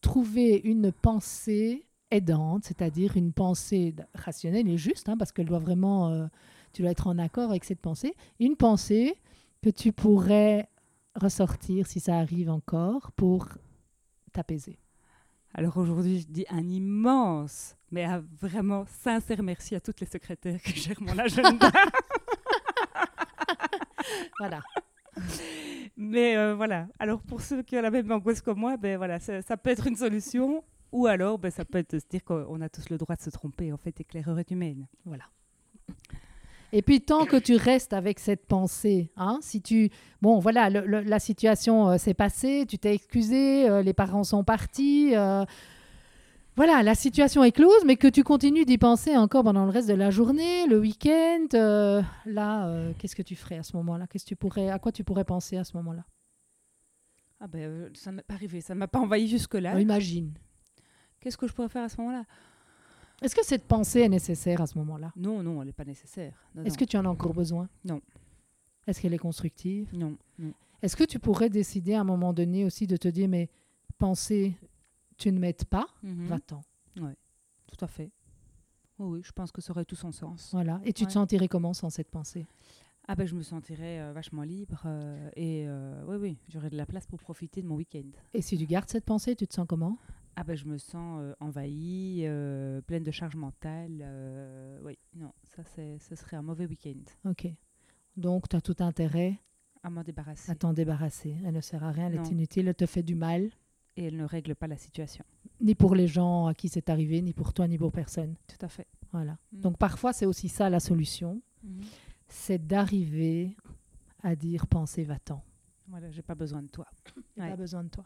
trouver 0.00 0.60
une 0.64 0.92
pensée 0.92 1.86
aidante, 2.10 2.64
c'est-à-dire 2.64 3.16
une 3.16 3.32
pensée 3.32 3.94
rationnelle 4.14 4.68
et 4.68 4.76
juste, 4.76 5.08
hein, 5.08 5.16
parce 5.16 5.32
qu'elle 5.32 5.46
doit 5.46 5.58
vraiment, 5.58 6.08
euh, 6.08 6.26
tu 6.72 6.82
dois 6.82 6.90
être 6.90 7.06
en 7.06 7.18
accord 7.18 7.50
avec 7.50 7.64
cette 7.64 7.80
pensée, 7.80 8.14
une 8.40 8.56
pensée 8.56 9.14
que 9.62 9.70
tu 9.70 9.92
pourrais 9.92 10.68
ressortir 11.14 11.86
si 11.86 12.00
ça 12.00 12.16
arrive 12.18 12.50
encore 12.50 13.12
pour 13.12 13.46
t'apaiser? 14.32 14.78
Alors 15.54 15.76
aujourd'hui, 15.76 16.20
je 16.20 16.26
dis 16.26 16.46
un 16.50 16.68
immense, 16.68 17.76
mais 17.90 18.04
un 18.04 18.24
vraiment 18.40 18.84
sincère 18.86 19.42
merci 19.42 19.74
à 19.74 19.80
toutes 19.80 20.00
les 20.00 20.06
secrétaires 20.06 20.60
qui 20.62 20.78
gèrent 20.78 21.00
mon 21.02 21.18
agenda. 21.18 21.70
Voilà. 24.38 24.62
Mais 25.96 26.36
euh, 26.36 26.54
voilà. 26.54 26.86
Alors 26.98 27.20
pour 27.20 27.40
ceux 27.40 27.62
qui 27.62 27.76
ont 27.76 27.82
la 27.82 27.90
même 27.90 28.10
angoisse 28.12 28.40
que 28.40 28.52
moi, 28.52 28.76
ben 28.76 28.96
voilà, 28.96 29.18
ça, 29.18 29.56
peut 29.56 29.70
être 29.70 29.86
une 29.86 29.96
solution. 29.96 30.62
Ou 30.90 31.06
alors, 31.06 31.38
ben, 31.38 31.50
ça 31.50 31.64
peut 31.64 31.78
être 31.78 31.98
se 31.98 32.06
dire 32.08 32.24
qu'on 32.24 32.60
a 32.62 32.68
tous 32.68 32.88
le 32.88 32.96
droit 32.96 33.14
de 33.14 33.20
se 33.20 33.28
tromper, 33.28 33.72
en 33.72 33.76
fait, 33.76 33.94
l'erreur 34.14 34.38
est 34.38 34.50
humaine. 34.50 34.86
Voilà. 35.04 35.24
Et 36.72 36.82
puis 36.82 37.00
tant 37.00 37.24
que 37.24 37.36
tu 37.36 37.56
restes 37.56 37.92
avec 37.92 38.18
cette 38.18 38.46
pensée, 38.46 39.10
hein, 39.16 39.38
si 39.40 39.62
tu, 39.62 39.90
bon 40.20 40.38
voilà, 40.38 40.68
la 40.70 41.18
situation 41.18 41.88
euh, 41.88 41.98
s'est 41.98 42.14
passée, 42.14 42.66
tu 42.68 42.78
t'es 42.78 42.94
excusé, 42.94 43.68
euh, 43.68 43.82
les 43.82 43.94
parents 43.94 44.24
sont 44.24 44.44
partis, 44.44 45.14
voilà, 46.58 46.82
la 46.82 46.96
situation 46.96 47.44
est 47.44 47.52
close, 47.52 47.84
mais 47.86 47.94
que 47.94 48.08
tu 48.08 48.24
continues 48.24 48.64
d'y 48.64 48.78
penser 48.78 49.16
encore 49.16 49.44
pendant 49.44 49.64
le 49.64 49.70
reste 49.70 49.86
de 49.86 49.94
la 49.94 50.10
journée, 50.10 50.66
le 50.66 50.80
week-end, 50.80 51.46
euh, 51.54 52.02
là, 52.26 52.66
euh, 52.66 52.92
qu'est-ce 52.98 53.14
que 53.14 53.22
tu 53.22 53.36
ferais 53.36 53.58
à 53.58 53.62
ce 53.62 53.76
moment-là? 53.76 54.08
Qu'est-ce 54.08 54.24
que 54.24 54.30
tu 54.30 54.34
pourrais, 54.34 54.68
à 54.68 54.80
quoi 54.80 54.90
tu 54.90 55.04
pourrais 55.04 55.22
penser 55.24 55.56
à 55.56 55.62
ce 55.62 55.76
moment-là? 55.76 56.04
Ah 57.38 57.46
ben, 57.46 57.60
euh, 57.60 57.90
ça 57.94 58.10
m'est 58.10 58.22
pas 58.22 58.34
arrivé, 58.34 58.60
ça 58.60 58.74
m'a 58.74 58.88
pas 58.88 58.98
envahi 58.98 59.28
jusque-là. 59.28 59.78
Imagine. 59.78 60.34
Qu'est-ce 61.20 61.36
que 61.36 61.46
je 61.46 61.52
pourrais 61.52 61.68
faire 61.68 61.84
à 61.84 61.88
ce 61.88 62.00
moment-là? 62.00 62.24
Est-ce 63.22 63.36
que 63.36 63.46
cette 63.46 63.68
pensée 63.68 64.00
est 64.00 64.08
nécessaire 64.08 64.60
à 64.60 64.66
ce 64.66 64.76
moment-là? 64.78 65.12
Non, 65.14 65.44
non, 65.44 65.62
elle 65.62 65.68
n'est 65.68 65.72
pas 65.72 65.84
nécessaire. 65.84 66.34
Est-ce 66.64 66.76
que 66.76 66.84
tu 66.84 66.96
en 66.96 67.04
as 67.04 67.08
encore 67.08 67.34
besoin? 67.34 67.68
Non. 67.84 68.00
Est-ce 68.88 69.00
qu'elle 69.00 69.14
est 69.14 69.18
constructive? 69.18 69.90
Non, 69.92 70.16
non. 70.40 70.52
Est-ce 70.82 70.96
que 70.96 71.04
tu 71.04 71.20
pourrais 71.20 71.50
décider 71.50 71.94
à 71.94 72.00
un 72.00 72.04
moment 72.04 72.32
donné 72.32 72.64
aussi 72.64 72.88
de 72.88 72.96
te 72.96 73.06
dire, 73.06 73.28
mais 73.28 73.48
penser, 73.98 74.54
tu 75.18 75.30
ne 75.32 75.38
m'aides 75.38 75.64
pas, 75.64 75.86
Mhm. 76.02 76.26
va-t'en. 76.26 76.60
Tout 76.96 77.84
à 77.84 77.86
fait. 77.86 78.10
Oui, 78.98 79.18
oui, 79.18 79.20
je 79.22 79.30
pense 79.32 79.52
que 79.52 79.60
ça 79.60 79.70
aurait 79.72 79.84
tout 79.84 79.94
son 79.94 80.10
sens. 80.10 80.50
Voilà. 80.52 80.80
Et 80.84 80.92
tu 80.92 81.06
te 81.06 81.12
sentirais 81.12 81.46
comment 81.48 81.74
sans 81.74 81.90
cette 81.90 82.10
pensée? 82.10 82.46
Ah 83.06 83.14
ben, 83.14 83.26
je 83.26 83.34
me 83.34 83.42
sentirais 83.42 84.00
euh, 84.00 84.12
vachement 84.12 84.42
libre 84.42 84.82
euh, 84.86 85.30
et 85.36 85.64
euh, 85.68 86.04
oui, 86.08 86.16
oui, 86.16 86.38
j'aurais 86.48 86.68
de 86.70 86.76
la 86.76 86.84
place 86.86 87.06
pour 87.06 87.18
profiter 87.18 87.62
de 87.62 87.66
mon 87.66 87.76
week-end. 87.76 88.08
Et 88.34 88.42
si 88.42 88.58
tu 88.58 88.66
gardes 88.66 88.88
cette 88.88 89.04
pensée, 89.04 89.34
tu 89.36 89.46
te 89.46 89.54
sens 89.54 89.66
comment? 89.68 89.96
Ah 90.36 90.44
ben, 90.44 90.56
je 90.56 90.64
me 90.66 90.76
sens 90.78 91.34
envahie, 91.40 92.22
pleine 92.86 93.02
de 93.04 93.10
charge 93.10 93.34
mentale. 93.36 94.04
oui, 94.84 94.98
non, 95.14 95.32
ça, 95.44 95.62
ce 95.64 96.14
serait 96.14 96.36
un 96.36 96.42
mauvais 96.42 96.66
week-end 96.66 97.00
Ok. 97.30 97.48
Donc, 98.16 98.48
tu 98.48 98.56
as 98.56 98.60
tout 98.60 98.76
intérêt 98.80 99.38
à 99.82 99.90
m'en 99.90 100.02
débarrasser. 100.02 100.50
à 100.50 100.54
t'en 100.54 100.72
débarrasser. 100.72 101.36
Elle 101.44 101.54
ne 101.54 101.60
sert 101.60 101.84
à 101.84 101.92
rien, 101.92 102.08
elle 102.08 102.16
est 102.16 102.30
inutile, 102.30 102.66
elle 102.68 102.74
te 102.74 102.86
fait 102.86 103.02
du 103.02 103.14
mal, 103.14 103.50
Et 103.98 104.04
elle 104.04 104.16
ne 104.16 104.24
règle 104.24 104.54
pas 104.54 104.66
la 104.68 104.76
situation. 104.76 105.24
ni 105.60 105.74
pour 105.74 105.94
les 105.96 106.06
gens 106.06 106.46
à 106.46 106.54
qui 106.54 106.68
c'est 106.68 106.88
arrivé, 106.88 107.20
ni 107.20 107.32
pour 107.32 107.52
toi, 107.52 107.66
ni 107.66 107.76
pour 107.78 107.90
personne. 107.90 108.36
Tout 108.46 108.64
à 108.64 108.68
fait. 108.68 108.86
Voilà. 109.12 109.36
Mm. 109.52 109.60
Donc, 109.60 109.76
parfois, 109.76 110.12
c'est 110.12 110.24
aussi 110.26 110.48
ça 110.48 110.70
la 110.70 110.78
solution, 110.78 111.42
c'est 112.28 112.64
d'arriver 112.64 113.56
à 114.22 114.36
dire 114.36 114.66
pensée, 114.68 115.02
va-t'en. 115.02 115.42
Voilà, 115.88 116.10
j'ai 116.10 116.22
pas 116.22 116.34
besoin 116.36 116.62
de 116.62 116.68
toi. 116.68 116.86
J'ai 117.36 117.42
Ouais. 117.42 117.50
pas 117.50 117.56
besoin 117.56 117.82
de 117.82 117.88
toi. 117.88 118.04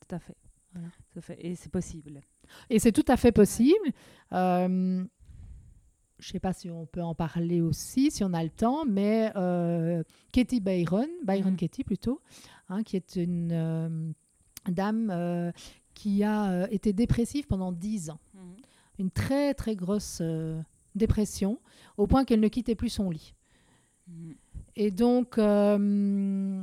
Tout 0.00 0.14
à 0.16 0.18
fait. 0.18 0.36
Voilà. 0.72 0.88
Tout 1.12 1.18
à 1.18 1.22
fait. 1.22 1.38
Et 1.46 1.54
c'est 1.54 1.68
possible. 1.70 2.20
Et 2.68 2.78
c'est 2.80 2.92
tout 2.92 3.04
à 3.06 3.16
fait 3.16 3.30
possible. 3.32 3.92
Euh, 4.32 5.04
je 6.18 6.28
ne 6.28 6.32
sais 6.32 6.40
pas 6.40 6.52
si 6.52 6.70
on 6.70 6.86
peut 6.86 7.02
en 7.02 7.14
parler 7.14 7.60
aussi, 7.60 8.10
si 8.10 8.24
on 8.24 8.32
a 8.32 8.42
le 8.42 8.50
temps, 8.50 8.84
mais 8.84 9.32
euh, 9.36 10.02
Katie 10.32 10.60
Byron, 10.60 11.08
Byron 11.24 11.52
Mhm. 11.52 11.56
Katie 11.56 11.84
plutôt, 11.84 12.20
hein, 12.68 12.82
qui 12.82 12.96
est 12.96 13.16
une 13.16 13.52
euh, 13.52 14.12
dame 14.68 15.10
euh, 15.10 15.52
qui 15.94 16.22
a 16.24 16.50
euh, 16.50 16.66
été 16.70 16.92
dépressive 16.92 17.46
pendant 17.46 17.72
10 17.72 18.10
ans. 18.10 18.20
Une 18.98 19.10
très 19.10 19.54
très 19.54 19.76
grosse 19.76 20.18
euh, 20.20 20.60
dépression, 20.94 21.58
au 21.96 22.06
point 22.06 22.24
qu'elle 22.24 22.40
ne 22.40 22.48
quittait 22.48 22.74
plus 22.74 22.90
son 22.90 23.10
lit. 23.10 23.34
Mhm. 24.08 24.34
Et 24.76 24.90
donc, 24.90 25.38
euh, 25.38 26.62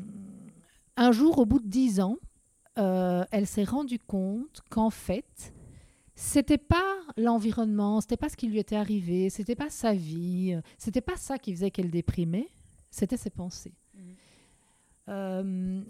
un 0.96 1.12
jour, 1.12 1.40
au 1.40 1.46
bout 1.46 1.60
de 1.60 1.68
dix 1.68 2.00
ans, 2.00 2.18
euh, 2.78 3.24
elle 3.32 3.48
s'est 3.48 3.64
rendue 3.64 4.00
compte 4.00 4.62
qu'en 4.70 4.90
fait, 4.90 5.54
c'était 6.16 6.58
pas 6.58 6.96
l'environnement, 7.18 8.02
c'était 8.02 8.18
pas 8.18 8.30
ce 8.30 8.38
qui 8.38 8.48
lui 8.48 8.60
était 8.60 8.76
arrivé, 8.76 9.30
c'était 9.30 9.56
pas 9.56 9.70
sa 9.70 9.94
vie, 9.94 10.56
c'était 10.78 11.02
pas 11.02 11.16
ça 11.16 11.38
qui 11.38 11.54
faisait 11.54 11.72
qu'elle 11.72 11.92
déprimait, 11.92 12.48
c'était 12.92 13.18
ses 13.18 13.30
pensées. 13.30 13.74
Euh, 15.10 15.82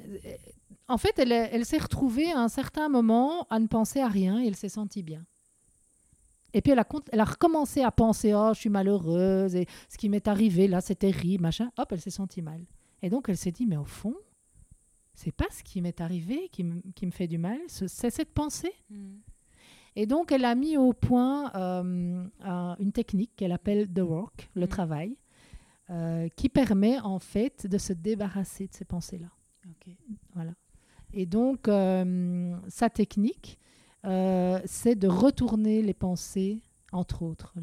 en 0.87 0.97
fait, 0.97 1.17
elle, 1.19 1.31
elle 1.31 1.65
s'est 1.65 1.77
retrouvée 1.77 2.31
à 2.31 2.39
un 2.39 2.47
certain 2.49 2.87
moment 2.89 3.45
à 3.49 3.59
ne 3.59 3.67
penser 3.67 3.99
à 3.99 4.07
rien 4.07 4.41
et 4.41 4.47
elle 4.47 4.55
s'est 4.55 4.69
sentie 4.69 5.03
bien. 5.03 5.25
Et 6.53 6.61
puis 6.61 6.71
elle 6.71 6.79
a, 6.79 6.83
cont- 6.83 7.03
elle 7.11 7.19
a 7.19 7.25
recommencé 7.25 7.81
à 7.81 7.91
penser 7.91 8.33
Oh, 8.33 8.51
je 8.53 8.59
suis 8.59 8.69
malheureuse, 8.69 9.55
et 9.55 9.67
ce 9.89 9.97
qui 9.97 10.07
m'est 10.09 10.27
arrivé 10.27 10.67
là, 10.67 10.81
c'est 10.81 10.95
terrible, 10.95 11.41
machin. 11.43 11.71
Hop, 11.77 11.91
elle 11.91 12.01
s'est 12.01 12.09
sentie 12.09 12.41
mal. 12.41 12.61
Et 13.01 13.09
donc 13.09 13.27
elle 13.29 13.37
s'est 13.37 13.51
dit 13.51 13.65
Mais 13.65 13.77
au 13.77 13.85
fond, 13.85 14.15
c'est 15.13 15.31
pas 15.33 15.47
ce 15.51 15.61
qui 15.63 15.81
m'est 15.81 15.99
arrivé 15.99 16.49
qui, 16.51 16.63
me 16.63 17.11
fait 17.11 17.27
du 17.27 17.37
mal, 17.37 17.59
ce- 17.67 17.87
c'est 17.87 18.09
cette 18.11 18.33
pensée. 18.33 18.73
Mhm. 18.89 19.19
Et 19.99 20.05
donc, 20.05 20.31
elle 20.31 20.45
a 20.45 20.53
mis 20.53 20.77
au 20.77 20.93
point 20.93 21.51
euh, 21.55 22.23
un- 22.41 22.75
une 22.79 22.91
technique 22.91 23.31
qu'elle 23.35 23.51
appelle 23.51 23.91
The 23.91 23.99
Work, 24.01 24.47
le 24.53 24.61
Mhm. 24.61 24.67
travail, 24.67 25.17
euh, 25.89 26.27
qui 26.35 26.49
permet 26.49 26.99
en 26.99 27.19
fait 27.19 27.65
de 27.67 27.77
se 27.77 27.93
débarrasser 27.93 28.67
de 28.67 28.73
ces 28.73 28.85
pensées-là. 28.85 29.29
Ok. 29.65 29.93
Voilà. 30.33 30.51
Et 31.13 31.25
donc, 31.25 31.67
euh, 31.67 32.55
sa 32.67 32.89
technique, 32.89 33.57
euh, 34.05 34.59
c'est 34.65 34.95
de 34.95 35.07
retourner 35.07 35.81
les 35.81 35.93
pensées, 35.93 36.61
entre 36.91 37.23
autres. 37.23 37.53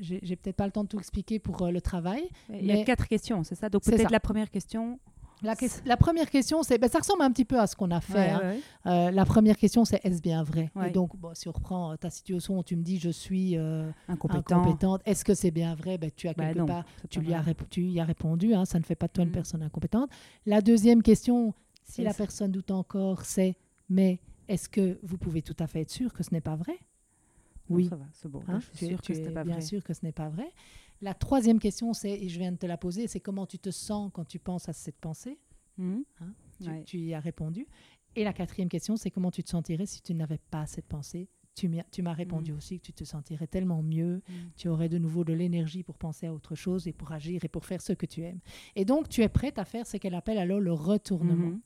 Je- 0.00 0.16
J'ai 0.22 0.36
peut-être 0.36 0.56
pas 0.56 0.66
le 0.66 0.72
temps 0.72 0.82
de 0.84 0.88
tout 0.88 0.98
expliquer 0.98 1.38
pour 1.38 1.66
le 1.68 1.80
travail. 1.80 2.28
Il 2.50 2.66
y 2.66 2.72
a 2.72 2.84
quatre 2.84 3.06
questions, 3.06 3.44
c'est 3.44 3.54
ça? 3.54 3.68
Donc 3.68 3.82
peut-être 3.96 4.10
la 4.12 4.20
première 4.20 4.50
question. 4.50 4.98
La, 5.42 5.96
première 5.96 6.30
question, 6.30 6.62
c'est, 6.62 6.78
ben, 6.78 6.88
ça 6.88 6.98
ressemble 7.00 7.22
un 7.22 7.30
petit 7.32 7.44
peu 7.44 7.58
à 7.58 7.66
ce 7.66 7.74
qu'on 7.76 7.90
a 7.90 8.00
fait. 8.00 8.14
Ouais, 8.14 8.30
hein. 8.30 8.40
ouais. 8.40 8.60
Euh, 8.86 9.10
la 9.10 9.24
première 9.24 9.56
question, 9.56 9.84
c'est 9.84 10.00
est-ce 10.04 10.20
bien 10.22 10.42
vrai? 10.42 10.70
Ouais. 10.74 10.88
Et 10.88 10.92
donc, 10.92 11.16
bon, 11.16 11.30
si 11.34 11.48
on 11.48 11.52
reprend 11.52 11.92
euh, 11.92 11.96
ta 11.96 12.10
situation 12.10 12.58
où 12.58 12.62
tu 12.62 12.76
me 12.76 12.82
dis 12.82 12.98
je 12.98 13.10
suis 13.10 13.56
euh, 13.58 13.90
Incompétent. 14.08 14.60
incompétente, 14.62 15.02
est-ce 15.04 15.24
que 15.24 15.34
c'est 15.34 15.50
bien 15.50 15.74
vrai? 15.74 15.98
Ben, 15.98 16.10
Tu 16.14 16.28
as 16.28 16.34
Bah 16.34 16.46
quelque 16.52 16.64
part, 16.66 16.84
tu 17.10 17.20
lui 17.20 17.34
as, 17.34 17.44
tu 17.70 17.82
y 17.82 18.00
as 18.00 18.04
répondu, 18.04 18.54
hein, 18.54 18.64
ça 18.64 18.78
ne 18.78 18.84
fait 18.84 18.94
pas 18.94 19.08
de 19.08 19.12
toi 19.12 19.24
une 19.24 19.30
Mhm. 19.30 19.34
personne 19.34 19.62
incompétente. 19.62 20.10
La 20.46 20.60
deuxième 20.60 21.02
question, 21.02 21.54
si 21.84 22.02
la 22.02 22.14
personne 22.14 22.52
doute 22.52 22.70
encore, 22.70 23.24
c'est 23.24 23.56
mais 23.90 24.20
est-ce 24.48 24.68
que 24.68 24.98
vous 25.02 25.18
pouvez 25.18 25.42
tout 25.42 25.56
à 25.58 25.66
fait 25.66 25.80
être 25.82 25.90
sûr 25.90 26.12
que 26.12 26.22
ce 26.22 26.30
n'est 26.32 26.40
pas 26.40 26.56
vrai? 26.56 26.78
Oui. 27.68 27.88
c'est 28.12 28.28
bon. 28.28 28.42
Hein, 28.48 28.58
je 28.60 28.76
suis 28.86 28.96
que 28.96 29.12
es 29.12 29.30
pas 29.30 29.44
bien 29.44 29.54
vrai. 29.54 29.62
sûr 29.62 29.82
que 29.82 29.94
ce 29.94 30.00
n'est 30.04 30.12
pas 30.12 30.28
vrai. 30.28 30.52
La 31.02 31.14
troisième 31.14 31.58
question, 31.58 31.92
c'est, 31.92 32.12
et 32.12 32.28
je 32.28 32.38
viens 32.38 32.52
de 32.52 32.56
te 32.56 32.66
la 32.66 32.76
poser, 32.78 33.06
c'est 33.08 33.20
comment 33.20 33.44
tu 33.46 33.58
te 33.58 33.70
sens 33.70 34.10
quand 34.14 34.24
tu 34.24 34.38
penses 34.38 34.68
à 34.68 34.72
cette 34.72 34.98
pensée 35.00 35.38
Mhm. 35.78 36.04
Hein, 36.20 36.34
tu, 36.60 36.68
Ouais. 36.68 36.84
tu 36.84 36.98
y 36.98 37.14
as 37.14 37.20
répondu. 37.20 37.66
Et 38.14 38.24
la 38.24 38.32
quatrième 38.32 38.68
question, 38.68 38.96
c'est 38.96 39.10
comment 39.10 39.30
tu 39.30 39.42
te 39.42 39.48
sentirais 39.50 39.86
si 39.86 40.00
tu 40.02 40.14
n'avais 40.14 40.38
pas 40.50 40.66
cette 40.66 40.86
pensée? 40.86 41.28
Tu 41.54 41.68
m'as 42.02 42.12
répondu 42.14 42.52
Mhm. 42.52 42.56
aussi 42.58 42.78
que 42.78 42.84
tu 42.86 42.92
te 42.94 43.04
sentirais 43.04 43.46
tellement 43.46 43.82
mieux, 43.82 44.22
Mhm. 44.28 44.50
tu 44.56 44.68
aurais 44.68 44.88
de 44.88 44.96
nouveau 44.98 45.22
de 45.24 45.32
l'énergie 45.34 45.82
pour 45.82 45.98
penser 45.98 46.26
à 46.26 46.32
autre 46.32 46.54
chose 46.54 46.86
et 46.88 46.92
pour 46.92 47.10
agir 47.12 47.44
et 47.44 47.48
pour 47.48 47.64
faire 47.66 47.82
ce 47.82 47.92
que 47.92 48.06
tu 48.06 48.22
aimes. 48.22 48.40
Et 48.76 48.84
donc, 48.84 49.08
tu 49.08 49.22
es 49.22 49.28
prête 49.28 49.58
à 49.58 49.64
faire 49.64 49.86
ce 49.86 49.96
qu'elle 49.98 50.14
appelle 50.14 50.38
alors 50.38 50.60
le 50.60 50.72
retournement. 50.72 51.58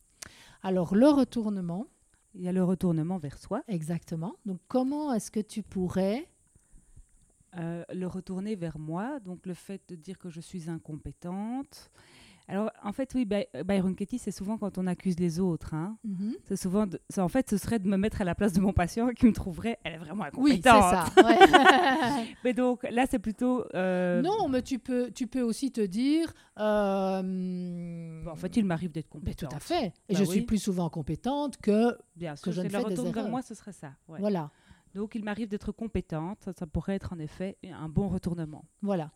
Alors, 0.63 0.95
le 0.97 1.09
retournement, 1.09 1.87
Il 2.35 2.43
y 2.43 2.49
a 2.49 2.53
le 2.53 2.63
retournement 2.65 3.17
vers 3.19 3.39
soi. 3.39 3.63
exactement. 3.67 4.35
Donc, 4.45 4.61
comment 4.69 5.13
est-ce 5.15 5.31
que 5.31 5.41
tu 5.41 5.63
pourrais... 5.63 6.29
Euh, 7.59 7.85
le 7.93 8.07
retourner 8.07 8.55
vers 8.55 8.79
moi, 8.79 9.19
donc 9.21 9.47
le 9.47 9.55
fait 9.55 9.81
de 9.89 9.95
dire 9.97 10.19
que 10.19 10.29
je 10.31 10.41
suis 10.41 10.69
incompétente. 10.69 11.91
Alors, 12.49 12.71
en 12.85 12.93
fait, 12.93 13.11
oui, 13.17 13.25
By- 13.25 13.47
Byron 13.65 13.97
Katie, 13.97 14.19
c'est 14.21 14.31
souvent 14.31 14.57
quand 14.57 14.79
on 14.79 14.87
accuse 14.87 15.19
les 15.19 15.41
autres. 15.41 15.75
hein. 15.75 15.97
C'est 16.45 16.55
souvent, 16.55 16.87
de- 16.87 17.01
en 17.17 17.27
fait, 17.29 17.51
ce 17.51 17.57
serait 17.57 17.81
de 17.81 17.89
me 17.89 17.97
mettre 17.97 18.21
à 18.21 18.25
la 18.25 18.37
place 18.37 18.53
de 18.53 18.61
mon 18.61 18.73
patient 18.73 19.09
qui 19.09 19.27
me 19.27 19.33
trouverait, 19.33 19.81
elle 19.83 19.95
est 19.95 19.99
vraiment 19.99 20.27
Oui, 20.37 20.61
c'est 20.63 20.69
incompétente. 20.69 21.13
ça. 21.13 21.27
ouais. 21.27 22.27
Mais 22.45 22.53
donc, 22.55 22.87
là, 22.89 23.07
c'est 23.11 23.19
plutôt. 23.19 23.65
euh, 23.75 24.23
non, 24.23 24.49
mais 24.49 24.63
tu 24.63 24.79
peux, 24.79 25.11
tu 25.11 25.27
peux 25.27 25.41
aussi 25.43 25.73
te 25.73 25.81
dire... 25.81 26.33
euh, 26.61 28.23
bon, 28.25 28.31
en 28.31 28.37
fait, 28.37 28.57
il 28.57 28.65
m'arrive 28.65 28.93
d'être 28.93 29.07
Mais 29.15 29.21
compétente. 29.21 29.51
tout 29.51 29.57
à 29.57 29.61
fait. 29.61 29.87
Et 30.09 30.15
Bah 30.15 30.21
je 30.21 30.25
oui. 30.25 30.31
suis 30.31 30.41
plus 30.43 30.59
souvent 30.59 30.89
compétente 30.89 31.57
que... 31.59 31.97
Bien 32.15 32.37
sûr, 32.37 32.53
je 32.53 32.61
ne 32.63 32.69
fais 32.69 32.85
des 32.85 33.11
vers 33.11 33.29
moi, 33.29 33.43
ce 33.43 33.55
serait 33.55 33.73
ça. 33.73 33.93
ouais. 34.09 34.21
Voilà. 34.21 34.51
Donc, 34.97 35.15
il 35.15 35.23
m'arrive 35.25 35.49
d'être 35.49 35.73
compétente. 35.73 36.49
Ça, 36.59 36.67
pourrait 36.67 36.95
être 36.97 37.13
en 37.13 37.19
effet 37.19 37.57
un 37.65 37.89
bon 37.89 38.09
retournement. 38.09 38.65
Voilà. 38.83 39.13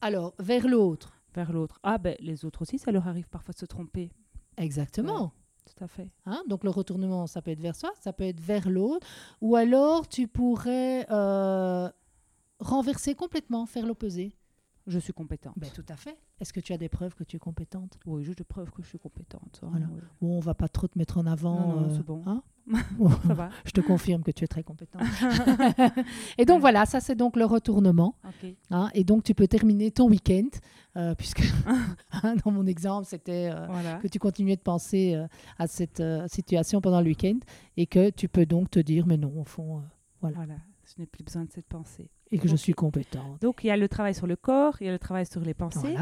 Alors, 0.00 0.34
vers 0.38 0.66
l'autre. 0.66 1.20
Vers 1.34 1.52
l'autre. 1.52 1.78
Ah, 1.82 1.98
ben, 1.98 2.16
les 2.20 2.44
autres 2.44 2.62
aussi, 2.62 2.78
ça 2.78 2.92
leur 2.92 3.06
arrive 3.08 3.28
parfois 3.28 3.52
de 3.52 3.58
se 3.58 3.66
tromper. 3.66 4.10
Exactement. 4.56 5.32
Tout 5.66 5.82
à 5.84 5.88
fait. 5.88 6.10
Hein, 6.26 6.42
donc 6.46 6.62
le 6.62 6.70
retournement, 6.70 7.26
ça 7.26 7.40
peut 7.42 7.50
être 7.50 7.60
vers 7.60 7.74
soi, 7.74 7.90
ça 7.98 8.12
peut 8.12 8.24
être 8.24 8.38
vers 8.38 8.68
l'autre. 8.68 9.06
Ou 9.40 9.56
alors 9.56 10.06
tu 10.06 10.28
pourrais 10.28 11.06
euh, 11.10 11.88
renverser 12.60 13.14
complètement, 13.14 13.64
faire 13.66 13.86
l'opposé. 13.86 14.36
Je 14.86 14.98
suis 14.98 15.14
compétente. 15.14 15.54
Ben, 15.56 15.70
tout 15.70 15.84
à 15.88 15.96
fait. 15.96 16.18
Est-ce 16.38 16.52
que 16.52 16.60
tu 16.60 16.74
as 16.74 16.78
des 16.78 16.90
preuves 16.90 17.14
que 17.14 17.24
tu 17.24 17.36
es 17.36 17.38
compétente? 17.38 17.98
Oui, 18.04 18.22
j'ai 18.24 18.34
des 18.34 18.44
preuves 18.44 18.70
que 18.70 18.82
je 18.82 18.88
suis 18.88 18.98
compétente. 18.98 19.60
hein, 19.62 19.68
Voilà. 19.70 19.86
ouais. 19.86 20.00
Bon, 20.20 20.36
on 20.36 20.40
va 20.40 20.52
pas 20.54 20.68
trop 20.68 20.86
te 20.86 20.98
mettre 20.98 21.16
en 21.16 21.24
avant. 21.26 21.54
Non, 21.56 21.80
non, 21.80 21.88
euh, 21.90 21.96
c'est 21.96 22.02
bon. 22.04 22.22
hein? 22.26 22.42
ça 23.26 23.34
va. 23.34 23.50
Je 23.64 23.72
te 23.72 23.80
confirme 23.80 24.22
que 24.22 24.30
tu 24.30 24.44
es 24.44 24.46
très 24.46 24.62
compétent. 24.62 24.98
et 26.38 26.44
donc 26.44 26.60
voilà, 26.60 26.86
ça 26.86 27.00
c'est 27.00 27.14
donc 27.14 27.36
le 27.36 27.44
retournement. 27.44 28.16
Hein, 28.70 28.90
et 28.94 29.04
donc 29.04 29.24
tu 29.24 29.34
peux 29.34 29.46
terminer 29.46 29.90
ton 29.90 30.08
week-end, 30.08 30.48
euh, 30.96 31.14
puisque 31.14 31.42
hein, 32.12 32.36
dans 32.44 32.50
mon 32.50 32.66
exemple 32.66 33.06
c'était 33.06 33.50
euh, 33.52 33.98
que 33.98 34.08
tu 34.08 34.18
continuais 34.18 34.56
de 34.56 34.62
penser 34.62 35.14
euh, 35.14 35.26
à 35.58 35.66
cette 35.66 36.02
situation 36.28 36.80
pendant 36.80 37.00
le 37.00 37.08
week-end 37.08 37.38
et 37.76 37.86
que 37.86 38.10
tu 38.10 38.28
peux 38.28 38.46
donc 38.46 38.70
te 38.70 38.78
dire 38.80 39.06
mais 39.06 39.16
non 39.16 39.32
au 39.40 39.44
fond 39.44 39.82
voilà. 40.20 40.36
voilà. 40.36 40.54
Je 40.84 41.00
n'ai 41.00 41.06
plus 41.06 41.24
besoin 41.24 41.44
de 41.44 41.50
cette 41.50 41.66
pensée. 41.66 42.10
Et 42.30 42.38
que 42.38 42.46
je 42.46 42.56
suis 42.56 42.72
compétente. 42.72 43.40
Donc 43.40 43.64
il 43.64 43.68
y 43.68 43.70
a 43.70 43.76
le 43.76 43.88
travail 43.88 44.14
sur 44.14 44.26
le 44.26 44.36
corps, 44.36 44.76
il 44.80 44.86
y 44.86 44.88
a 44.88 44.92
le 44.92 44.98
travail 44.98 45.24
sur 45.24 45.40
les 45.40 45.54
pensées. 45.54 45.96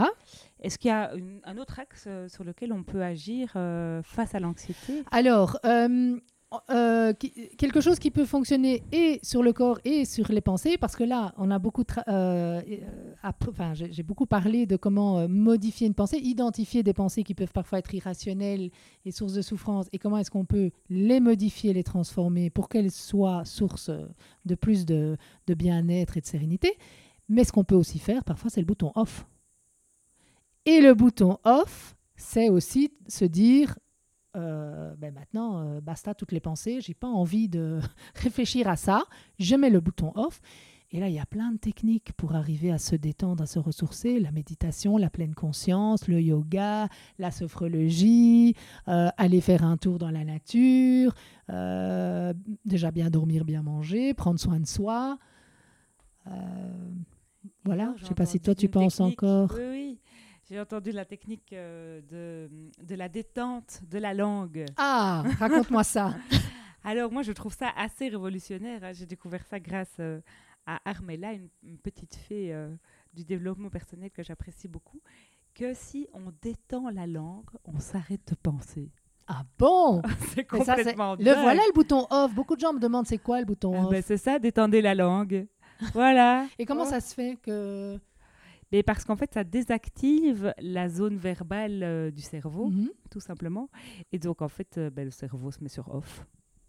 Est-ce 0.60 0.78
qu'il 0.78 0.88
y 0.88 0.92
a 0.92 1.12
un 1.44 1.56
autre 1.58 1.78
axe 1.78 2.08
sur 2.28 2.42
lequel 2.42 2.72
on 2.72 2.82
peut 2.82 3.02
agir 3.02 3.52
face 4.02 4.34
à 4.34 4.40
l'anxiété? 4.40 5.04
Alors, 5.10 5.58
euh, 6.70 7.12
quelque 7.58 7.80
chose 7.80 7.98
qui 7.98 8.10
peut 8.10 8.24
fonctionner 8.24 8.82
et 8.92 9.20
sur 9.22 9.42
le 9.42 9.52
corps 9.52 9.78
et 9.84 10.04
sur 10.04 10.30
les 10.30 10.40
pensées, 10.40 10.76
parce 10.78 10.96
que 10.96 11.04
là, 11.04 11.32
on 11.38 11.50
a 11.50 11.58
beaucoup, 11.58 11.84
euh, 12.08 12.60
euh, 12.62 13.74
j'ai 13.74 14.02
beaucoup 14.02 14.26
parlé 14.26 14.66
de 14.66 14.76
comment 14.76 15.28
modifier 15.28 15.86
une 15.86 15.94
pensée, 15.94 16.18
identifier 16.18 16.82
des 16.82 16.92
pensées 16.92 17.22
qui 17.22 17.34
peuvent 17.34 17.52
parfois 17.52 17.78
être 17.78 17.94
irrationnelles 17.94 18.70
et 19.04 19.12
sources 19.12 19.34
de 19.34 19.42
souffrance, 19.42 19.86
et 19.92 19.98
comment 19.98 20.18
est-ce 20.18 20.30
qu'on 20.30 20.44
peut 20.44 20.70
les 20.90 21.20
modifier, 21.20 21.72
les 21.72 21.84
transformer 21.84 22.50
pour 22.50 22.68
qu'elles 22.68 22.90
soient 22.90 23.44
source 23.44 23.90
de 24.44 24.54
plus 24.54 24.84
de 24.84 25.16
bien-être 25.48 26.16
et 26.16 26.20
de 26.20 26.26
sérénité. 26.26 26.76
Mais 27.28 27.44
ce 27.44 27.52
qu'on 27.52 27.64
peut 27.64 27.74
aussi 27.74 27.98
faire, 27.98 28.24
parfois, 28.24 28.50
c'est 28.50 28.60
le 28.60 28.66
bouton 28.66 28.92
off. 28.94 29.26
Et 30.64 30.80
le 30.80 30.94
bouton 30.94 31.38
off, 31.44 31.96
c'est 32.16 32.50
aussi 32.50 32.92
se 33.08 33.24
dire 33.24 33.78
euh, 34.34 34.94
ben 34.96 35.12
maintenant, 35.12 35.60
euh, 35.60 35.80
basta 35.80 36.14
toutes 36.14 36.32
les 36.32 36.40
pensées, 36.40 36.80
j'ai 36.80 36.94
pas 36.94 37.08
envie 37.08 37.48
de 37.48 37.80
réfléchir 38.14 38.66
à 38.68 38.76
ça, 38.76 39.04
je 39.38 39.54
mets 39.56 39.70
le 39.70 39.80
bouton 39.80 40.12
off. 40.14 40.40
Et 40.94 41.00
là, 41.00 41.08
il 41.08 41.14
y 41.14 41.18
a 41.18 41.24
plein 41.24 41.52
de 41.52 41.56
techniques 41.56 42.12
pour 42.18 42.34
arriver 42.34 42.70
à 42.70 42.76
se 42.76 42.94
détendre, 42.94 43.42
à 43.42 43.46
se 43.46 43.58
ressourcer. 43.58 44.20
La 44.20 44.30
méditation, 44.30 44.98
la 44.98 45.08
pleine 45.08 45.34
conscience, 45.34 46.06
le 46.06 46.20
yoga, 46.20 46.88
la 47.18 47.30
sophrologie, 47.30 48.54
euh, 48.88 49.08
aller 49.16 49.40
faire 49.40 49.64
un 49.64 49.78
tour 49.78 49.98
dans 49.98 50.10
la 50.10 50.22
nature, 50.24 51.14
déjà 52.66 52.90
bien 52.90 53.08
dormir, 53.08 53.46
bien 53.46 53.62
manger, 53.62 54.12
prendre 54.12 54.38
soin 54.38 54.60
de 54.60 54.66
soi. 54.66 55.18
voilà, 57.64 57.94
je 57.96 58.02
ne 58.02 58.08
sais 58.08 58.14
pas 58.14 58.26
si 58.26 58.38
toi 58.40 58.54
tu 58.54 58.68
penses 58.68 59.00
encore. 59.00 59.54
Oui, 59.56 59.64
oui. 59.70 59.98
J'ai 60.52 60.60
entendu 60.60 60.92
la 60.92 61.06
technique 61.06 61.54
euh, 61.54 62.02
de, 62.10 62.50
de, 62.84 62.94
la 62.94 63.08
détente 63.08 63.80
de 63.90 63.96
la 63.96 64.12
langue. 64.12 64.66
Ah, 64.76 65.24
raconte-moi 65.38 65.82
ça. 65.82 66.14
Alors 66.84 67.10
moi, 67.10 67.22
je 67.22 67.32
trouve 67.32 67.54
ça 67.54 67.70
assez 67.74 68.10
révolutionnaire. 68.10 68.84
Hein. 68.84 68.92
J'ai 68.92 69.06
découvert 69.06 69.46
ça 69.46 69.58
grâce 69.58 69.96
euh, 69.98 70.20
à 70.66 70.78
Armella, 70.84 71.32
une, 71.32 71.78
petite 71.78 72.16
fée 72.16 72.52
euh, 72.52 72.68
du 73.14 73.24
développement 73.24 73.70
personnel 73.70 74.10
que 74.10 74.22
j'apprécie 74.22 74.68
beaucoup, 74.68 75.00
que 75.54 75.72
si 75.72 76.06
on 76.12 76.30
détend 76.42 76.90
la 76.90 77.06
langue, 77.06 77.48
on 77.64 77.78
s'arrête 77.78 78.28
de 78.28 78.34
penser. 78.34 78.90
Ah 79.28 79.44
bon? 79.58 80.02
C'est 80.34 80.44
complètement 80.44 81.14
Le 81.14 81.32
voilà 81.32 81.62
le 81.66 81.72
bouton 81.72 82.06
off. 82.10 82.34
Beaucoup 82.34 82.56
de 82.56 82.60
gens 82.60 82.74
me 82.74 82.78
demandent 82.78 83.06
c'est 83.06 83.16
quoi 83.16 83.40
le 83.40 83.46
bouton 83.46 83.72
ah 83.74 83.84
off? 83.84 83.90
ben 83.90 84.02
c'est 84.02 84.18
ça, 84.18 84.38
détendez 84.38 84.82
la 84.82 84.94
langue. 84.94 85.46
voilà. 85.94 86.46
Et 86.58 86.66
comment 86.66 86.84
ça 86.84 87.00
se 87.00 87.14
fait 87.14 87.38
que 87.42 87.98
mais 88.72 88.82
parce 88.82 89.04
qu'en 89.04 89.16
fait, 89.16 89.32
ça 89.34 89.44
désactive 89.44 90.54
la 90.58 90.88
zone 90.88 91.16
verbale 91.16 91.82
euh, 91.82 92.10
du 92.10 92.22
cerveau, 92.22 92.70
mhm. 92.70 92.90
tout 93.10 93.20
simplement. 93.20 93.68
Et 94.12 94.18
donc, 94.18 94.40
en 94.40 94.48
fait, 94.48 94.78
euh, 94.78 94.90
ben, 94.90 95.04
le 95.04 95.10
cerveau 95.10 95.50
se 95.50 95.62
met 95.62 95.68
sur 95.68 95.94
off. 95.94 96.26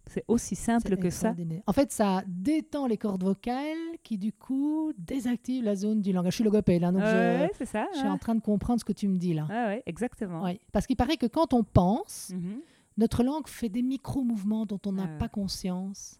C'est 0.07 0.25
aussi 0.27 0.55
simple 0.55 0.97
que 0.97 1.09
ça. 1.09 1.33
En 1.65 1.71
fait, 1.71 1.91
ça 1.93 2.23
détend 2.27 2.87
les 2.87 2.97
cordes 2.97 3.23
vocales 3.23 3.77
qui, 4.03 4.17
du 4.17 4.33
coup, 4.33 4.91
désactivent 4.97 5.63
la 5.63 5.75
zone 5.75 6.01
du 6.01 6.11
langage. 6.11 6.33
Je 6.33 6.35
suis 6.35 6.43
logopède, 6.43 6.83
hein, 6.83 6.91
donc 6.91 7.03
je, 7.03 7.65
ça, 7.65 7.87
je 7.93 7.99
suis 7.99 8.07
en 8.09 8.17
train 8.17 8.35
de 8.35 8.41
comprendre 8.41 8.81
ce 8.81 8.85
que 8.85 8.91
tu 8.91 9.07
me 9.07 9.17
dis 9.17 9.33
là. 9.33 9.47
Ah 9.49 9.67
ouais, 9.67 9.83
exactement. 9.85 10.43
Parce 10.73 10.87
qu'il 10.87 10.97
paraît 10.97 11.15
que 11.15 11.25
quand 11.25 11.53
on 11.53 11.63
pense, 11.63 12.33
mhm. 12.35 12.59
notre 12.97 13.23
langue 13.23 13.47
fait 13.47 13.69
des 13.69 13.81
micro-mouvements 13.81 14.65
dont 14.65 14.79
on 14.85 14.91
n'a 14.91 15.05
ah 15.05 15.17
pas 15.19 15.29
conscience. 15.29 16.19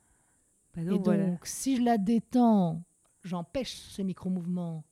Bah 0.75 0.83
donc, 0.85 1.05
Et 1.09 1.17
donc, 1.17 1.45
si 1.45 1.75
je 1.75 1.81
la 1.81 1.97
détends, 1.97 2.83
j'empêche 3.21 3.75
ces 3.89 4.05
micro-mouvements 4.05 4.85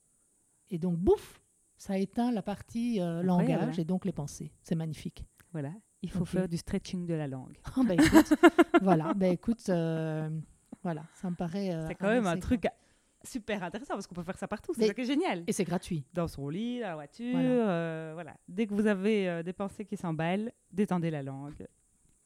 et 0.71 0.79
donc, 0.79 0.97
bouf, 0.97 1.41
ça 1.77 1.97
éteint 1.97 2.31
la 2.31 2.41
partie 2.41 3.01
euh, 3.01 3.21
langage 3.21 3.77
et 3.77 3.83
donc 3.83 4.05
les 4.05 4.13
pensées. 4.13 4.51
C'est 4.63 4.75
magnifique. 4.75 5.25
Voilà, 5.51 5.73
il 6.01 6.09
faut 6.09 6.25
faire 6.25 6.47
du 6.47 6.57
stretching 6.57 7.05
de 7.05 7.13
la 7.13 7.27
langue. 7.27 7.57
Oh, 7.75 7.83
écoute, 7.89 8.33
voilà, 8.81 9.13
ben, 9.13 9.33
écoute 9.33 9.67
euh, 9.67 10.29
voilà, 10.81 11.03
ça 11.13 11.29
me 11.29 11.35
paraît. 11.35 11.75
Euh, 11.75 11.87
c'est 11.87 11.95
quand 11.95 12.07
même 12.07 12.25
un 12.25 12.37
truc 12.37 12.67
super 13.23 13.61
intéressant 13.61 13.95
parce 13.95 14.07
qu'on 14.07 14.15
peut 14.15 14.23
faire 14.23 14.37
ça 14.37 14.47
partout. 14.47 14.73
C'est 14.73 14.87
ça 14.87 14.93
qui 14.93 15.01
est 15.01 15.05
génial. 15.05 15.43
Et 15.45 15.51
c'est 15.51 15.65
gratuit. 15.65 16.05
Dans 16.13 16.29
son 16.29 16.47
lit, 16.47 16.79
dans 16.79 16.87
la 16.87 16.95
voiture, 16.95 17.33
voilà. 18.13 18.37
Dès 18.47 18.65
que 18.65 18.73
vous 18.73 18.87
avez 18.87 19.43
des 19.43 19.53
pensées 19.53 19.83
qui 19.83 19.97
s'emballent, 19.97 20.53
détendez 20.71 21.11
la 21.11 21.21
langue. 21.21 21.67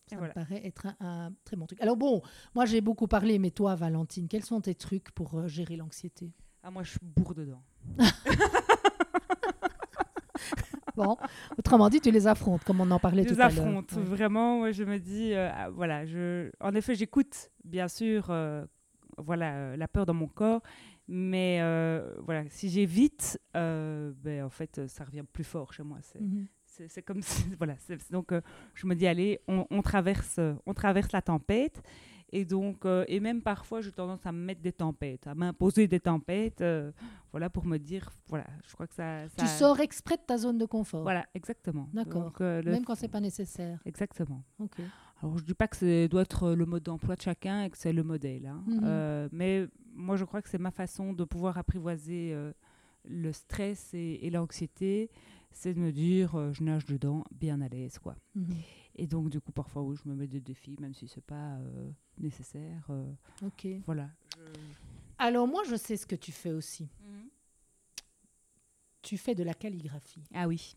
Ça 0.05 0.17
me 0.17 0.31
paraît 0.31 0.63
être 0.63 0.85
un, 0.99 1.33
très 1.43 1.55
bon 1.55 1.65
truc. 1.65 1.81
Alors 1.81 1.97
bon, 1.97 2.21
moi 2.53 2.65
j'ai 2.65 2.79
beaucoup 2.79 3.07
parlé, 3.07 3.39
mais 3.39 3.49
toi, 3.49 3.73
Valentine, 3.73 4.27
quels 4.27 4.45
sont 4.45 4.61
tes 4.61 4.75
trucs 4.75 5.09
pour 5.11 5.47
gérer 5.47 5.77
l'anxiété? 5.77 6.31
Ah, 6.61 6.69
moi 6.69 6.83
je 6.83 6.91
suis 6.91 6.99
bourre 7.01 7.33
dedans. 7.33 7.63
bon, 10.95 11.17
autrement 11.57 11.89
dit, 11.89 12.01
tu 12.01 12.11
les 12.11 12.27
affrontes, 12.27 12.63
comme 12.63 12.81
on 12.81 12.91
en 12.91 12.99
parlait 12.99 13.25
tout 13.25 13.33
à 13.35 13.37
l'heure. 13.37 13.49
Je 13.51 13.55
les 13.55 13.61
affronte, 13.61 13.93
vraiment. 13.93 14.71
je 14.71 14.83
me 14.83 14.99
dis, 14.99 15.33
euh, 15.33 15.49
ah, 15.53 15.69
voilà, 15.69 16.05
je... 16.05 16.51
en 16.59 16.73
effet, 16.75 16.95
j'écoute, 16.95 17.49
bien 17.63 17.87
sûr, 17.87 18.27
euh, 18.29 18.65
voilà, 19.17 19.53
euh, 19.53 19.77
la 19.77 19.87
peur 19.87 20.05
dans 20.05 20.13
mon 20.13 20.27
corps, 20.27 20.61
mais 21.07 21.59
voilà, 22.23 22.43
si 22.49 22.69
j'évite, 22.69 23.39
ben, 23.53 24.43
en 24.43 24.49
fait, 24.49 24.87
ça 24.87 25.03
revient 25.03 25.23
plus 25.31 25.43
fort 25.43 25.73
chez 25.73 25.83
moi. 25.83 25.99
C'est 26.01 26.21
mhm. 26.21 27.03
comme 27.05 27.21
si, 27.21 27.43
voilà. 27.57 27.75
Donc, 28.11 28.33
je 28.73 28.87
me 28.87 28.95
dis, 28.95 29.07
allez, 29.07 29.39
on, 29.47 29.65
on, 29.69 29.81
traverse, 29.81 30.39
on 30.65 30.73
traverse 30.73 31.11
la 31.11 31.21
tempête. 31.21 31.81
Et 32.31 32.43
donc, 32.43 32.85
euh, 32.85 33.05
et 33.07 33.19
même 33.19 33.41
parfois, 33.41 33.81
j'ai 33.81 33.91
tendance 33.91 34.25
à 34.25 34.31
me 34.31 34.43
mettre 34.43 34.61
des 34.61 34.73
tempêtes, 34.73 35.27
à 35.27 35.35
m'imposer 35.35 35.87
des 35.87 35.99
tempêtes, 35.99 36.59
euh, 36.59 36.91
voilà, 37.31 37.49
pour 37.49 37.65
me 37.65 37.77
dire, 37.77 38.09
voilà, 38.27 38.45
je 38.67 38.73
crois 38.73 38.87
que 38.87 38.93
ça, 38.93 39.21
Tu 39.37 39.47
sors 39.47 39.79
exprès 39.79 40.17
de 40.17 40.21
ta 40.21 40.37
zone 40.37 40.57
de 40.57 40.65
confort. 40.65 41.03
Voilà, 41.03 41.25
exactement. 41.33 41.87
D'accord. 41.93 42.33
Euh, 42.41 42.63
même 42.63 42.83
quand 42.83 42.95
c'est 42.95 43.07
pas 43.07 43.21
nécessaire. 43.21 43.79
Exactement. 43.85 44.43
Ok. 44.59 44.79
Alors, 45.21 45.37
je 45.37 45.43
dis 45.43 45.53
pas 45.53 45.67
que 45.67 45.77
ça 45.77 46.07
doit 46.09 46.23
être 46.23 46.51
le 46.51 46.65
mode 46.65 46.83
d'emploi 46.83 47.15
de 47.15 47.21
chacun 47.21 47.63
et 47.63 47.69
que 47.69 47.77
c'est 47.77 47.93
le 47.93 48.03
modèle, 48.03 48.47
hein. 48.47 48.63
mhm. 48.67 49.29
mais 49.31 49.67
moi, 49.95 50.15
je 50.17 50.25
crois 50.25 50.41
que 50.41 50.49
c'est 50.49 50.59
ma 50.59 50.71
façon 50.71 51.13
de 51.13 51.23
pouvoir 51.23 51.57
apprivoiser 51.57 52.35
le 53.05 53.31
stress 53.31 53.93
et, 53.93 54.29
l'anxiété, 54.29 55.09
c'est 55.51 55.73
de 55.73 55.79
me 55.79 55.91
dire, 55.91 56.53
je 56.53 56.63
nage 56.63 56.85
dedans, 56.85 57.23
bien 57.31 57.61
à 57.61 57.67
l'aise, 57.67 57.97
quoi. 57.97 58.15
Mhm. 58.35 58.55
Et 58.97 59.07
donc, 59.07 59.29
du 59.29 59.41
coup, 59.41 59.51
parfois, 59.51 59.81
oui, 59.81 59.95
je 60.03 60.09
me 60.09 60.15
mets 60.15 60.27
des 60.27 60.41
défis, 60.41 60.75
même 60.79 60.93
si 60.93 61.07
c'est 61.07 61.25
pas 61.25 61.59
nécessaire. 62.17 62.85
Euh, 62.89 63.11
ok. 63.43 63.67
Voilà. 63.85 64.09
Alors 65.17 65.47
moi, 65.47 65.63
je 65.67 65.75
sais 65.75 65.97
ce 65.97 66.05
que 66.05 66.15
tu 66.15 66.31
fais 66.31 66.51
aussi. 66.51 66.89
Mhm. 67.01 67.29
Tu 69.01 69.17
fais 69.17 69.35
de 69.35 69.43
la 69.43 69.53
calligraphie. 69.53 70.23
Ah 70.33 70.47
oui. 70.47 70.75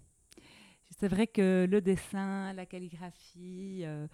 C'est 0.99 1.09
vrai 1.09 1.27
que 1.27 1.67
le 1.69 1.81
dessin, 1.81 2.53
la 2.53 2.67
calligraphie, 2.67 3.83
euh, 3.85 4.07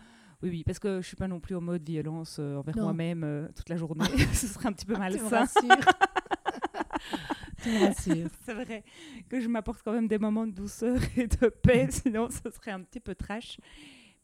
oui, 0.42 0.50
oui, 0.50 0.64
parce 0.64 0.78
que 0.78 1.00
je 1.00 1.06
suis 1.06 1.16
pas 1.16 1.28
non 1.28 1.40
plus 1.40 1.54
en 1.54 1.60
mode 1.60 1.86
violence 1.86 2.38
euh, 2.38 2.56
envers 2.56 2.76
moi-même 2.76 3.48
toute 3.54 3.68
la 3.68 3.76
journée. 3.76 4.04
ce 4.32 4.46
serait 4.46 4.68
un 4.68 4.72
petit 4.72 4.86
peu 4.86 4.96
malsain. 4.96 5.44
C'est 7.64 8.54
vrai 8.54 8.84
que 9.28 9.40
je 9.40 9.48
m'apporte 9.48 9.82
quand 9.82 9.92
même 9.92 10.06
des 10.06 10.18
moments 10.18 10.46
de 10.46 10.52
douceur 10.52 11.00
et 11.16 11.26
de 11.26 11.48
paix, 11.48 11.88
sinon 11.90 12.28
ce 12.28 12.50
serait 12.50 12.72
un 12.72 12.82
petit 12.82 13.00
peu 13.00 13.14
trash. 13.14 13.58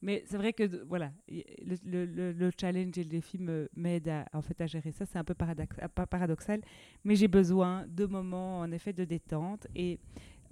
Mais 0.03 0.23
c'est 0.27 0.39
vrai 0.39 0.55
que 0.55 0.83
voilà, 0.85 1.13
le, 1.29 2.07
le, 2.07 2.33
le, 2.33 2.51
challenge 2.59 2.97
et 2.97 3.03
le 3.03 3.09
défi 3.09 3.39
m'aident 3.77 4.09
à, 4.09 4.25
en 4.33 4.41
fait, 4.41 4.59
à 4.63 4.67
gérer 4.67 4.93
ça. 4.93 5.05
C'est 5.05 5.19
un 5.19 5.25
peu 5.25 5.35
paradoxal, 5.35 6.63
mais 7.05 7.17
j'ai 7.17 7.29
besoin 7.29 7.85
de 7.87 8.07
moments 8.07 8.61
en 8.61 8.73
effet 8.73 8.95
de 8.95 9.05
détente. 9.05 9.67
Et 9.75 9.99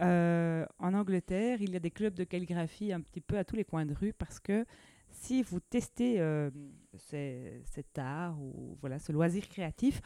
euh, 0.00 0.66
en 0.78 0.92
Angleterre, 0.94 1.62
il 1.62 1.70
y 1.70 1.76
a 1.76 1.80
des 1.80 1.90
clubs 1.90 2.14
de 2.14 2.24
calligraphie 2.24 2.92
un 2.92 3.00
petit 3.00 3.20
peu 3.20 3.38
à 3.38 3.44
tous 3.44 3.56
les 3.56 3.64
coins 3.64 3.86
de 3.86 3.94
rue 3.94 4.12
parce 4.12 4.38
que 4.38 4.64
si 5.10 5.42
vous 5.42 5.60
testez 5.60 6.20
euh, 6.20 6.50
cet 6.96 7.98
art 7.98 8.40
ou 8.40 8.76
voilà, 8.80 8.98
ce 8.98 9.12
loisir 9.12 9.48
créatif, 9.48 10.00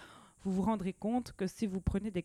vous 0.45 0.53
vous 0.53 0.63
rendrez 0.63 0.93
compte 0.93 1.33
que 1.33 1.47
si 1.47 1.67
vous 1.67 1.81
prenez 1.81 2.11
des, 2.11 2.25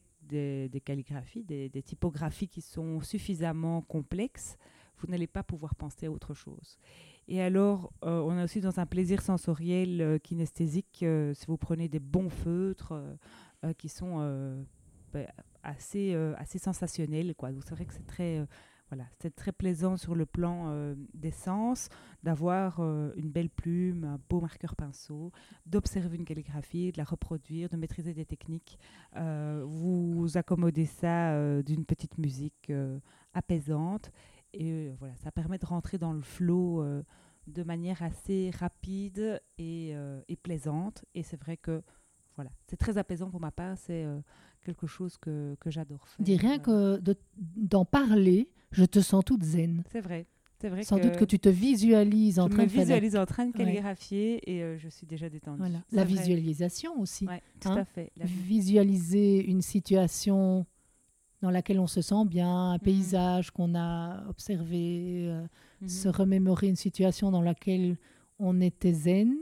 des, 0.69 0.81
calligraphies, 0.83 1.43
des, 1.43 1.69
typographies 1.83 2.47
qui 2.47 2.61
sont 2.61 3.01
suffisamment 3.01 3.81
complexes, 3.81 4.57
vous 4.97 5.07
n'allez 5.07 5.27
pas 5.27 5.43
pouvoir 5.43 5.75
penser 5.75 6.07
à 6.07 6.11
autre 6.11 6.33
chose. 6.33 6.79
Et 7.27 7.41
alors, 7.41 7.93
euh, 8.03 8.21
on 8.21 8.37
est 8.39 8.43
aussi 8.43 8.61
dans 8.61 8.79
un 8.79 8.87
plaisir 8.87 9.21
sensoriel 9.21 10.01
euh, 10.01 10.17
kinesthésique. 10.17 11.05
Si 11.33 11.45
vous 11.47 11.57
prenez 11.57 11.87
des 11.87 11.99
bons 11.99 12.29
feutres 12.29 12.93
qui 13.77 13.89
sont 13.89 14.65
ben, 15.11 15.27
assez, 15.61 16.15
assez 16.37 16.57
sensationnels, 16.57 17.35
quoi. 17.35 17.51
Donc 17.51 17.63
c'est 17.65 17.85
que 17.85 17.93
c'est 17.93 18.07
très, 18.07 18.45
voilà, 18.89 19.05
c'est 19.19 19.35
très 19.35 19.51
plaisant 19.51 19.97
sur 19.97 20.15
le 20.15 20.25
plan 20.25 20.67
euh, 20.67 20.95
des 21.13 21.31
sens 21.31 21.89
d'avoir 22.23 22.79
euh, 22.79 23.11
une 23.17 23.29
belle 23.29 23.49
plume, 23.49 24.05
un 24.05 24.19
beau 24.29 24.39
marqueur 24.39 24.75
pinceau, 24.77 25.31
d'observer 25.65 26.15
une 26.15 26.23
calligraphie, 26.23 26.93
de 26.93 26.97
la 26.97 27.03
reproduire, 27.03 27.67
de 27.69 27.75
maîtriser 27.75 28.13
des 28.13 28.25
techniques. 28.25 28.79
Euh, 29.17 29.63
vous 29.65 30.37
accommodez 30.37 30.85
ça 30.85 31.61
d'une 31.63 31.85
petite 31.85 32.17
musique 32.17 32.71
apaisante 33.33 34.11
et 34.53 34.91
voilà, 34.99 35.15
ça 35.17 35.31
permet 35.31 35.57
de 35.57 35.65
rentrer 35.65 35.97
dans 35.97 36.13
le 36.13 36.21
flot 36.21 36.83
de 37.47 37.63
manière 37.63 38.01
assez 38.01 38.51
rapide 38.57 39.41
et, 39.57 39.93
et 40.27 40.35
plaisante. 40.37 41.03
Et 41.13 41.23
c'est 41.23 41.37
vrai 41.37 41.57
que 41.57 41.83
voilà, 42.35 42.51
c'est 42.67 42.77
très 42.77 42.97
apaisant 42.97 43.29
pour 43.29 43.41
ma 43.41 43.51
part. 43.51 43.77
C'est 43.77 44.05
quelque 44.67 44.87
chose 44.87 45.17
que, 45.17 45.55
que 45.59 45.69
j'adore 45.71 46.07
faire. 46.07 46.23
Dis 46.23 46.35
rien 46.35 46.59
que 46.59 47.01
d'en 47.55 47.85
parler, 47.85 48.49
je 48.71 48.85
te 48.85 48.99
sens 48.99 49.23
toute 49.25 49.43
zen. 49.43 49.83
C'est 49.91 50.01
vrai. 50.01 50.27
C'est 50.59 50.69
vrai 50.69 50.83
Sans 50.83 50.97
doute 50.97 51.17
que 51.17 51.25
tu 51.25 51.39
te 51.39 51.49
visualises 51.49 52.39
en 52.39 52.49
train 52.49 52.63
de 52.65 52.71
visualise 52.71 53.15
en 53.15 53.27
train 53.27 53.45
de 53.45 53.51
calligraphier 53.51 54.41
et 54.51 54.63
euh, 54.63 54.77
je 54.79 54.89
suis 54.89 55.05
déjà 55.05 55.29
détendue. 55.29 55.59
Voilà. 55.59 55.83
La 55.91 56.03
visualisation 56.03 56.99
aussi. 56.99 57.27
tout 57.59 57.69
à 57.69 57.73
hein. 57.73 57.85
fait. 57.85 58.11
Visualiser 58.17 59.45
une 59.45 59.61
situation 59.61 60.65
dans 61.43 61.51
laquelle 61.51 61.79
on 61.79 61.85
se 61.85 62.01
sent 62.01 62.25
bien, 62.25 62.49
un 62.49 62.73
mhm. 62.73 62.79
paysage 62.79 63.51
qu'on 63.51 63.75
a 63.75 64.27
observé, 64.27 65.27
euh, 65.27 65.45
mhm. 65.81 65.87
se 65.87 66.09
remémorer 66.09 66.67
une 66.67 66.75
situation 66.75 67.29
dans 67.29 67.43
laquelle 67.43 67.97
on 68.39 68.59
était 68.59 68.93
zen 68.93 69.35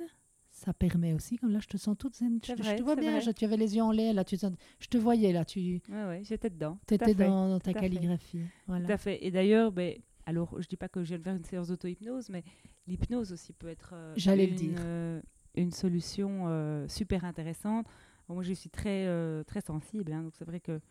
ça 0.65 0.73
permet 0.73 1.13
aussi, 1.13 1.37
comme 1.37 1.51
là, 1.51 1.59
je 1.59 1.67
te 1.67 1.77
sens 1.77 1.95
toute 1.97 2.15
zen. 2.15 2.39
Je, 2.43 2.53
te 2.53 2.81
vois 2.81 2.95
bien, 2.95 3.19
tu 3.19 3.45
avais 3.45 3.57
les 3.57 3.75
yeux 3.75 3.83
en 3.83 3.91
l'air, 3.91 4.13
là, 4.15 4.23
tu, 4.23 4.35
je 4.79 4.87
te 4.87 4.97
voyais, 4.97 5.31
là. 5.31 5.45
Tu... 5.45 5.81
Ouais, 5.89 6.21
j'étais 6.23 6.49
dedans. 6.49 6.79
Tu 6.87 6.95
étais 6.95 7.13
dans, 7.13 7.59
ta 7.59 7.73
calligraphie. 7.73 8.41
Tout 8.65 8.73
à 8.73 8.97
fait. 8.97 9.23
Et 9.23 9.29
d'ailleurs, 9.29 9.71
ben, 9.71 9.95
alors, 10.25 10.59
je 10.59 10.67
dis 10.67 10.75
pas 10.75 10.89
que 10.89 11.03
je 11.03 11.09
viens 11.09 11.17
de 11.17 11.23
faire 11.23 11.35
une 11.35 11.43
séance 11.43 11.67
d'auto-hypnose, 11.67 12.29
mais 12.29 12.43
l'hypnose 12.87 13.31
aussi 13.31 13.53
peut 13.53 13.67
être 13.67 13.91
euh, 13.93 14.13
J'allais 14.17 14.47
le 14.47 14.55
dire. 14.55 14.77
Euh, 14.79 15.21
une 15.53 15.71
solution 15.71 16.45
euh, 16.47 16.87
super 16.87 17.25
intéressante. 17.25 17.85
moi, 18.27 18.41
je 18.41 18.53
suis 18.53 18.71
très, 18.71 19.07
très 19.45 19.61
sensible, 19.61 20.11
hein, 20.11 20.23
donc 20.23 20.33
c'est 20.35 20.45
vrai 20.45 20.59
que 20.59 20.81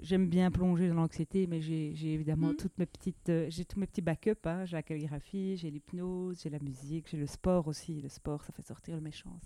j'aime 0.00 0.28
bien 0.28 0.50
plonger 0.50 0.88
dans 0.88 0.94
l'anxiété, 0.94 1.46
mais 1.46 1.60
j'ai 1.60 2.12
évidemment 2.12 2.48
mm. 2.48 2.56
toutes 2.56 2.78
mes 2.78 2.86
petites, 2.86 3.28
euh, 3.28 3.46
j'ai 3.48 3.64
tous 3.64 3.78
mes 3.78 3.86
petits 3.86 4.02
backups. 4.02 4.34
Hein. 4.44 4.64
J'ai 4.64 4.76
la 4.76 4.82
calligraphie, 4.82 5.56
j'ai 5.56 5.70
l'hypnose, 5.70 6.40
j'ai 6.42 6.50
la 6.50 6.58
musique, 6.58 7.08
j'ai 7.10 7.16
le 7.16 7.26
sport 7.26 7.68
aussi. 7.68 8.00
Le 8.00 8.08
sport, 8.08 8.44
ça 8.44 8.52
fait 8.52 8.66
sortir 8.66 8.94
le 8.96 9.00
méchant. 9.00 9.38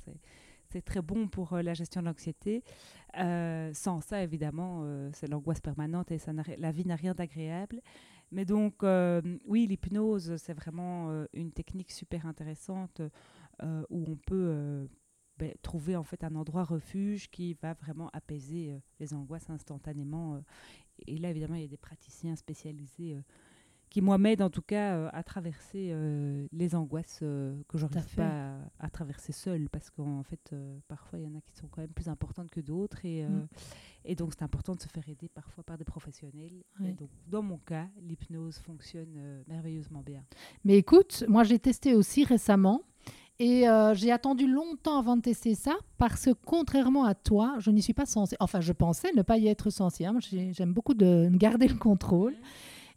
C'est 0.71 0.83
très 0.83 1.03
bon 1.03 1.29
pour 1.29 1.53
euh, 1.53 1.63
la 1.63 1.75
gestion 1.75 2.01
de 2.01 2.07
l'anxiété. 2.07 2.63
Euh, 3.19 3.73
sans 3.75 4.01
ça, 4.01 4.23
évidemment, 4.23 4.85
c'est 5.13 5.29
l'angoisse 5.29 5.61
permanente 5.61 6.11
et 6.11 6.19
ça 6.19 6.33
la 6.33 6.73
vie 6.73 6.87
n'a 6.87 6.97
rien 6.97 7.15
d'agréable. 7.15 7.81
Mais 8.33 8.45
donc, 8.45 8.85
oui, 9.47 9.67
l'hypnose, 9.67 10.37
c'est 10.37 10.53
vraiment 10.55 11.25
une 11.33 11.51
technique 11.51 11.91
super 11.91 12.27
intéressante 12.27 13.03
où 13.61 14.05
on 14.07 14.15
peut 14.15 14.87
ben, 15.41 15.55
trouver 15.63 15.97
en 15.97 16.05
fait 16.05 16.23
un 16.23 16.35
endroit 16.35 16.65
refuge 16.65 17.31
qui 17.31 17.55
va 17.63 17.73
vraiment 17.73 18.11
apaiser 18.13 18.73
euh, 18.73 18.79
les 18.99 19.15
angoisses 19.15 19.49
instantanément. 19.49 20.35
Euh. 20.35 20.41
et 21.07 21.17
là, 21.17 21.31
évidemment, 21.31 21.55
il 21.55 21.63
y 21.63 21.65
a 21.65 21.69
des 21.69 21.79
praticiens 21.79 22.37
spécialisés 22.37 23.15
euh, 23.15 23.23
qui, 23.89 24.03
moi, 24.03 24.19
m'aident 24.19 24.43
en 24.43 24.51
tout 24.51 24.61
cas 24.61 25.09
à 25.09 25.23
traverser 25.25 25.93
les 26.53 26.77
angoisses 26.77 27.19
que 27.19 27.75
je 27.75 27.87
n'arrive 27.87 28.15
pas 28.15 28.55
à, 28.79 28.89
traverser 28.89 29.33
seule, 29.33 29.69
parce 29.69 29.91
qu'en 29.91 30.23
fait, 30.23 30.55
parfois, 30.87 31.19
il 31.19 31.25
y 31.25 31.27
en 31.27 31.35
a 31.35 31.41
qui 31.41 31.57
sont 31.57 31.67
quand 31.67 31.81
même 31.81 31.91
plus 31.91 32.09
importantes 32.09 32.51
que 32.51 32.61
d'autres. 32.61 33.05
Et, 33.05 33.25
mm. 33.25 33.49
et 34.05 34.15
donc, 34.15 34.33
c'est 34.33 34.45
important 34.45 34.77
de 34.77 34.81
se 34.81 34.87
faire 34.87 35.09
aider 35.09 35.29
parfois 35.29 35.65
par 35.65 35.77
des 35.77 35.83
professionnels. 35.83 36.63
Et 36.85 36.93
donc, 36.93 37.11
dans 37.27 37.43
mon 37.43 37.59
cas, 37.59 37.89
l'hypnose 38.01 38.59
fonctionne 38.59 39.43
merveilleusement 39.49 40.03
bien. 40.03 40.25
Mais 40.65 40.77
écoute, 40.77 41.25
moi, 41.27 41.43
j'ai 41.43 41.59
testé 41.59 41.97
aussi 41.97 42.25
récemment. 42.25 42.85
Et 43.41 43.67
euh, 43.67 43.95
j'ai 43.95 44.13
attendu 44.13 44.47
longtemps 44.47 44.99
avant 44.99 45.17
de 45.17 45.23
tester 45.23 45.55
ça 45.55 45.79
parce 45.97 46.27
que 46.27 46.31
contrairement 46.45 47.07
à 47.07 47.15
toi, 47.15 47.55
je 47.59 47.71
n'y 47.71 47.81
suis 47.81 47.95
pas 47.95 48.05
censée. 48.05 48.37
Enfin, 48.39 48.61
je 48.61 48.75
pensais 48.75 49.13
ne 49.17 49.23
pas 49.23 49.39
y 49.39 49.49
être 49.49 49.71
censée. 49.71 50.05
Hein. 50.05 50.19
J'aime 50.53 50.75
beaucoup 50.75 50.93
de 50.93 51.31
garder 51.33 51.67
le 51.67 51.77
contrôle. 51.77 52.35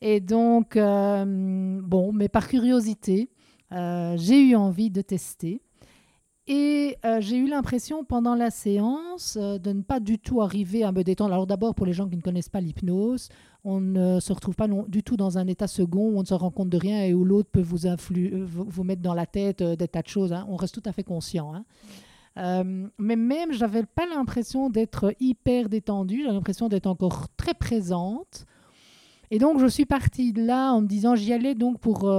Et 0.01 0.19
donc, 0.19 0.75
euh, 0.75 1.79
bon, 1.82 2.12
mais 2.12 2.27
par 2.27 2.49
curiosité, 2.49 3.29
euh, 3.71 4.15
j'ai 4.17 4.41
eu 4.41 4.58
envie 4.58 4.89
de 4.89 4.99
tester. 4.99 5.62
Et 6.45 6.97
j'ai 7.19 7.38
eu 7.38 7.47
l'impression 7.47 8.03
pendant 8.03 8.36
la 8.36 8.49
séance 8.49 9.38
de 9.38 9.71
ne 9.71 9.82
pas 9.82 9.99
du 9.99 10.19
tout 10.19 10.41
arriver 10.41 10.84
à 10.84 10.91
me 10.91 11.03
détendre. 11.03 11.34
Alors 11.34 11.47
d'abord, 11.47 11.73
pour 11.73 11.86
les 11.86 11.93
gens 11.93 12.10
qui 12.10 12.17
ne 12.17 12.21
connaissent 12.21 12.49
pas 12.49 12.60
l'hypnose, 12.60 13.29
on 13.65 13.79
ne 13.79 14.19
se 14.19 14.34
retrouve 14.34 14.56
pas 14.56 14.67
du 14.67 15.03
tout 15.03 15.15
dans 15.15 15.38
un 15.38 15.47
état 15.47 15.67
second 15.67 16.10
où 16.10 16.17
on 16.17 16.21
ne 16.21 16.27
se 16.27 16.34
rend 16.34 16.51
compte 16.51 16.69
de 16.69 16.77
rien 16.77 17.03
et 17.03 17.13
où 17.13 17.23
l'autre 17.23 17.49
peut 17.49 17.62
vous, 17.62 17.86
euh, 17.86 18.84
mettre 18.84 19.01
dans 19.01 19.13
la 19.13 19.25
tête 19.25 19.62
euh, 19.62 19.75
des 19.75 19.88
tas 19.88 20.01
de 20.01 20.08
choses. 20.08 20.34
Hein. 20.34 20.45
On 20.49 20.58
reste 20.58 20.75
tout 20.75 20.88
à 20.88 20.91
fait 20.91 21.03
conscient. 21.03 21.53
Hein. 21.53 21.63
Euh, 22.38 22.88
mais 22.97 23.15
même, 23.15 23.53
j'avais 23.53 23.84
pas 23.84 24.06
l'impression 24.06 24.69
d'être 24.69 25.15
hyper 25.19 25.69
détendue, 25.69 26.23
j'ai 26.25 26.32
l'impression 26.32 26.67
d'être 26.67 26.88
encore 26.88 27.27
très 27.38 27.53
présente. 27.53 28.45
Et 29.32 29.39
donc, 29.39 29.60
je 29.60 29.67
suis 29.67 29.86
partie 29.86 30.34
de 30.34 30.43
là 30.43 30.73
en 30.73 30.82
me 30.82 30.88
disant, 30.88 31.15
j'y 31.15 31.32
allais 31.32 31.56
donc 31.56 31.79
pour 31.79 32.12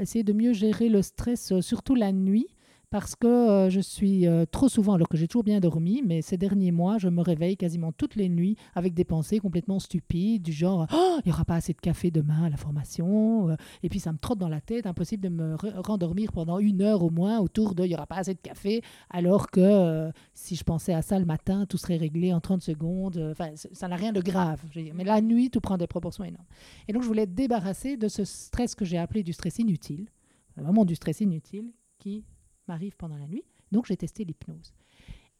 essayer 0.00 0.24
de 0.24 0.32
mieux 0.32 0.52
gérer 0.54 0.88
le 0.88 1.02
stress, 1.02 1.60
surtout 1.60 1.94
la 1.94 2.12
nuit 2.12 2.46
parce 2.92 3.16
que 3.16 3.26
euh, 3.26 3.70
je 3.70 3.80
suis 3.80 4.26
euh, 4.26 4.44
trop 4.44 4.68
souvent, 4.68 4.92
alors 4.92 5.08
que 5.08 5.16
j'ai 5.16 5.26
toujours 5.26 5.44
bien 5.44 5.60
dormi, 5.60 6.02
mais 6.06 6.20
ces 6.20 6.36
derniers 6.36 6.72
mois, 6.72 6.98
je 6.98 7.08
me 7.08 7.22
réveille 7.22 7.56
quasiment 7.56 7.90
toutes 7.90 8.16
les 8.16 8.28
nuits 8.28 8.56
avec 8.74 8.92
des 8.92 9.04
pensées 9.04 9.38
complètement 9.38 9.80
stupides, 9.80 10.42
du 10.42 10.52
genre 10.52 10.86
oh, 10.92 11.16
il 11.24 11.28
n'y 11.28 11.32
aura 11.32 11.46
pas 11.46 11.54
assez 11.54 11.72
de 11.72 11.80
café 11.80 12.10
demain 12.10 12.44
à 12.44 12.50
la 12.50 12.58
formation, 12.58 13.48
euh, 13.48 13.56
et 13.82 13.88
puis 13.88 13.98
ça 13.98 14.12
me 14.12 14.18
trotte 14.18 14.38
dans 14.38 14.50
la 14.50 14.60
tête, 14.60 14.84
impossible 14.84 15.22
de 15.22 15.30
me 15.30 15.56
rendormir 15.80 16.32
pendant 16.32 16.58
une 16.58 16.82
heure 16.82 17.02
au 17.02 17.08
moins 17.08 17.40
autour 17.40 17.74
de 17.74 17.82
il 17.82 17.88
n'y 17.88 17.94
aura 17.94 18.06
pas 18.06 18.16
assez 18.16 18.34
de 18.34 18.40
café, 18.40 18.82
alors 19.08 19.50
que 19.50 20.10
si 20.34 20.54
je 20.54 20.62
pensais 20.62 20.92
à 20.92 21.00
ça 21.00 21.18
le 21.18 21.24
matin, 21.24 21.64
tout 21.64 21.78
serait 21.78 21.96
réglé 21.96 22.34
en 22.34 22.40
30 22.40 22.60
secondes, 22.60 23.30
enfin 23.32 23.52
ça 23.54 23.88
n'a 23.88 23.96
rien 23.96 24.12
de 24.12 24.20
grave. 24.20 24.60
Mais 24.94 25.04
la 25.04 25.22
nuit, 25.22 25.48
tout 25.48 25.62
prend 25.62 25.78
des 25.78 25.86
proportions 25.86 26.24
énormes. 26.24 26.44
Et 26.88 26.92
donc 26.92 27.02
je 27.02 27.08
voulais 27.08 27.22
être 27.22 27.34
débarrassée 27.34 27.96
de 27.96 28.08
ce 28.08 28.24
stress 28.24 28.74
que 28.74 28.84
j'ai 28.84 28.98
appelé 28.98 29.22
du 29.22 29.32
stress 29.32 29.58
inutile, 29.58 30.10
vraiment 30.58 30.84
du 30.84 30.94
stress 30.94 31.22
inutile 31.22 31.72
qui 31.98 32.24
m'arrive 32.68 32.96
pendant 32.96 33.16
la 33.16 33.26
nuit. 33.26 33.44
Donc 33.70 33.86
j'ai 33.86 33.96
testé 33.96 34.24
l'hypnose. 34.24 34.74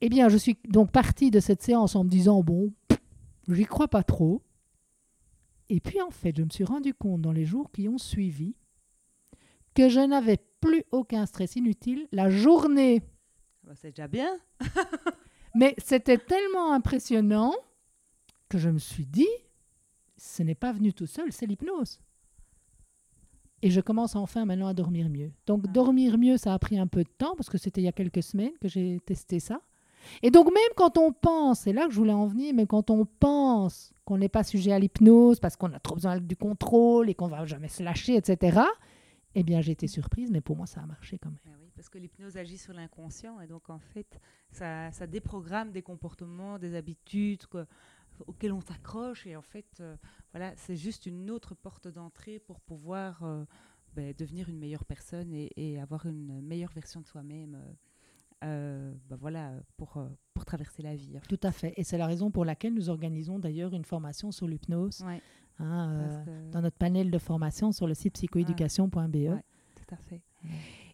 Eh 0.00 0.08
bien, 0.08 0.28
je 0.28 0.36
suis 0.36 0.58
donc 0.68 0.90
partie 0.90 1.30
de 1.30 1.40
cette 1.40 1.62
séance 1.62 1.94
en 1.94 2.04
me 2.04 2.08
disant, 2.08 2.42
bon, 2.42 2.72
j'y 3.48 3.64
crois 3.64 3.88
pas 3.88 4.02
trop. 4.02 4.42
Et 5.68 5.80
puis 5.80 6.00
en 6.00 6.10
fait, 6.10 6.36
je 6.36 6.42
me 6.42 6.50
suis 6.50 6.64
rendu 6.64 6.92
compte 6.92 7.22
dans 7.22 7.32
les 7.32 7.44
jours 7.44 7.70
qui 7.70 7.88
ont 7.88 7.98
suivi 7.98 8.56
que 9.74 9.88
je 9.88 10.00
n'avais 10.00 10.38
plus 10.60 10.84
aucun 10.90 11.24
stress 11.26 11.56
inutile 11.56 12.08
la 12.12 12.30
journée. 12.30 13.02
Ah 13.04 13.68
bah, 13.68 13.72
c'est 13.74 13.90
déjà 13.90 14.08
bien. 14.08 14.38
Mais 15.54 15.74
c'était 15.78 16.18
tellement 16.18 16.72
impressionnant 16.72 17.54
que 18.48 18.58
je 18.58 18.68
me 18.68 18.78
suis 18.78 19.06
dit, 19.06 19.28
ce 20.16 20.42
n'est 20.42 20.54
pas 20.54 20.72
venu 20.72 20.92
tout 20.92 21.06
seul, 21.06 21.32
c'est 21.32 21.46
l'hypnose. 21.46 22.00
Et 23.62 23.70
je 23.70 23.80
commence 23.80 24.16
enfin 24.16 24.44
maintenant 24.44 24.66
à 24.66 24.74
dormir 24.74 25.08
mieux. 25.08 25.30
Donc 25.46 25.62
ah. 25.64 25.68
dormir 25.72 26.18
mieux, 26.18 26.36
ça 26.36 26.52
a 26.52 26.58
pris 26.58 26.78
un 26.78 26.86
peu 26.86 27.04
de 27.04 27.08
temps 27.08 27.34
parce 27.36 27.48
que 27.48 27.58
c'était 27.58 27.80
il 27.80 27.84
y 27.84 27.88
a 27.88 27.92
quelques 27.92 28.22
semaines 28.22 28.52
que 28.60 28.68
j'ai 28.68 29.00
testé 29.06 29.40
ça. 29.40 29.60
Et 30.22 30.30
donc 30.30 30.46
même 30.46 30.72
quand 30.76 30.98
on 30.98 31.12
pense, 31.12 31.60
c'est 31.60 31.72
là 31.72 31.86
que 31.86 31.92
je 31.92 31.96
voulais 31.96 32.12
en 32.12 32.26
venir, 32.26 32.52
mais 32.54 32.66
quand 32.66 32.90
on 32.90 33.06
pense 33.06 33.92
qu'on 34.04 34.18
n'est 34.18 34.28
pas 34.28 34.42
sujet 34.42 34.72
à 34.72 34.78
l'hypnose 34.80 35.38
parce 35.38 35.56
qu'on 35.56 35.72
a 35.72 35.78
trop 35.78 35.94
besoin 35.94 36.18
du 36.18 36.36
contrôle 36.36 37.08
et 37.08 37.14
qu'on 37.14 37.28
va 37.28 37.46
jamais 37.46 37.68
se 37.68 37.84
lâcher, 37.84 38.16
etc., 38.16 38.62
eh 39.34 39.44
bien 39.44 39.60
j'ai 39.60 39.72
été 39.72 39.86
surprise, 39.86 40.30
mais 40.32 40.40
pour 40.40 40.56
moi 40.56 40.66
ça 40.66 40.80
a 40.80 40.86
marché 40.86 41.18
quand 41.18 41.30
même. 41.30 41.38
Ah 41.46 41.56
oui, 41.60 41.70
parce 41.76 41.88
que 41.88 41.98
l'hypnose 41.98 42.36
agit 42.36 42.58
sur 42.58 42.72
l'inconscient 42.72 43.40
et 43.40 43.46
donc 43.46 43.70
en 43.70 43.78
fait 43.78 44.20
ça, 44.50 44.90
ça 44.90 45.06
déprogramme 45.06 45.70
des 45.70 45.82
comportements, 45.82 46.58
des 46.58 46.74
habitudes. 46.74 47.46
Quoi 47.46 47.66
auquel 48.26 48.52
on 48.52 48.60
s'accroche. 48.60 49.26
Et 49.26 49.36
en 49.36 49.42
fait, 49.42 49.66
euh, 49.80 49.96
voilà, 50.32 50.52
c'est 50.56 50.76
juste 50.76 51.06
une 51.06 51.30
autre 51.30 51.54
porte 51.54 51.88
d'entrée 51.88 52.38
pour 52.38 52.60
pouvoir 52.60 53.22
euh, 53.22 53.44
ben, 53.94 54.14
devenir 54.16 54.48
une 54.48 54.58
meilleure 54.58 54.84
personne 54.84 55.32
et, 55.32 55.80
avoir 55.80 56.06
une 56.06 56.40
meilleure 56.40 56.72
version 56.72 57.00
de 57.00 57.06
soi-même. 57.06 57.58
Euh, 58.44 58.92
ben, 59.08 59.16
voilà, 59.16 59.52
pour, 59.76 60.02
pour 60.34 60.44
traverser 60.44 60.82
la 60.82 60.96
vie. 60.96 61.18
Tout 61.28 61.40
à 61.42 61.52
fait. 61.52 61.74
Et 61.76 61.84
c'est 61.84 61.98
la 61.98 62.06
raison 62.06 62.30
pour 62.30 62.44
laquelle 62.44 62.74
nous 62.74 62.88
organisons 62.88 63.38
d'ailleurs 63.38 63.72
une 63.74 63.84
formation 63.84 64.32
sur 64.32 64.48
l'hypnose 64.48 65.04
hein, 65.58 66.24
dans 66.50 66.60
notre 66.60 66.76
panel 66.76 67.10
de 67.10 67.18
formation 67.18 67.72
sur 67.72 67.86
le 67.86 67.94
site 67.94 68.14
psychoéducation.be. 68.14 68.90
tout 68.90 69.94
à 69.94 69.96
fait. 69.96 70.22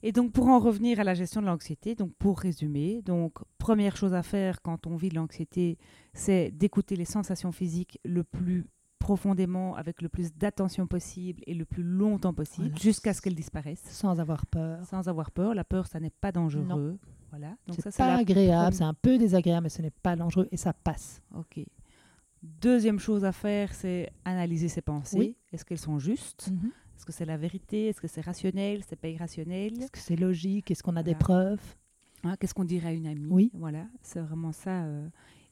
Et 0.02 0.12
donc, 0.12 0.32
pour 0.32 0.48
en 0.48 0.58
revenir 0.58 1.00
à 1.00 1.04
la 1.04 1.14
gestion 1.14 1.40
de 1.40 1.46
l'anxiété, 1.46 1.94
donc 1.94 2.12
pour 2.18 2.38
résumer, 2.40 3.02
donc 3.02 3.34
première 3.58 3.96
chose 3.96 4.14
à 4.14 4.22
faire 4.22 4.62
quand 4.62 4.86
on 4.86 4.96
vit 4.96 5.08
de 5.08 5.16
l'anxiété, 5.16 5.78
c'est 6.12 6.50
d'écouter 6.50 6.96
les 6.96 7.04
sensations 7.04 7.52
physiques 7.52 7.98
le 8.04 8.24
plus 8.24 8.66
profondément, 8.98 9.74
avec 9.74 10.02
le 10.02 10.10
plus 10.10 10.34
d'attention 10.34 10.86
possible 10.86 11.42
et 11.46 11.54
le 11.54 11.64
plus 11.64 11.82
longtemps 11.82 12.34
possible, 12.34 12.78
jusqu'à 12.78 13.14
ce 13.14 13.22
qu'elles 13.22 13.34
disparaissent. 13.34 13.84
Sans 13.88 14.20
avoir 14.20 14.44
peur. 14.44 14.84
Sans 14.84 15.08
avoir 15.08 15.30
peur. 15.30 15.54
La 15.54 15.64
peur, 15.64 15.86
ça 15.86 15.98
n'est 15.98 16.10
pas 16.10 16.30
dangereux. 16.30 16.98
Voilà. 17.30 17.56
c'est 17.70 17.96
pas 17.96 18.16
agréable, 18.16 18.74
c'est 18.74 18.84
un 18.84 18.94
peu 18.94 19.16
désagréable, 19.16 19.64
mais 19.64 19.68
ce 19.70 19.80
n'est 19.80 19.90
pas 19.90 20.14
dangereux 20.14 20.48
et 20.50 20.56
ça 20.58 20.72
passe. 20.72 21.22
Ok. 21.34 21.64
Deuxième 22.42 22.98
chose 22.98 23.24
à 23.24 23.32
faire, 23.32 23.72
c'est 23.74 24.10
analyser 24.24 24.68
ses 24.68 24.82
pensées. 24.82 25.36
est-ce 25.52 25.64
qu'elles 25.64 25.78
sont 25.78 25.98
justes? 25.98 26.50
Mhm. 26.50 26.70
Est-ce 26.98 27.06
que 27.06 27.12
c'est 27.12 27.24
la 27.24 27.36
vérité? 27.36 27.86
Est-ce 27.86 28.00
que 28.00 28.08
c'est 28.08 28.22
rationnel? 28.22 28.82
C'est 28.84 28.96
pas 28.96 29.06
irrationnel? 29.06 29.80
Est-ce 29.80 29.92
que 29.92 30.00
c'est 30.00 30.16
logique? 30.16 30.68
Est-ce 30.72 30.82
qu'on 30.82 30.96
a 30.96 31.04
des 31.04 31.14
preuves? 31.14 31.62
Hein, 32.24 32.34
Qu'est-ce 32.40 32.54
qu'on 32.54 32.64
dirait 32.64 32.88
à 32.88 32.92
une 32.92 33.06
amie? 33.06 33.28
Oui. 33.30 33.50
Voilà, 33.54 33.86
c'est 34.02 34.18
vraiment 34.20 34.50
ça. 34.50 34.82
euh. 34.82 35.08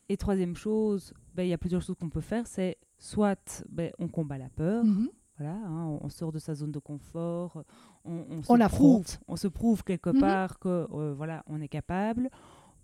Et 0.09 0.17
troisième 0.17 0.57
chose, 0.57 1.15
ben, 1.37 1.45
il 1.45 1.49
y 1.51 1.53
a 1.53 1.59
plusieurs 1.59 1.83
choses 1.83 1.95
qu'on 2.01 2.09
peut 2.11 2.21
faire. 2.21 2.49
C'est 2.49 2.79
soit 2.99 3.65
ben, 3.69 3.93
on 4.01 4.09
combat 4.09 4.39
la 4.39 4.49
peur, 4.49 4.85
Mhm. 4.85 5.09
voilà, 5.39 5.55
hein, 5.55 5.99
on, 6.03 6.09
sort 6.09 6.33
de 6.33 6.41
sa 6.41 6.55
zone 6.57 6.73
de 6.73 6.81
confort, 6.81 7.63
on, 8.05 8.25
on 8.29 8.43
se 8.43 8.53
On 8.53 8.59
prouve, 8.69 9.07
on 9.29 9.37
se 9.37 9.47
prouve 9.47 9.85
quelque 9.85 10.11
Mhm. 10.11 10.19
part 10.21 10.59
que 10.59 10.89
euh, 10.93 11.15
voilà, 11.17 11.45
on 11.47 11.61
est 11.61 11.69
capable. 11.69 12.29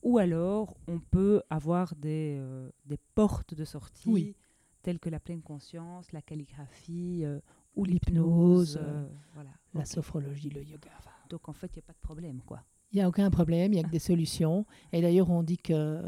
Ou 0.05 0.19
alors, 0.19 0.77
on 0.87 1.01
peut 1.01 1.43
avoir 1.51 1.97
des, 1.97 2.37
euh, 2.39 2.71
des 2.87 2.99
portes 3.17 3.55
de 3.55 3.65
sortie, 3.65 4.09
Oui. 4.09 4.37
telles 4.83 5.01
que 5.01 5.09
la 5.11 5.19
pleine 5.19 5.43
conscience, 5.43 6.13
la 6.13 6.23
calligraphie 6.23 7.23
euh, 7.25 7.41
ou 7.75 7.85
L'hypnose, 7.85 8.79
euh, 8.81 9.07
voilà. 9.35 9.51
La 9.75 9.85
sophrologie, 9.85 10.51
le 10.51 10.63
yoga. 10.63 10.91
enfin, 10.99 11.11
Donc, 11.31 11.49
en 11.49 11.53
fait, 11.53 11.69
il 11.75 11.79
n'y 11.79 11.85
a 11.85 11.87
pas 11.87 11.95
de 11.95 12.01
problème, 12.03 12.41
quoi. 12.45 12.63
Il 12.93 12.97
n'y 12.97 13.03
a 13.03 13.09
aucun 13.09 13.31
problème, 13.31 13.73
il 13.73 13.77
n'y 13.77 13.81
a 13.81 13.85
que 13.85 13.91
des 13.93 13.99
solutions. 13.99 14.67
Et 14.93 15.01
d'ailleurs, 15.01 15.31
on 15.31 15.43
dit 15.43 15.59
que 15.59 16.01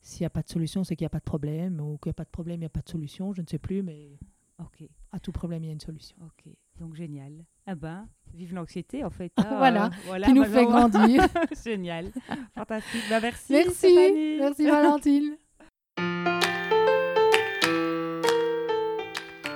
s'il 0.00 0.22
n'y 0.22 0.26
a 0.26 0.30
pas 0.30 0.42
de 0.42 0.48
solution, 0.48 0.82
c'est 0.84 0.96
qu'il 0.96 1.04
n'y 1.04 1.08
a 1.08 1.10
pas 1.10 1.20
de 1.20 1.24
problème. 1.24 1.80
Ou 1.80 1.98
qu'il 1.98 2.08
n'y 2.08 2.10
a 2.10 2.14
pas 2.14 2.24
de 2.24 2.30
problème, 2.30 2.56
il 2.56 2.60
n'y 2.60 2.66
a 2.66 2.70
pas 2.70 2.82
de 2.82 2.88
solution. 2.88 3.32
Je 3.32 3.42
ne 3.42 3.46
sais 3.46 3.58
plus, 3.58 3.82
mais 3.82 4.18
à 5.12 5.20
tout 5.20 5.32
problème, 5.32 5.62
il 5.62 5.66
y 5.66 5.70
a 5.70 5.72
une 5.72 5.80
solution. 5.80 6.16
Ok, 6.24 6.52
donc 6.78 6.94
génial. 6.94 7.44
Ah 7.66 7.74
ben, 7.74 8.08
vive 8.32 8.54
l'anxiété 8.54 9.04
en 9.04 9.10
fait. 9.10 9.32
Voilà, 9.58 9.86
euh, 9.86 9.90
voilà 10.06 10.26
Qui 10.26 10.32
nous 10.32 10.42
bah, 10.42 10.48
fait 10.48 10.64
grandir. 10.64 11.22
génial, 11.64 12.10
fantastique. 12.54 13.04
Bah, 13.08 13.20
merci. 13.20 13.52
merci, 13.52 13.74
Stéphanie. 13.74 14.36
merci 14.38 14.64
Valentine. 14.66 15.36